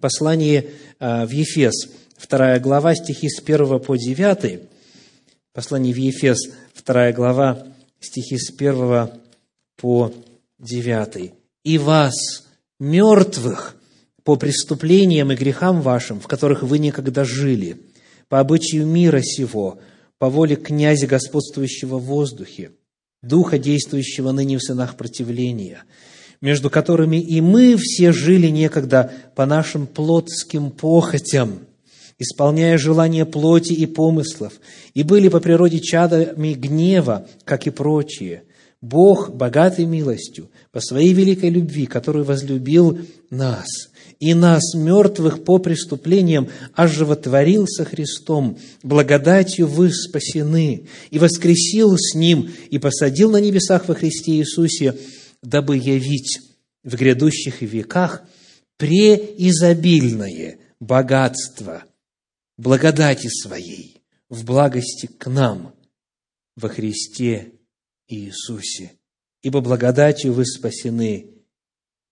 Послание 0.00 0.70
а, 0.98 1.26
в 1.26 1.30
Ефес, 1.30 1.88
вторая 2.16 2.58
глава, 2.60 2.94
стихи 2.94 3.28
с 3.28 3.40
1 3.40 3.80
по 3.80 3.96
9. 3.96 4.62
Послание 5.52 5.94
в 5.94 5.96
Ефес, 5.96 6.38
вторая 6.72 7.12
глава, 7.12 7.66
стихи 8.00 8.36
с 8.36 8.50
1 8.50 9.10
по 9.76 10.12
9. 10.58 11.32
«И 11.62 11.78
вас, 11.78 12.14
мертвых, 12.80 13.76
по 14.24 14.36
преступлениям 14.36 15.30
и 15.30 15.36
грехам 15.36 15.82
вашим, 15.82 16.18
в 16.18 16.26
которых 16.26 16.62
вы 16.62 16.78
никогда 16.78 17.24
жили, 17.24 17.76
по 18.28 18.40
обычаю 18.40 18.86
мира 18.86 19.20
сего, 19.22 19.78
по 20.18 20.30
воле 20.30 20.56
князя, 20.56 21.06
господствующего 21.06 21.98
в 21.98 22.04
воздухе, 22.04 22.72
духа, 23.22 23.58
действующего 23.58 24.32
ныне 24.32 24.56
в 24.56 24.62
сынах 24.62 24.96
противления, 24.96 25.84
между 26.40 26.70
которыми 26.70 27.20
и 27.20 27.40
мы 27.42 27.76
все 27.78 28.12
жили 28.12 28.48
некогда 28.48 29.12
по 29.36 29.44
нашим 29.44 29.86
плотским 29.86 30.70
похотям, 30.70 31.60
исполняя 32.18 32.78
желания 32.78 33.26
плоти 33.26 33.74
и 33.74 33.84
помыслов, 33.84 34.54
и 34.94 35.02
были 35.02 35.28
по 35.28 35.40
природе 35.40 35.80
чадами 35.80 36.54
гнева, 36.54 37.28
как 37.44 37.66
и 37.66 37.70
прочие. 37.70 38.44
Бог, 38.80 39.34
богатый 39.34 39.86
милостью, 39.86 40.50
по 40.70 40.80
своей 40.80 41.12
великой 41.12 41.50
любви, 41.50 41.84
которую 41.86 42.24
возлюбил 42.24 42.98
нас– 43.28 43.66
и 44.20 44.34
нас, 44.34 44.74
мертвых 44.74 45.44
по 45.44 45.58
преступлениям, 45.58 46.48
оживотворил 46.74 47.66
со 47.66 47.84
Христом, 47.84 48.58
благодатью 48.82 49.66
вы 49.66 49.92
спасены, 49.92 50.88
и 51.10 51.18
воскресил 51.18 51.96
с 51.96 52.14
Ним, 52.14 52.50
и 52.70 52.78
посадил 52.78 53.30
на 53.30 53.38
небесах 53.38 53.88
во 53.88 53.94
Христе 53.94 54.32
Иисусе, 54.32 54.96
дабы 55.42 55.76
явить 55.76 56.40
в 56.82 56.96
грядущих 56.96 57.62
веках 57.62 58.22
преизобильное 58.76 60.58
богатство 60.80 61.84
благодати 62.56 63.28
Своей 63.28 64.02
в 64.28 64.44
благости 64.44 65.06
к 65.06 65.28
нам 65.28 65.74
во 66.56 66.68
Христе 66.68 67.52
Иисусе. 68.08 68.92
Ибо 69.42 69.60
благодатью 69.60 70.32
вы 70.32 70.46
спасены 70.46 71.34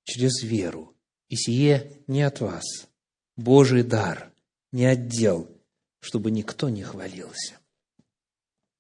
через 0.05 0.43
веру 0.43 0.92
и 1.33 1.37
сие 1.37 1.91
не 2.09 2.21
от 2.21 2.41
вас, 2.41 2.63
Божий 3.37 3.83
дар, 3.83 4.31
не 4.71 4.85
отдел, 4.85 5.49
чтобы 5.99 6.31
никто 6.31 6.69
не 6.69 6.83
хвалился. 6.83 7.59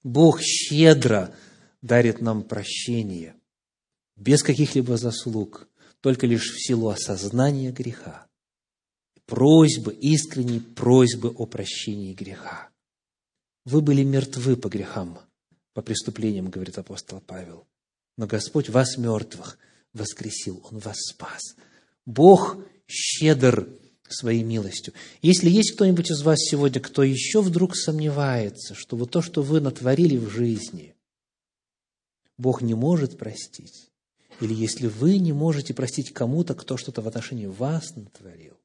Бог 0.03 0.43
щедро 0.43 1.35
дарит 1.81 2.21
нам 2.21 2.43
прощение, 2.43 3.35
без 4.17 4.43
каких-либо 4.43 4.99
заслуг, 4.99 5.67
только 6.03 6.27
лишь 6.27 6.51
в 6.53 6.63
силу 6.63 6.91
осознания 6.91 7.73
греха, 7.73 8.27
просьбы, 9.25 9.95
искренней 9.95 10.61
просьбы 10.61 11.31
о 11.31 11.47
прощении 11.47 12.13
греха. 12.13 12.69
Вы 13.65 13.81
были 13.81 14.05
мертвы 14.05 14.57
по 14.57 14.69
грехам, 14.69 15.19
по 15.73 15.81
преступлениям, 15.81 16.51
говорит 16.51 16.77
апостол 16.77 17.23
Павел, 17.23 17.67
но 18.19 18.27
Господь 18.27 18.69
вас, 18.69 18.99
мертвых, 18.99 19.59
воскресил, 19.95 20.63
Он 20.71 20.81
вас 20.81 20.99
спас– 20.99 21.41
Бог 22.07 22.57
щедр 22.89 23.69
своей 24.09 24.43
милостью. 24.43 24.93
Если 25.23 25.49
есть 25.49 25.73
кто-нибудь 25.73 26.11
из 26.11 26.23
вас 26.23 26.39
сегодня, 26.41 26.81
кто 26.81 27.03
еще 27.03 27.41
вдруг 27.41 27.77
сомневается, 27.77 28.75
что 28.75 28.97
вот 28.97 29.11
то, 29.11 29.23
что 29.23 29.43
вы 29.43 29.61
натворили 29.61 30.17
в 30.17 30.29
жизни, 30.29 30.95
Бог 32.37 32.63
не 32.63 32.75
может 32.75 33.19
простить, 33.19 33.91
или 34.41 34.55
если 34.55 34.89
вы 34.89 35.19
не 35.19 35.33
можете 35.33 35.75
простить 35.75 36.13
кому-то, 36.13 36.55
кто 36.55 36.77
что-то 36.77 37.03
в 37.03 37.09
отношении 37.09 37.47
вас 37.47 37.95
натворил, 37.95 38.59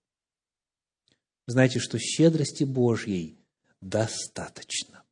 знайте, 1.46 1.80
что 1.80 1.98
щедрости 2.00 2.64
Божьей 2.64 3.38
достаточно 3.82 5.04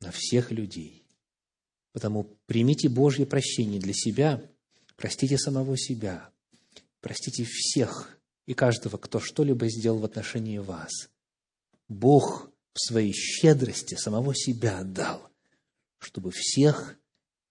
на 0.00 0.12
всех 0.12 0.52
людей. 0.52 1.04
Потому 1.92 2.24
примите 2.46 2.88
Божье 2.88 3.26
прощение 3.26 3.80
для 3.80 3.92
себя, 3.92 4.42
простите 4.96 5.36
самого 5.36 5.76
себя– 5.76 6.30
Простите 7.00 7.44
всех 7.44 8.18
и 8.46 8.54
каждого, 8.54 8.96
кто 8.96 9.20
что-либо 9.20 9.68
сделал 9.68 9.98
в 9.98 10.04
отношении 10.04 10.58
вас. 10.58 11.10
Бог 11.88 12.50
в 12.74 12.80
своей 12.80 13.12
щедрости 13.12 13.94
самого 13.94 14.34
себя 14.34 14.78
отдал, 14.80 15.30
чтобы 15.98 16.30
всех 16.32 16.96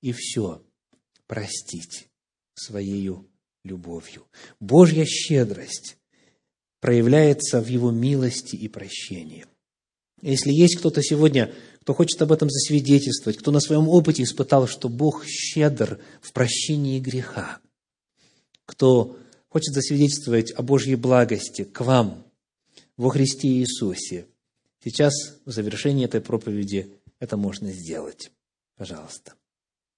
и 0.01 0.11
все 0.11 0.63
простить 1.27 2.09
своей 2.53 3.09
любовью. 3.63 4.27
Божья 4.59 5.05
щедрость 5.05 5.97
проявляется 6.79 7.61
в 7.61 7.67
Его 7.67 7.91
милости 7.91 8.55
и 8.55 8.67
прощении. 8.67 9.45
Если 10.21 10.51
есть 10.51 10.77
кто-то 10.77 11.03
сегодня, 11.03 11.53
кто 11.81 11.93
хочет 11.93 12.21
об 12.21 12.31
этом 12.31 12.49
засвидетельствовать, 12.49 13.37
кто 13.37 13.51
на 13.51 13.59
своем 13.59 13.87
опыте 13.87 14.23
испытал, 14.23 14.67
что 14.67 14.89
Бог 14.89 15.25
щедр 15.25 15.99
в 16.21 16.33
прощении 16.33 16.99
греха, 16.99 17.59
кто 18.65 19.17
хочет 19.57 19.73
засвидетельствовать 19.73 20.51
о 20.51 20.61
Божьей 20.61 20.93
благости 20.93 21.63
к 21.63 21.81
вам 21.81 22.23
во 22.95 23.09
Христе 23.09 23.47
Иисусе, 23.47 24.27
сейчас, 24.83 25.13
в 25.45 25.51
завершении 25.51 26.05
этой 26.05 26.21
проповеди, 26.21 26.93
это 27.17 27.37
можно 27.37 27.71
сделать. 27.71 28.31
Пожалуйста. 28.75 29.33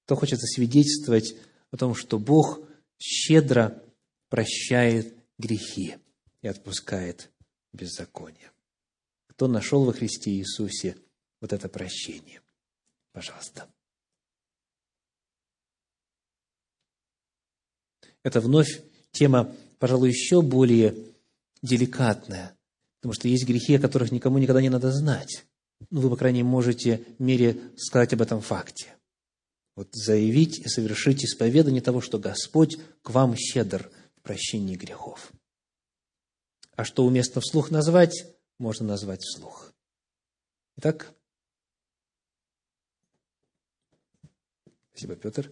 Кто 0.06 0.16
хочет 0.16 0.40
засвидетельствовать 0.40 1.36
о 1.72 1.76
том, 1.76 1.94
что 1.94 2.20
Бог 2.20 2.62
щедро 2.98 3.84
прощает 4.30 5.14
грехи 5.38 5.96
и 6.42 6.48
отпускает 6.48 7.30
беззаконие. 7.74 8.52
Кто 9.28 9.50
нашел 9.50 9.84
во 9.84 9.92
Христе 9.92 10.32
Иисусе 10.32 10.96
вот 11.42 11.52
это 11.52 11.68
прощение? 11.68 12.42
Пожалуйста. 13.12 13.68
Это 18.24 18.40
вновь 18.40 18.82
тема, 19.12 19.56
пожалуй, 19.80 20.10
еще 20.10 20.42
более 20.42 20.96
деликатная, 21.62 22.58
потому 23.00 23.14
что 23.14 23.28
есть 23.28 23.46
грехи, 23.46 23.76
о 23.76 23.80
которых 23.80 24.12
никому 24.12 24.38
никогда 24.38 24.62
не 24.62 24.70
надо 24.70 24.92
знать. 24.92 25.46
Ну, 25.90 26.02
вы, 26.02 26.10
по 26.10 26.18
крайней 26.18 26.42
мере, 26.42 26.52
можете 26.52 27.06
мере 27.20 27.60
сказать 27.78 28.14
об 28.14 28.22
этом 28.22 28.42
факте. 28.42 28.96
Вот 29.76 29.90
заявить 29.94 30.60
и 30.60 30.68
совершить 30.68 31.24
исповедание 31.24 31.82
того, 31.82 32.02
что 32.02 32.20
Господь 32.20 32.78
к 33.02 33.12
вам 33.12 33.36
щедр 33.38 33.90
в 34.18 34.22
прощении 34.22 34.76
грехов. 34.76 35.32
А 36.76 36.84
что 36.84 37.06
уместно 37.06 37.42
вслух 37.42 37.72
назвать, 37.72 38.26
можно 38.58 38.86
назвать 38.86 39.22
вслух. 39.22 39.74
Итак, 40.78 41.14
спасибо, 44.92 45.16
Петр. 45.16 45.52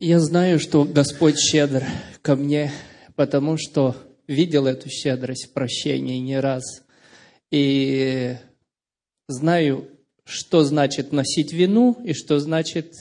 Я 0.00 0.20
знаю, 0.20 0.58
что 0.60 0.84
Господь 0.84 1.38
щедр 1.38 1.84
ко 2.22 2.36
мне, 2.36 2.72
потому 3.16 3.56
что 3.58 3.96
видел 4.26 4.66
эту 4.66 4.88
щедрость 4.88 5.52
прощения 5.52 6.20
не 6.20 6.38
раз. 6.38 6.84
И 7.50 8.36
знаю, 9.26 9.88
что 10.24 10.62
значит 10.62 11.12
носить 11.12 11.52
вину 11.52 11.96
и 12.04 12.12
что 12.12 12.38
значит 12.38 12.92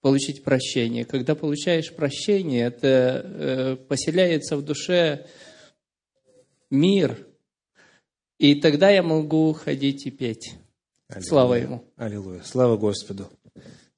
получить 0.00 0.44
прощение. 0.44 1.04
Когда 1.04 1.34
получаешь 1.34 1.94
прощение, 1.94 2.66
это 2.66 3.22
э, 3.24 3.76
поселяется 3.76 4.56
в 4.56 4.64
душе 4.64 5.26
мир, 6.70 7.26
и 8.38 8.56
тогда 8.56 8.90
я 8.90 9.02
могу 9.02 9.52
ходить 9.52 10.06
и 10.06 10.10
петь. 10.10 10.54
Аллилуйя. 11.08 11.28
Слава 11.28 11.54
Ему. 11.54 11.84
Аллилуйя. 11.96 12.42
Слава 12.44 12.76
Господу. 12.76 13.30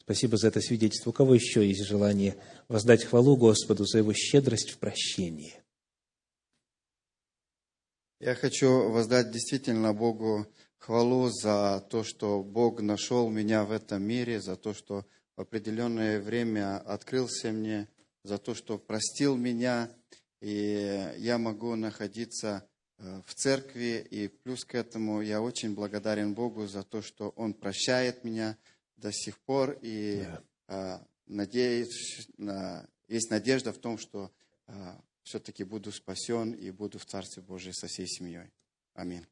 Спасибо 0.07 0.37
за 0.37 0.49
это 0.49 0.61
свидетельство. 0.61 1.11
У 1.11 1.13
кого 1.13 1.35
еще 1.35 1.67
есть 1.67 1.85
желание 1.85 2.37
воздать 2.69 3.03
хвалу 3.03 3.37
Господу 3.37 3.85
за 3.87 3.99
Его 3.99 4.13
щедрость 4.13 4.71
в 4.71 4.79
прощении? 4.79 5.57
Я 8.21 8.37
хочу 8.37 8.89
воздать 8.89 9.33
действительно 9.33 9.93
Богу 9.93 10.47
хвалу 10.79 11.29
за 11.31 11.85
то, 11.91 12.05
что 12.05 12.45
Бог 12.45 12.81
нашел 12.83 13.29
меня 13.31 13.65
в 13.65 13.73
этом 13.73 14.05
мире, 14.05 14.41
за 14.41 14.55
то, 14.55 14.75
что 14.75 15.05
в 15.37 15.41
определенное 15.41 16.21
время 16.21 16.79
открылся 16.79 17.51
мне, 17.51 17.89
за 18.23 18.39
то, 18.39 18.55
что 18.55 18.79
простил 18.79 19.35
меня, 19.35 19.91
и 20.41 21.15
я 21.17 21.37
могу 21.37 21.75
находиться 21.75 22.65
э, 22.99 23.23
в 23.27 23.35
церкви. 23.35 24.07
И 24.09 24.29
плюс 24.29 24.65
к 24.65 24.77
этому 24.77 25.21
я 25.21 25.43
очень 25.43 25.75
благодарен 25.75 26.33
Богу 26.33 26.69
за 26.69 26.85
то, 26.85 27.03
что 27.03 27.31
Он 27.31 27.55
прощает 27.55 28.23
меня 28.23 28.57
до 28.97 29.13
сих 29.13 29.39
пор. 29.39 29.77
И 29.83 30.25
э, 30.69 30.99
надеюсь, 31.27 32.29
на- 32.39 32.87
есть 33.09 33.31
надежда 33.31 33.73
в 33.73 33.79
том, 33.79 33.99
что 33.99 34.31
все-таки 35.23 35.65
буду 35.65 35.93
спасен 35.93 36.53
и 36.53 36.71
буду 36.71 36.99
в 36.99 37.05
Царстве 37.05 37.43
Божьем 37.43 37.73
со 37.73 37.87
всей 37.87 38.07
семьей. 38.07 38.51
Аминь. 38.95 39.25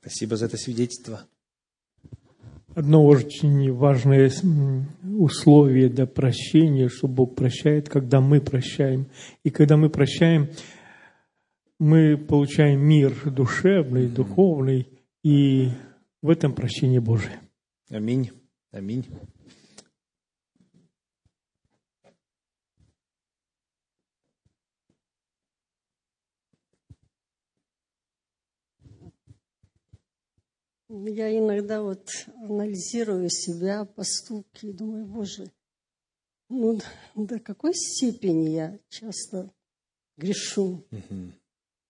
Спасибо 0.00 0.36
за 0.36 0.46
это 0.46 0.56
свидетельство. 0.56 1.26
Одно 2.74 3.04
очень 3.04 3.72
важное 3.72 4.32
условие 5.18 5.90
для 5.90 6.06
прощения, 6.06 6.88
что 6.88 7.08
Бог 7.08 7.34
прощает, 7.34 7.88
когда 7.88 8.20
мы 8.20 8.40
прощаем. 8.40 9.10
И 9.44 9.50
когда 9.50 9.76
мы 9.76 9.90
прощаем, 9.90 10.50
мы 11.78 12.16
получаем 12.16 12.80
мир 12.80 13.30
душевный, 13.30 14.08
духовный, 14.08 14.88
и 15.22 15.68
в 16.22 16.30
этом 16.30 16.54
прощение 16.54 17.00
Божие. 17.00 17.40
Аминь. 17.90 18.30
Аминь. 18.72 19.04
Я 30.88 31.38
иногда 31.38 31.82
вот 31.82 32.08
анализирую 32.36 33.28
себя, 33.28 33.84
поступки, 33.84 34.66
и 34.66 34.72
думаю, 34.72 35.04
Боже, 35.06 35.52
ну 36.48 36.80
до 37.14 37.40
какой 37.40 37.74
степени 37.74 38.50
я 38.50 38.78
часто 38.88 39.52
грешу. 40.16 40.86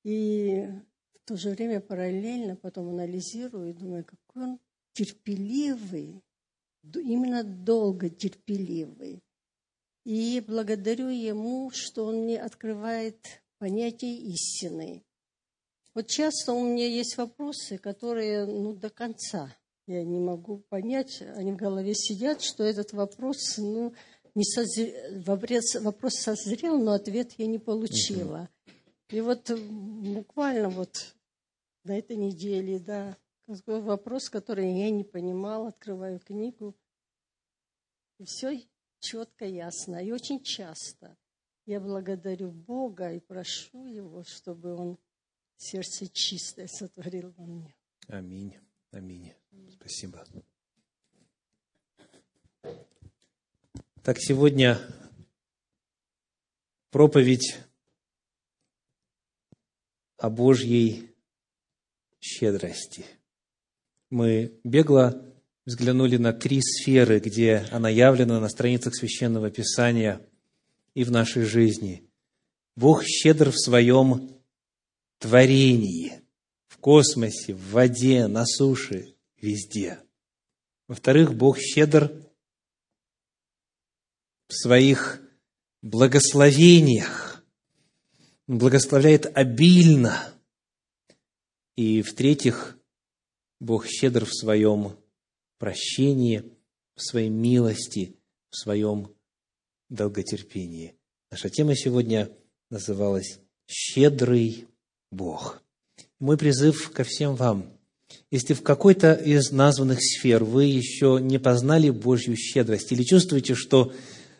И 0.02 0.66
в 1.14 1.24
то 1.24 1.36
же 1.36 1.50
время 1.50 1.80
параллельно 1.80 2.56
потом 2.56 2.88
анализирую 2.88 3.70
и 3.70 3.72
думаю, 3.72 4.04
какой 4.04 4.42
он 4.44 4.60
терпеливый, 4.94 6.22
именно 6.94 7.44
долго 7.44 8.08
терпеливый. 8.10 9.22
И 10.04 10.42
благодарю 10.46 11.08
ему, 11.08 11.70
что 11.70 12.06
он 12.06 12.22
мне 12.22 12.40
открывает 12.40 13.42
понятие 13.58 14.16
истины. 14.16 15.04
Вот 15.94 16.08
часто 16.08 16.52
у 16.52 16.64
меня 16.64 16.86
есть 16.86 17.16
вопросы, 17.16 17.78
которые 17.78 18.46
ну, 18.46 18.72
до 18.74 18.90
конца 18.90 19.54
я 19.86 20.02
не 20.04 20.18
могу 20.18 20.58
понять. 20.68 21.22
Они 21.36 21.52
в 21.52 21.56
голове 21.56 21.94
сидят, 21.94 22.42
что 22.42 22.64
этот 22.64 22.92
вопрос, 22.92 23.58
ну, 23.58 23.92
не 24.34 24.44
созре- 24.44 25.22
вопрос, 25.24 25.74
вопрос 25.76 26.14
созрел, 26.14 26.78
но 26.78 26.92
ответ 26.92 27.32
я 27.38 27.46
не 27.46 27.58
получила. 27.58 28.48
И 29.10 29.20
вот 29.20 29.50
буквально 29.50 30.70
вот 30.70 31.14
на 31.84 31.98
этой 31.98 32.16
неделе, 32.16 32.78
да, 32.78 33.16
какой 33.46 33.82
вопрос, 33.82 34.30
который 34.30 34.72
я 34.72 34.90
не 34.90 35.04
понимала, 35.04 35.68
открываю 35.68 36.20
книгу, 36.20 36.76
и 38.18 38.24
все 38.24 38.62
четко, 39.00 39.44
ясно. 39.44 39.96
И 39.96 40.12
очень 40.12 40.42
часто 40.42 41.16
я 41.66 41.80
благодарю 41.80 42.50
Бога 42.50 43.12
и 43.12 43.20
прошу 43.20 43.86
Его, 43.86 44.24
чтобы 44.24 44.74
Он 44.74 44.98
сердце 45.56 46.08
чистое 46.08 46.66
сотворил 46.66 47.32
во 47.36 47.44
мне. 47.44 47.74
Аминь. 48.08 48.58
Аминь. 48.90 49.32
Спасибо. 49.72 50.24
Так, 54.02 54.18
сегодня 54.18 54.78
проповедь 56.90 57.58
о 60.18 60.28
Божьей 60.30 61.10
щедрости. 62.20 63.04
Мы 64.12 64.60
бегло 64.62 65.24
взглянули 65.64 66.18
на 66.18 66.34
три 66.34 66.60
сферы, 66.60 67.18
где 67.18 67.66
она 67.70 67.88
явлена 67.88 68.40
на 68.40 68.50
страницах 68.50 68.94
Священного 68.94 69.50
Писания 69.50 70.20
и 70.92 71.02
в 71.02 71.10
нашей 71.10 71.44
жизни. 71.44 72.06
Бог 72.76 73.04
щедр 73.04 73.50
в 73.50 73.58
своем 73.58 74.38
творении, 75.18 76.20
в 76.68 76.76
космосе, 76.76 77.54
в 77.54 77.70
воде, 77.70 78.26
на 78.26 78.44
суше, 78.44 79.14
везде. 79.40 79.98
Во-вторых, 80.88 81.32
Бог 81.32 81.58
щедр 81.58 82.12
в 84.46 84.52
своих 84.52 85.22
благословениях, 85.80 87.42
благословляет 88.46 89.24
обильно. 89.34 90.34
И 91.76 92.02
в-третьих, 92.02 92.76
Бог 93.62 93.86
щедр 93.86 94.24
в 94.24 94.34
своем 94.34 94.96
прощении, 95.58 96.42
в 96.96 97.00
своей 97.00 97.28
милости, 97.28 98.16
в 98.50 98.56
своем 98.56 99.14
долготерпении. 99.88 100.96
Наша 101.30 101.48
тема 101.48 101.76
сегодня 101.76 102.28
называлась 102.70 103.38
«Щедрый 103.68 104.66
Бог». 105.12 105.62
Мой 106.18 106.36
призыв 106.36 106.90
ко 106.90 107.04
всем 107.04 107.36
вам, 107.36 107.70
если 108.32 108.54
в 108.54 108.64
какой-то 108.64 109.12
из 109.12 109.52
названных 109.52 110.02
сфер 110.02 110.42
вы 110.42 110.64
еще 110.64 111.20
не 111.22 111.38
познали 111.38 111.90
Божью 111.90 112.34
щедрость 112.36 112.90
или 112.90 113.04
чувствуете, 113.04 113.54
что, 113.54 113.92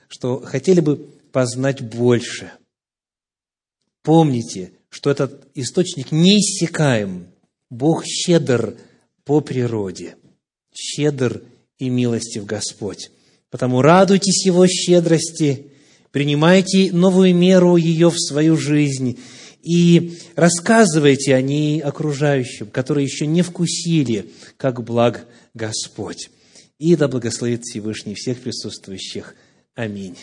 что 0.08 0.40
хотели 0.40 0.80
бы 0.80 0.96
познать 1.30 1.80
больше, 1.80 2.50
помните, 4.02 4.72
что 4.88 5.12
этот 5.12 5.46
источник 5.54 6.10
неиссякаем. 6.10 7.28
Бог 7.70 8.04
щедр 8.04 8.76
по 9.24 9.40
природе, 9.40 10.16
щедр 10.74 11.42
и 11.78 11.88
милостив 11.88 12.44
Господь. 12.44 13.10
Потому 13.50 13.82
радуйтесь 13.82 14.46
Его 14.46 14.66
щедрости, 14.66 15.66
принимайте 16.10 16.92
новую 16.92 17.34
меру 17.34 17.76
ее 17.76 18.10
в 18.10 18.18
свою 18.18 18.56
жизнь 18.56 19.18
и 19.62 20.18
рассказывайте 20.34 21.34
о 21.34 21.42
ней 21.42 21.80
окружающим, 21.80 22.66
которые 22.66 23.04
еще 23.04 23.26
не 23.26 23.42
вкусили, 23.42 24.30
как 24.56 24.82
благ 24.82 25.26
Господь. 25.54 26.30
И 26.78 26.96
да 26.96 27.06
благословит 27.06 27.62
Всевышний 27.62 28.14
всех 28.14 28.40
присутствующих. 28.40 29.36
Аминь. 29.74 30.16